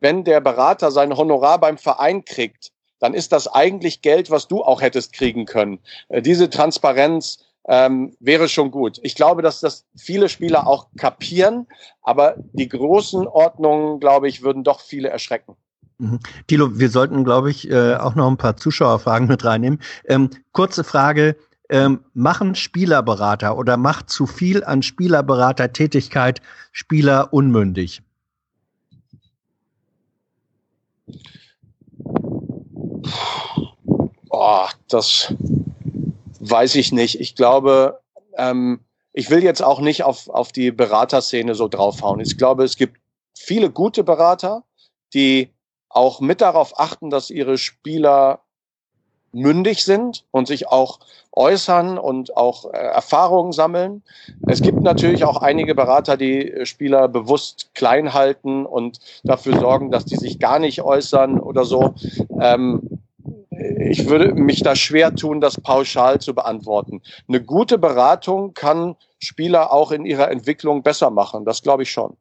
[0.00, 4.64] wenn der Berater sein Honorar beim Verein kriegt, dann ist das eigentlich Geld, was du
[4.64, 5.78] auch hättest kriegen können.
[6.08, 8.98] Äh, diese Transparenz ähm, wäre schon gut.
[9.02, 11.66] Ich glaube, dass das viele Spieler auch kapieren,
[12.02, 15.56] aber die großen Ordnungen, glaube ich, würden doch viele erschrecken.
[15.98, 16.20] Mhm.
[16.46, 19.80] Thilo, wir sollten, glaube ich, äh, auch noch ein paar Zuschauerfragen mit reinnehmen.
[20.06, 21.36] Ähm, kurze Frage.
[21.70, 26.42] Ähm, machen Spielerberater oder macht zu viel an Spielerberatertätigkeit
[26.72, 28.02] Spieler unmündig?
[34.28, 35.32] Boah, das
[36.50, 37.20] weiß ich nicht.
[37.20, 38.00] Ich glaube,
[38.36, 38.80] ähm,
[39.12, 42.20] ich will jetzt auch nicht auf, auf die Beraterszene so draufhauen.
[42.20, 43.00] Ich glaube, es gibt
[43.36, 44.64] viele gute Berater,
[45.12, 45.50] die
[45.88, 48.40] auch mit darauf achten, dass ihre Spieler
[49.32, 51.00] mündig sind und sich auch
[51.32, 54.02] äußern und auch äh, Erfahrungen sammeln.
[54.46, 60.04] Es gibt natürlich auch einige Berater, die Spieler bewusst klein halten und dafür sorgen, dass
[60.04, 61.94] die sich gar nicht äußern oder so.
[62.40, 63.03] Ähm,
[63.58, 67.02] ich würde mich da schwer tun, das pauschal zu beantworten.
[67.28, 71.44] Eine gute Beratung kann Spieler auch in ihrer Entwicklung besser machen.
[71.44, 72.16] Das glaube ich schon.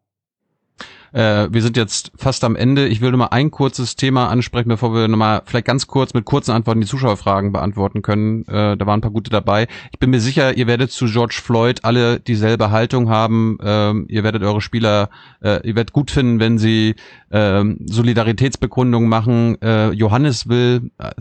[1.13, 2.87] Äh, wir sind jetzt fast am Ende.
[2.87, 6.25] Ich will nur mal ein kurzes Thema ansprechen, bevor wir nochmal vielleicht ganz kurz mit
[6.25, 8.45] kurzen Antworten die Zuschauerfragen beantworten können.
[8.47, 9.67] Äh, da waren ein paar gute dabei.
[9.91, 13.57] Ich bin mir sicher, ihr werdet zu George Floyd alle dieselbe Haltung haben.
[13.63, 15.09] Ähm, ihr werdet eure Spieler,
[15.41, 16.95] äh, ihr werdet gut finden, wenn sie
[17.31, 19.61] ähm, Solidaritätsbekundungen machen.
[19.61, 21.11] Äh, Johannes will äh,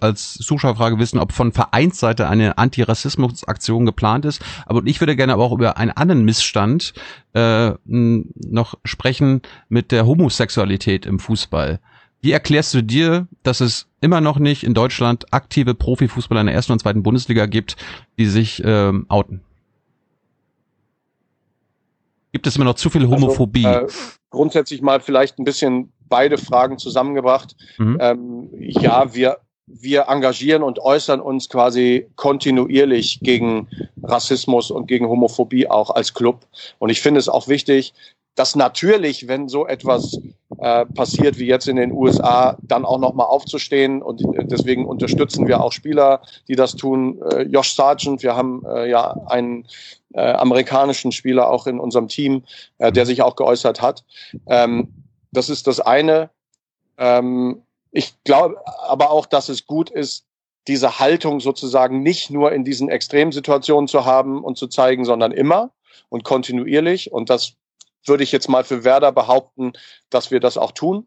[0.00, 4.42] als Zuschauerfrage wissen, ob von Vereinsseite eine Antirassismusaktion geplant ist.
[4.64, 6.94] Aber ich würde gerne aber auch über einen anderen Missstand
[7.34, 11.80] äh, noch sprechen mit der Homosexualität im Fußball.
[12.20, 16.54] Wie erklärst du dir, dass es immer noch nicht in Deutschland aktive Profifußballer in der
[16.54, 17.76] ersten und zweiten Bundesliga gibt,
[18.18, 19.42] die sich ähm, outen?
[22.32, 23.66] Gibt es immer noch zu viel also, Homophobie?
[23.66, 24.00] Also, äh,
[24.30, 27.56] grundsätzlich mal vielleicht ein bisschen beide Fragen zusammengebracht.
[27.78, 27.98] Mhm.
[28.00, 33.68] Ähm, ja, wir wir engagieren und äußern uns quasi kontinuierlich gegen
[34.02, 36.46] Rassismus und gegen Homophobie auch als Club.
[36.78, 37.94] Und ich finde es auch wichtig,
[38.34, 40.18] dass natürlich, wenn so etwas
[40.58, 44.02] äh, passiert wie jetzt in den USA, dann auch nochmal aufzustehen.
[44.02, 47.20] Und deswegen unterstützen wir auch Spieler, die das tun.
[47.30, 49.66] Äh, Josh Sargent, wir haben äh, ja einen
[50.14, 52.42] äh, amerikanischen Spieler auch in unserem Team,
[52.78, 54.04] äh, der sich auch geäußert hat.
[54.46, 54.92] Ähm,
[55.30, 56.30] das ist das eine.
[56.98, 57.63] Ähm,
[57.94, 60.26] ich glaube aber auch, dass es gut ist,
[60.66, 65.70] diese Haltung sozusagen nicht nur in diesen Extremsituationen zu haben und zu zeigen, sondern immer
[66.08, 67.12] und kontinuierlich.
[67.12, 67.54] Und das
[68.04, 69.74] würde ich jetzt mal für Werder behaupten,
[70.10, 71.06] dass wir das auch tun.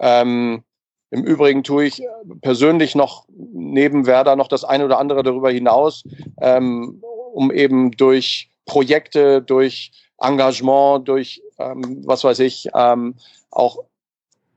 [0.00, 0.64] Ähm,
[1.10, 2.02] Im Übrigen tue ich
[2.40, 6.02] persönlich noch neben Werder noch das eine oder andere darüber hinaus,
[6.40, 13.14] ähm, um eben durch Projekte, durch Engagement, durch ähm, was weiß ich, ähm,
[13.52, 13.84] auch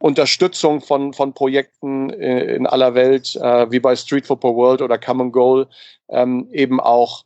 [0.03, 4.97] Unterstützung von, von Projekten äh, in aller Welt, äh, wie bei Street Football World oder
[4.97, 5.69] Common Goal,
[6.09, 7.23] ähm, eben auch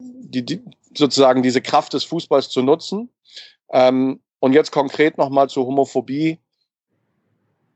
[0.00, 0.64] die, die,
[0.96, 3.08] sozusagen diese Kraft des Fußballs zu nutzen.
[3.70, 6.40] Ähm, und jetzt konkret nochmal zur Homophobie.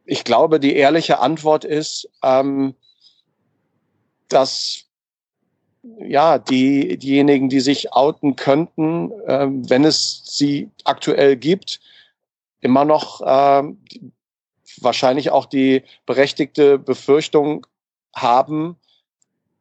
[0.05, 2.75] Ich glaube, die ehrliche Antwort ist, ähm,
[4.29, 4.87] dass
[6.01, 11.79] ja, die, diejenigen, die sich outen könnten, äh, wenn es sie aktuell gibt,
[12.61, 13.63] immer noch äh,
[14.81, 17.67] wahrscheinlich auch die berechtigte Befürchtung
[18.15, 18.77] haben,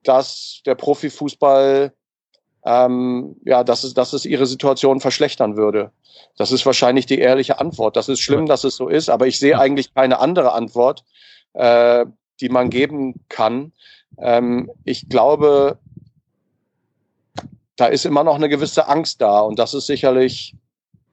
[0.03, 1.93] dass der Profifußball
[2.65, 5.91] ähm, ja, dass es, dass es ihre Situation verschlechtern würde.
[6.35, 7.95] Das ist wahrscheinlich die ehrliche Antwort.
[7.95, 11.03] Das ist schlimm, dass es so ist, aber ich sehe eigentlich keine andere Antwort.
[11.53, 12.05] Äh,
[12.41, 13.71] die man geben kann.
[14.17, 15.77] Ähm, ich glaube,
[17.75, 20.55] da ist immer noch eine gewisse Angst da und das ist sicherlich,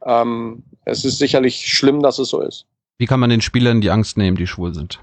[0.05, 2.67] ähm, es ist sicherlich schlimm, dass es so ist.
[2.99, 5.01] Wie kann man den Spielern die Angst nehmen, die schwul sind?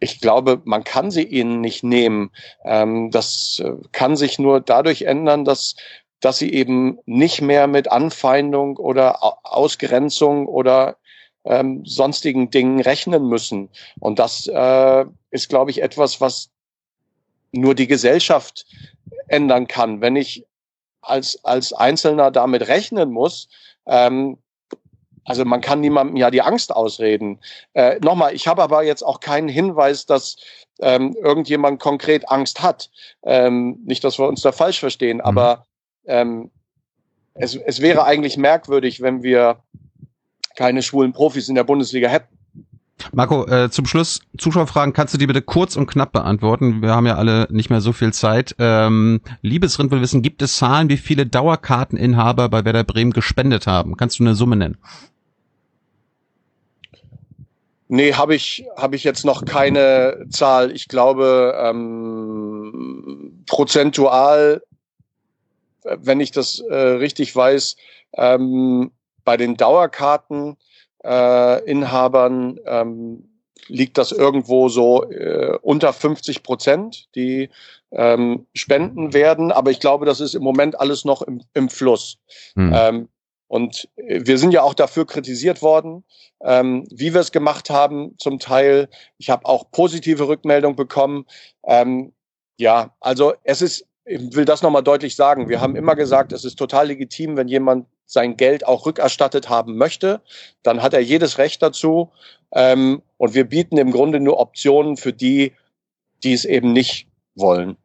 [0.00, 2.30] Ich glaube, man kann sie ihnen nicht nehmen.
[2.64, 5.76] Ähm, das äh, kann sich nur dadurch ändern, dass
[6.24, 10.96] dass sie eben nicht mehr mit Anfeindung oder Ausgrenzung oder
[11.44, 13.68] ähm, sonstigen Dingen rechnen müssen.
[14.00, 16.48] Und das äh, ist, glaube ich, etwas, was
[17.52, 18.64] nur die Gesellschaft
[19.28, 20.00] ändern kann.
[20.00, 20.46] Wenn ich
[21.04, 23.48] als, als Einzelner damit rechnen muss,
[23.86, 24.38] ähm,
[25.24, 27.40] also man kann niemandem ja die Angst ausreden.
[27.72, 30.36] Äh, Nochmal, ich habe aber jetzt auch keinen Hinweis, dass
[30.80, 32.90] ähm, irgendjemand konkret Angst hat.
[33.22, 35.24] Ähm, nicht, dass wir uns da falsch verstehen, mhm.
[35.24, 35.66] aber
[36.06, 36.50] ähm,
[37.34, 39.62] es, es wäre eigentlich merkwürdig, wenn wir
[40.56, 42.38] keine schwulen Profis in der Bundesliga hätten.
[43.12, 46.80] Marco, äh, zum Schluss Zuschauerfragen kannst du die bitte kurz und knapp beantworten.
[46.80, 48.54] Wir haben ja alle nicht mehr so viel Zeit.
[48.58, 53.96] Ähm, Liebesrind will wissen, gibt es Zahlen, wie viele Dauerkarteninhaber bei Werder Bremen gespendet haben?
[53.96, 54.78] Kannst du eine Summe nennen?
[57.88, 60.72] Nee, habe ich, hab ich jetzt noch keine Zahl.
[60.72, 64.62] Ich glaube, ähm, prozentual
[65.84, 67.76] wenn ich das äh, richtig weiß,
[68.14, 68.90] ähm,
[69.24, 70.56] bei den Dauerkarteninhabern
[71.04, 71.70] äh,
[72.66, 73.28] ähm,
[73.68, 77.50] liegt das irgendwo so äh, unter 50 Prozent, die
[77.92, 79.52] ähm, spenden werden.
[79.52, 82.18] Aber ich glaube, das ist im Moment alles noch im, im Fluss.
[82.56, 82.72] Hm.
[82.74, 83.08] Ähm,
[83.46, 86.04] und wir sind ja auch dafür kritisiert worden,
[86.42, 88.88] ähm, wie wir es gemacht haben zum Teil.
[89.18, 91.26] Ich habe auch positive Rückmeldung bekommen.
[91.64, 92.12] Ähm,
[92.58, 95.48] ja, also es ist ich will das nochmal deutlich sagen.
[95.48, 99.76] Wir haben immer gesagt, es ist total legitim, wenn jemand sein Geld auch rückerstattet haben
[99.76, 100.20] möchte,
[100.62, 102.10] dann hat er jedes Recht dazu.
[102.52, 105.52] Ähm, und wir bieten im Grunde nur Optionen für die,
[106.22, 107.76] die es eben nicht wollen.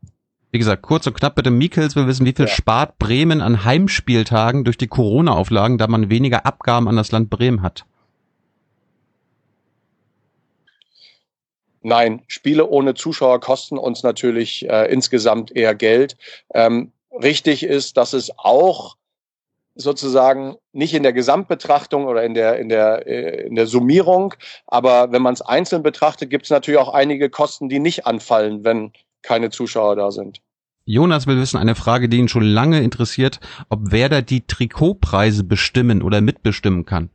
[0.51, 1.51] Wie gesagt, kurz und knapp bitte.
[1.51, 2.51] Mikkels will wissen, wie viel ja.
[2.51, 7.61] spart Bremen an Heimspieltagen durch die Corona-Auflagen, da man weniger Abgaben an das Land Bremen
[7.61, 7.85] hat?
[11.81, 16.17] Nein, Spiele ohne Zuschauer kosten uns natürlich äh, insgesamt eher Geld.
[16.53, 18.97] Ähm, richtig ist, dass es auch
[19.75, 24.33] sozusagen nicht in der Gesamtbetrachtung oder in der in der äh, in der Summierung,
[24.67, 28.63] aber wenn man es einzeln betrachtet, gibt es natürlich auch einige Kosten, die nicht anfallen,
[28.63, 28.91] wenn
[29.21, 30.41] keine Zuschauer da sind.
[30.85, 33.39] Jonas will wissen, eine Frage, die ihn schon lange interessiert,
[33.69, 37.09] ob Werder die Trikotpreise bestimmen oder mitbestimmen kann.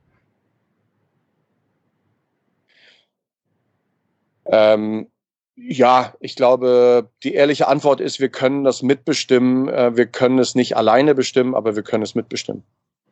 [4.46, 5.08] Ähm,
[5.56, 9.68] ja, ich glaube, die ehrliche Antwort ist, wir können das mitbestimmen.
[9.68, 12.64] Äh, wir können es nicht alleine bestimmen, aber wir können es mitbestimmen.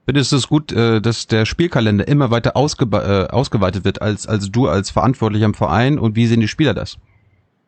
[0.04, 4.26] Findest du es gut, äh, dass der Spielkalender immer weiter ausge äh, ausgeweitet wird als,
[4.26, 6.98] als du als Verantwortlicher im Verein und wie sehen die Spieler das?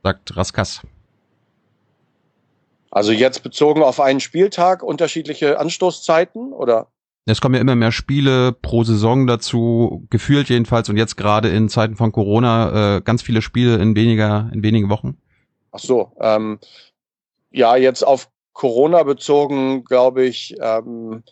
[0.03, 0.83] Sagt Raskas.
[2.91, 6.89] Also jetzt bezogen auf einen Spieltag unterschiedliche Anstoßzeiten oder?
[7.27, 11.71] Es kommen ja immer mehr Spiele pro Saison dazu, gefühlt jedenfalls und jetzt gerade in
[11.71, 15.17] Zeiten von Corona äh, ganz viele Spiele in weniger, in wenigen Wochen.
[15.73, 16.59] Ach so, ähm,
[17.51, 21.23] ja, jetzt auf Corona bezogen, glaube ich, ähm,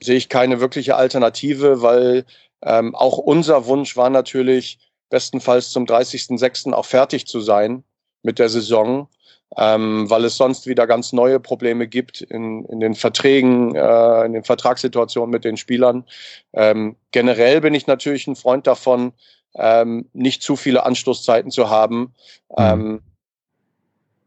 [0.00, 2.26] sehe ich keine wirkliche Alternative, weil
[2.62, 4.78] ähm, auch unser Wunsch war natürlich,
[5.08, 6.72] bestenfalls zum 30.06.
[6.72, 7.84] auch fertig zu sein
[8.22, 9.08] mit der Saison
[9.56, 14.32] ähm, weil es sonst wieder ganz neue Probleme gibt in, in den Verträgen, äh, in
[14.32, 16.04] den Vertragssituationen mit den Spielern.
[16.52, 19.12] Ähm, generell bin ich natürlich ein Freund davon,
[19.56, 22.14] ähm, nicht zu viele Anstoßzeiten zu haben.
[22.50, 22.56] Mhm.
[22.58, 23.00] Ähm,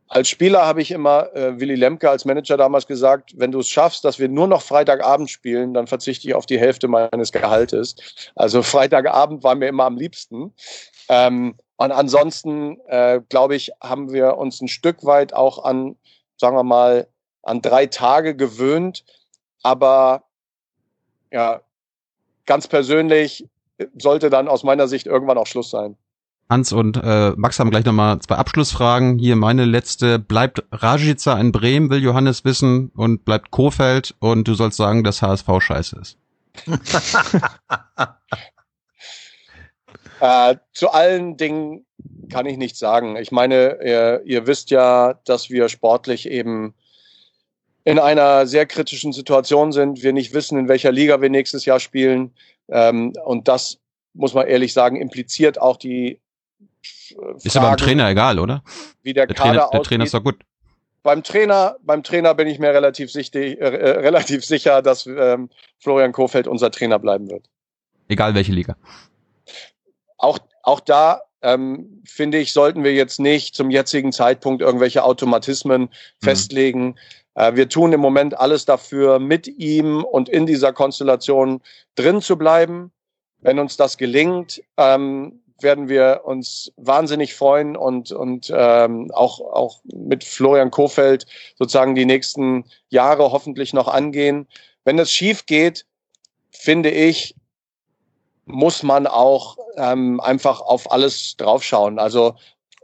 [0.10, 3.68] als Spieler habe ich immer äh, Willy Lemke als Manager damals gesagt, wenn du es
[3.68, 7.96] schaffst, dass wir nur noch Freitagabend spielen, dann verzichte ich auf die Hälfte meines Gehaltes.
[8.36, 10.54] Also Freitagabend war mir immer am liebsten.
[11.10, 15.96] Ähm, und ansonsten, äh, glaube ich, haben wir uns ein Stück weit auch an,
[16.36, 17.08] sagen wir mal,
[17.44, 19.06] an drei Tage gewöhnt.
[19.62, 20.24] Aber
[21.32, 21.62] ja,
[22.46, 23.48] ganz persönlich
[23.96, 25.98] sollte dann aus meiner Sicht irgendwann auch Schluss sein.
[26.50, 29.20] Hans und äh, Max haben gleich nochmal zwei Abschlussfragen.
[29.20, 30.18] Hier meine letzte.
[30.18, 35.22] Bleibt Rajica in Bremen, will Johannes wissen, und bleibt Kofeld und du sollst sagen, dass
[35.22, 36.18] HSV scheiße ist.
[40.20, 41.86] Äh, zu allen Dingen
[42.30, 43.16] kann ich nichts sagen.
[43.18, 46.74] Ich meine, ihr, ihr wisst ja, dass wir sportlich eben
[47.84, 50.04] in einer sehr kritischen Situation sind.
[50.04, 52.34] Wir nicht wissen, in welcher Liga wir nächstes Jahr spielen.
[52.68, 53.80] Ähm, und das,
[54.14, 56.20] muss man ehrlich sagen, impliziert auch die
[57.16, 58.64] Fragen, Ist aber beim Trainer egal, oder?
[59.04, 60.38] Wie der, der Kader Trainer, der Trainer ist doch gut.
[61.04, 65.50] Beim Trainer, beim Trainer bin ich mir relativ, sichtig, äh, relativ sicher, dass ähm,
[65.80, 67.46] Florian Kofeld unser Trainer bleiben wird.
[68.10, 68.76] Egal welche Liga.
[70.18, 75.82] Auch, auch da ähm, finde ich, sollten wir jetzt nicht zum jetzigen Zeitpunkt irgendwelche Automatismen
[75.84, 75.90] mhm.
[76.22, 76.96] festlegen.
[77.36, 81.62] Äh, wir tun im Moment alles dafür, mit ihm und in dieser Konstellation
[81.96, 82.92] drin zu bleiben.
[83.40, 89.80] Wenn uns das gelingt, ähm, werden wir uns wahnsinnig freuen und, und ähm, auch, auch
[89.86, 91.26] mit Florian Kofeld
[91.58, 94.48] sozusagen die nächsten Jahre hoffentlich noch angehen.
[94.84, 95.86] Wenn es schief geht,
[96.52, 97.36] finde ich,
[98.48, 102.00] muss man auch ähm, einfach auf alles draufschauen.
[102.00, 102.36] Also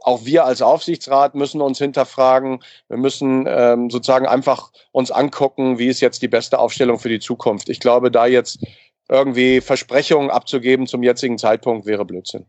[0.03, 2.61] auch wir als Aufsichtsrat müssen uns hinterfragen.
[2.90, 7.19] Wir müssen ähm, sozusagen einfach uns angucken, wie ist jetzt die beste Aufstellung für die
[7.19, 7.69] Zukunft.
[7.69, 8.60] Ich glaube, da jetzt
[9.10, 12.45] irgendwie Versprechungen abzugeben zum jetzigen Zeitpunkt wäre Blödsinn.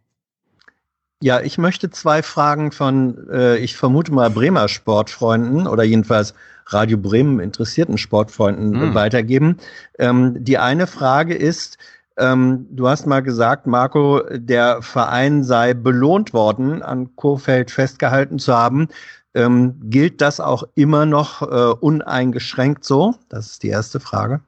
[1.22, 6.34] Ja, ich möchte zwei Fragen von, äh, ich vermute mal, Bremer Sportfreunden oder jedenfalls
[6.66, 8.94] Radio Bremen interessierten Sportfreunden mhm.
[8.94, 9.58] weitergeben.
[9.98, 11.78] Ähm, die eine Frage ist,
[12.16, 18.54] ähm, du hast mal gesagt, Marco, der Verein sei belohnt worden, an Kofeld festgehalten zu
[18.54, 18.88] haben.
[19.34, 23.14] Ähm, gilt das auch immer noch äh, uneingeschränkt so?
[23.28, 24.40] Das ist die erste Frage.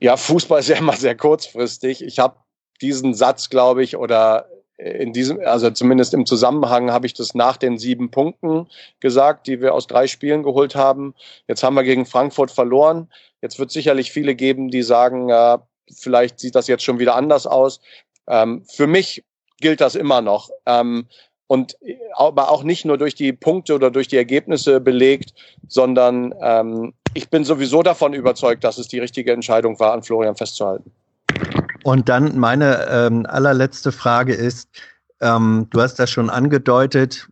[0.00, 2.02] Ja, Fußball ist ja immer sehr kurzfristig.
[2.02, 2.36] Ich habe
[2.80, 4.46] diesen Satz, glaube ich, oder
[4.78, 8.68] in diesem, also zumindest im Zusammenhang habe ich das nach den sieben Punkten
[9.00, 11.14] gesagt, die wir aus drei Spielen geholt haben.
[11.48, 13.08] Jetzt haben wir gegen Frankfurt verloren.
[13.42, 15.58] Jetzt wird sicherlich viele geben, die sagen, äh,
[15.94, 17.80] vielleicht sieht das jetzt schon wieder anders aus.
[18.26, 19.24] Ähm, für mich
[19.60, 20.50] gilt das immer noch.
[20.66, 21.06] Ähm,
[21.46, 21.76] und
[22.14, 25.32] aber auch nicht nur durch die Punkte oder durch die Ergebnisse belegt,
[25.66, 30.36] sondern ähm, ich bin sowieso davon überzeugt, dass es die richtige Entscheidung war, an Florian
[30.36, 30.92] festzuhalten.
[31.84, 34.68] Und dann meine ähm, allerletzte Frage ist,
[35.20, 37.28] ähm, du hast das schon angedeutet,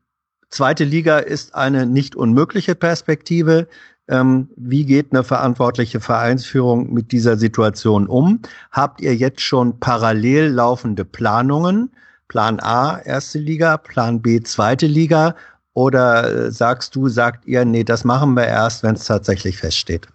[0.49, 3.69] zweite Liga ist eine nicht unmögliche Perspektive.
[4.09, 8.41] Ähm, wie geht eine verantwortliche Vereinsführung mit dieser Situation um?
[8.71, 11.91] Habt ihr jetzt schon parallel laufende Planungen?
[12.29, 15.35] Plan A, erste Liga, Plan B, zweite Liga?
[15.75, 20.07] Oder äh, sagst du, sagt ihr, nee, das machen wir erst, wenn es tatsächlich feststeht?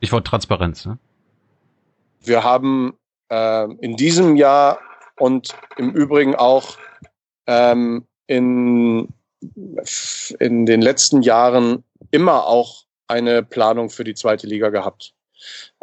[0.00, 0.84] Ich wollte Transparenz.
[0.86, 0.98] Ne?
[2.22, 2.94] Wir haben
[3.30, 4.78] äh, in diesem Jahr
[5.18, 6.76] und im Übrigen auch
[7.46, 9.08] ähm, in,
[10.38, 15.12] in den letzten Jahren immer auch eine Planung für die zweite Liga gehabt.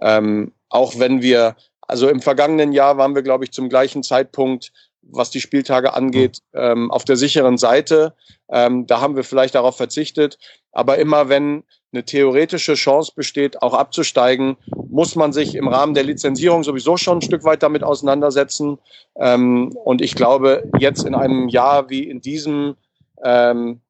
[0.01, 4.71] Ähm, auch wenn wir, also im vergangenen Jahr waren wir, glaube ich, zum gleichen Zeitpunkt,
[5.01, 8.13] was die Spieltage angeht, ähm, auf der sicheren Seite.
[8.49, 10.37] Ähm, da haben wir vielleicht darauf verzichtet.
[10.71, 14.55] Aber immer wenn eine theoretische Chance besteht, auch abzusteigen,
[14.89, 18.77] muss man sich im Rahmen der Lizenzierung sowieso schon ein Stück weit damit auseinandersetzen.
[19.17, 22.75] Ähm, und ich glaube, jetzt in einem Jahr wie in diesem
[23.23, 23.81] ähm,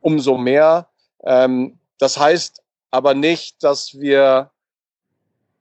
[0.00, 0.88] umso mehr.
[1.24, 4.50] Ähm, das heißt aber nicht, dass wir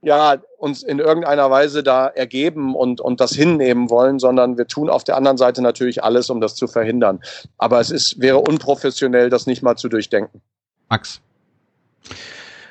[0.01, 4.89] ja, uns in irgendeiner Weise da ergeben und, und das hinnehmen wollen, sondern wir tun
[4.89, 7.21] auf der anderen Seite natürlich alles, um das zu verhindern.
[7.57, 10.41] Aber es ist, wäre unprofessionell, das nicht mal zu durchdenken.
[10.89, 11.21] Max.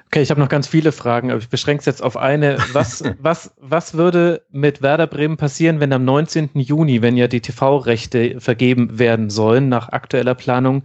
[0.09, 2.57] Okay, ich habe noch ganz viele Fragen, aber ich beschränke es jetzt auf eine.
[2.73, 6.49] Was, was, was würde mit Werder Bremen passieren, wenn am 19.
[6.55, 10.83] Juni, wenn ja die TV-Rechte vergeben werden sollen, nach aktueller Planung,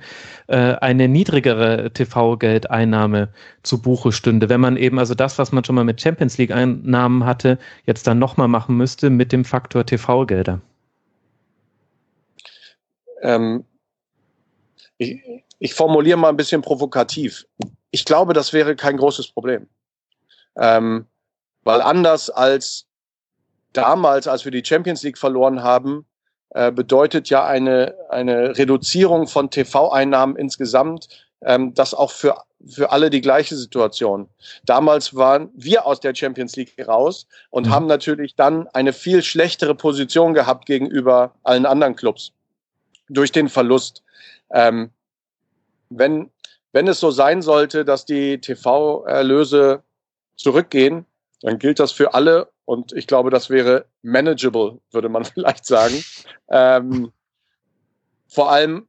[0.47, 3.29] äh, eine niedrigere TV-Geldeinnahme
[3.63, 4.49] zu Buche stünde?
[4.49, 8.19] Wenn man eben also das, was man schon mal mit Champions League-Einnahmen hatte, jetzt dann
[8.19, 10.59] nochmal machen müsste mit dem Faktor TV-Gelder?
[13.21, 13.63] Ähm,
[14.97, 15.21] ich,
[15.59, 17.45] ich formuliere mal ein bisschen provokativ.
[17.93, 19.69] Ich glaube, das wäre kein großes Problem.
[20.57, 21.05] Ähm,
[21.63, 22.87] weil anders als
[23.71, 26.07] damals, als wir die Champions League verloren haben,
[26.49, 31.07] äh, bedeutet ja eine, eine Reduzierung von TV-Einnahmen insgesamt,
[31.43, 32.35] ähm, das auch für,
[32.67, 34.27] für alle die gleiche Situation.
[34.65, 37.71] Damals waren wir aus der Champions League raus und mhm.
[37.71, 42.33] haben natürlich dann eine viel schlechtere Position gehabt gegenüber allen anderen Clubs
[43.07, 44.01] durch den Verlust.
[44.51, 44.89] Ähm,
[45.89, 46.31] wenn,
[46.73, 49.83] wenn es so sein sollte, dass die TV-Erlöse
[50.35, 51.05] zurückgehen,
[51.41, 56.03] dann gilt das für alle und ich glaube, das wäre manageable, würde man vielleicht sagen.
[56.49, 57.11] Ähm,
[58.27, 58.87] vor allem,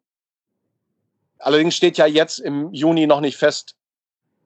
[1.38, 3.76] allerdings steht ja jetzt im Juni noch nicht fest,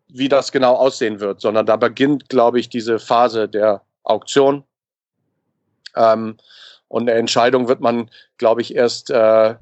[0.08, 4.64] wie das genau aussehen wird, sondern da beginnt, glaube ich, diese Phase der Auktion.
[5.94, 6.38] Ähm,
[6.88, 9.56] und eine Entscheidung wird man, glaube ich, erst äh,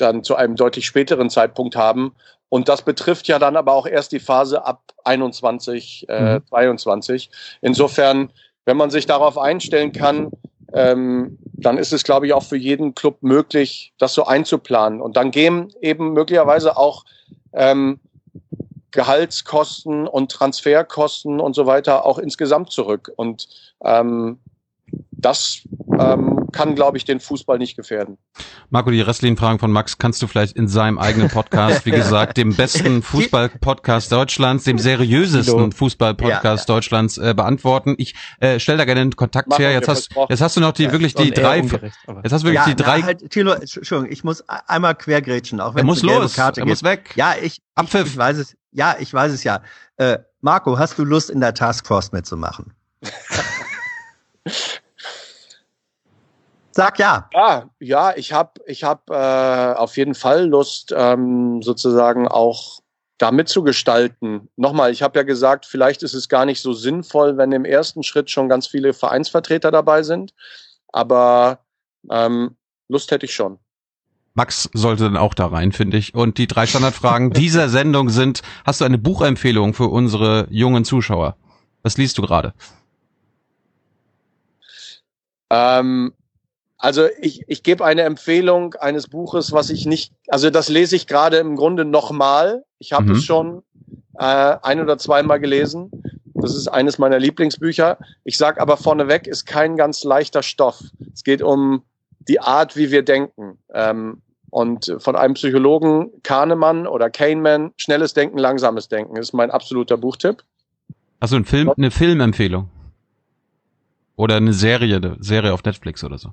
[0.00, 2.14] dann zu einem deutlich späteren Zeitpunkt haben.
[2.48, 6.46] Und das betrifft ja dann aber auch erst die Phase ab 21, äh, mhm.
[6.48, 7.30] 22.
[7.60, 8.30] Insofern,
[8.64, 10.30] wenn man sich darauf einstellen kann,
[10.72, 15.00] ähm, dann ist es, glaube ich, auch für jeden Club möglich, das so einzuplanen.
[15.00, 17.04] Und dann gehen eben möglicherweise auch
[17.52, 18.00] ähm,
[18.90, 23.12] Gehaltskosten und Transferkosten und so weiter auch insgesamt zurück.
[23.16, 23.48] Und
[23.84, 24.38] ähm,
[25.20, 25.62] das
[25.98, 28.18] ähm, kann, glaube ich, den Fußball nicht gefährden.
[28.70, 32.36] Marco, die restlichen Fragen von Max kannst du vielleicht in seinem eigenen Podcast, wie gesagt,
[32.36, 37.94] dem besten Fußball-Podcast Deutschlands, dem seriösesten Fußball-Podcast ja, Deutschlands äh, beantworten.
[37.98, 39.72] Ich äh, stelle da gerne einen Kontakt Mach her.
[39.72, 41.58] Jetzt hast, jetzt hast du noch die ja, wirklich die drei.
[41.58, 43.00] Jetzt hast du wirklich ja, die drei.
[43.00, 46.34] Na, halt, Thilo, Entschuldigung, ich muss einmal quergrätschen, auch wenn er muss los.
[46.34, 47.12] Karte er muss weg.
[47.16, 48.56] Ja, ich, ich, ich weiß es.
[48.72, 49.62] Ja, ich weiß es ja.
[49.96, 52.72] Äh, Marco, hast du Lust in der Taskforce mitzumachen?
[56.72, 57.28] Sag ja.
[57.32, 62.80] Ja, ja, ich habe ich hab, äh, auf jeden Fall Lust, ähm, sozusagen auch
[63.18, 64.48] da mitzugestalten.
[64.56, 68.02] Nochmal, ich habe ja gesagt, vielleicht ist es gar nicht so sinnvoll, wenn im ersten
[68.02, 70.32] Schritt schon ganz viele Vereinsvertreter dabei sind.
[70.88, 71.60] Aber
[72.10, 72.56] ähm,
[72.88, 73.58] Lust hätte ich schon.
[74.34, 76.14] Max sollte dann auch da rein, finde ich.
[76.14, 81.36] Und die drei Standardfragen dieser Sendung sind, hast du eine Buchempfehlung für unsere jungen Zuschauer?
[81.82, 82.54] Was liest du gerade?
[85.50, 86.12] Ähm,
[86.80, 91.06] also ich, ich gebe eine Empfehlung eines Buches, was ich nicht, also das lese ich
[91.06, 92.64] gerade im Grunde nochmal.
[92.78, 93.12] Ich habe mhm.
[93.12, 93.62] es schon
[94.18, 95.90] äh, ein oder zweimal gelesen.
[96.34, 97.98] Das ist eines meiner Lieblingsbücher.
[98.24, 100.80] Ich sage aber vorneweg, ist kein ganz leichter Stoff.
[101.12, 101.82] Es geht um
[102.20, 103.58] die Art, wie wir denken.
[103.74, 109.98] Ähm, und von einem Psychologen, Kahnemann oder Kahneman, schnelles Denken, langsames Denken, ist mein absoluter
[109.98, 110.44] Buchtipp.
[111.20, 112.70] Also ein Film, eine Filmempfehlung.
[114.16, 116.30] Oder eine Serie, eine Serie auf Netflix oder so.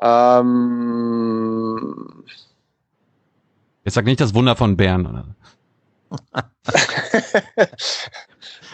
[0.00, 1.86] Ähm,
[3.84, 5.24] Jetzt sag nicht das Wunder von Bern, oder?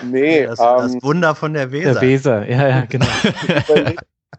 [0.03, 1.93] nee, das, ähm, das, Wunder von der Weser.
[1.93, 3.07] Der Weser, ja, ja, genau.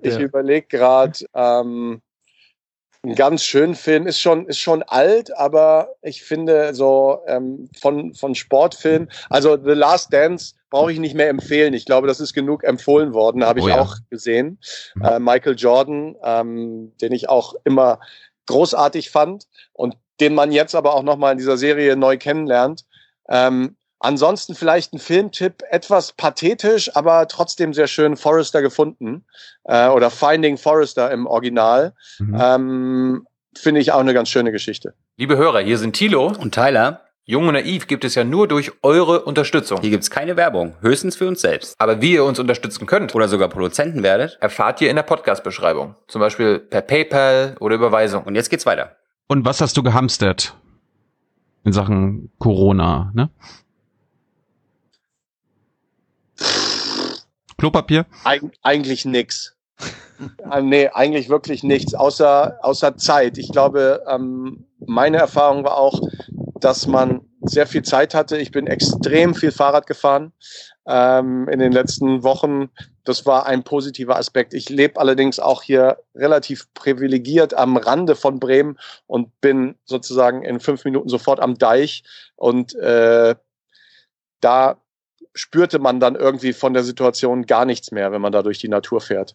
[0.02, 2.02] ich überlege überleg gerade, ähm,
[3.06, 8.14] ein ganz schönen Film, ist schon, ist schon alt, aber ich finde so ähm, von,
[8.14, 11.74] von Sportfilm, also The Last Dance brauche ich nicht mehr empfehlen.
[11.74, 13.82] Ich glaube, das ist genug empfohlen worden, habe ich oh ja.
[13.82, 14.58] auch gesehen.
[14.96, 15.04] Mhm.
[15.04, 18.00] Äh, Michael Jordan, ähm, den ich auch immer
[18.46, 22.86] großartig fand und den man jetzt aber auch nochmal in dieser Serie neu kennenlernt.
[23.30, 29.26] Ähm, ansonsten vielleicht ein Filmtipp, etwas pathetisch, aber trotzdem sehr schön, Forrester gefunden
[29.64, 31.94] äh, oder Finding Forrester im Original.
[32.20, 32.38] Mhm.
[32.40, 34.96] Ähm, Finde ich auch eine ganz schöne Geschichte.
[35.16, 37.02] Liebe Hörer, hier sind Thilo und Tyler.
[37.26, 39.80] Jung und Naiv gibt es ja nur durch eure Unterstützung.
[39.80, 41.76] Hier gibt es keine Werbung, höchstens für uns selbst.
[41.78, 45.96] Aber wie ihr uns unterstützen könnt oder sogar Produzenten werdet, erfahrt ihr in der Podcast-Beschreibung.
[46.08, 48.24] Zum Beispiel per PayPal oder Überweisung.
[48.24, 48.98] Und jetzt geht's weiter.
[49.28, 50.54] Und was hast du gehamstert
[51.64, 53.30] in Sachen Corona, ne?
[57.64, 58.06] Klopapier?
[58.26, 59.56] Eig eigentlich nix.
[60.52, 63.38] äh, nee, eigentlich wirklich nichts, außer, außer Zeit.
[63.38, 66.02] Ich glaube, ähm, meine Erfahrung war auch,
[66.60, 68.38] dass man sehr viel Zeit hatte.
[68.38, 70.34] Ich bin extrem viel Fahrrad gefahren
[70.86, 72.70] ähm, in den letzten Wochen.
[73.06, 74.54] Das war ein positiver Aspekt.
[74.54, 78.78] Ich lebe allerdings auch hier relativ privilegiert am Rande von Bremen
[79.08, 82.04] und bin sozusagen in fünf Minuten sofort am Deich.
[82.36, 83.36] Und äh,
[84.42, 84.83] da
[85.34, 88.70] spürte man dann irgendwie von der Situation gar nichts mehr, wenn man da durch die
[88.70, 89.34] Natur fährt.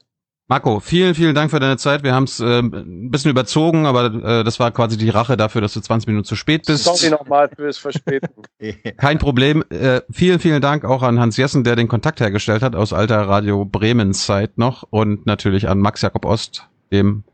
[0.50, 2.02] Marco, vielen, vielen Dank für deine Zeit.
[2.02, 5.60] Wir haben es äh, ein bisschen überzogen, aber äh, das war quasi die Rache dafür,
[5.60, 6.84] dass du 20 Minuten zu spät bist.
[6.84, 8.30] Sorry nochmal fürs Verspäten.
[8.96, 9.62] Kein Problem.
[9.68, 13.20] Äh, vielen, vielen Dank auch an Hans Jessen, der den Kontakt hergestellt hat aus alter
[13.28, 17.24] Radio Bremens Zeit noch und natürlich an Max Jakob Ost, dem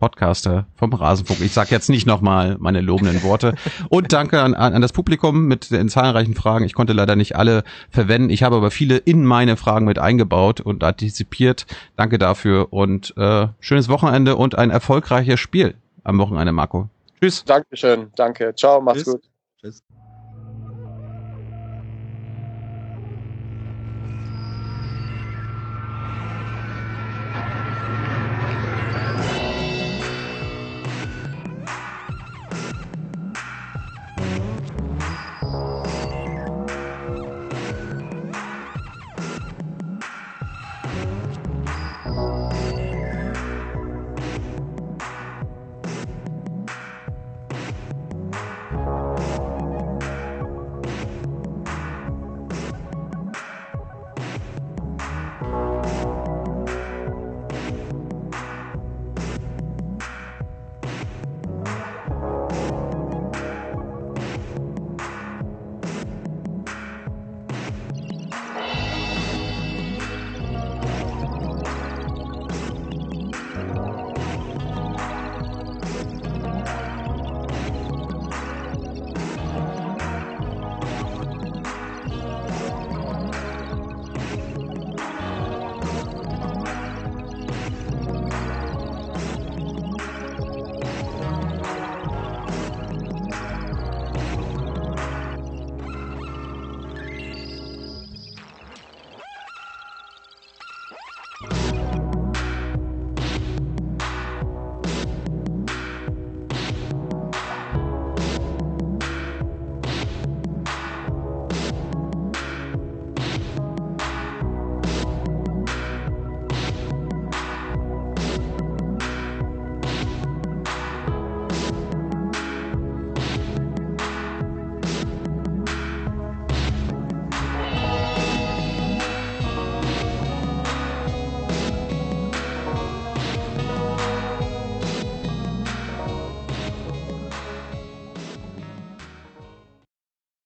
[0.00, 1.40] Podcaster vom Rasenfunk.
[1.40, 3.54] Ich sage jetzt nicht nochmal meine lobenden Worte.
[3.88, 6.64] Und danke an, an das Publikum mit den zahlreichen Fragen.
[6.64, 8.30] Ich konnte leider nicht alle verwenden.
[8.30, 11.66] Ich habe aber viele in meine Fragen mit eingebaut und antizipiert.
[11.96, 16.88] Danke dafür und äh, schönes Wochenende und ein erfolgreiches Spiel am Wochenende, Marco.
[17.20, 17.44] Tschüss.
[17.44, 18.10] Dankeschön.
[18.16, 18.54] Danke.
[18.56, 18.80] Ciao.
[18.80, 19.12] Mach's Tschüss.
[19.12, 19.29] gut.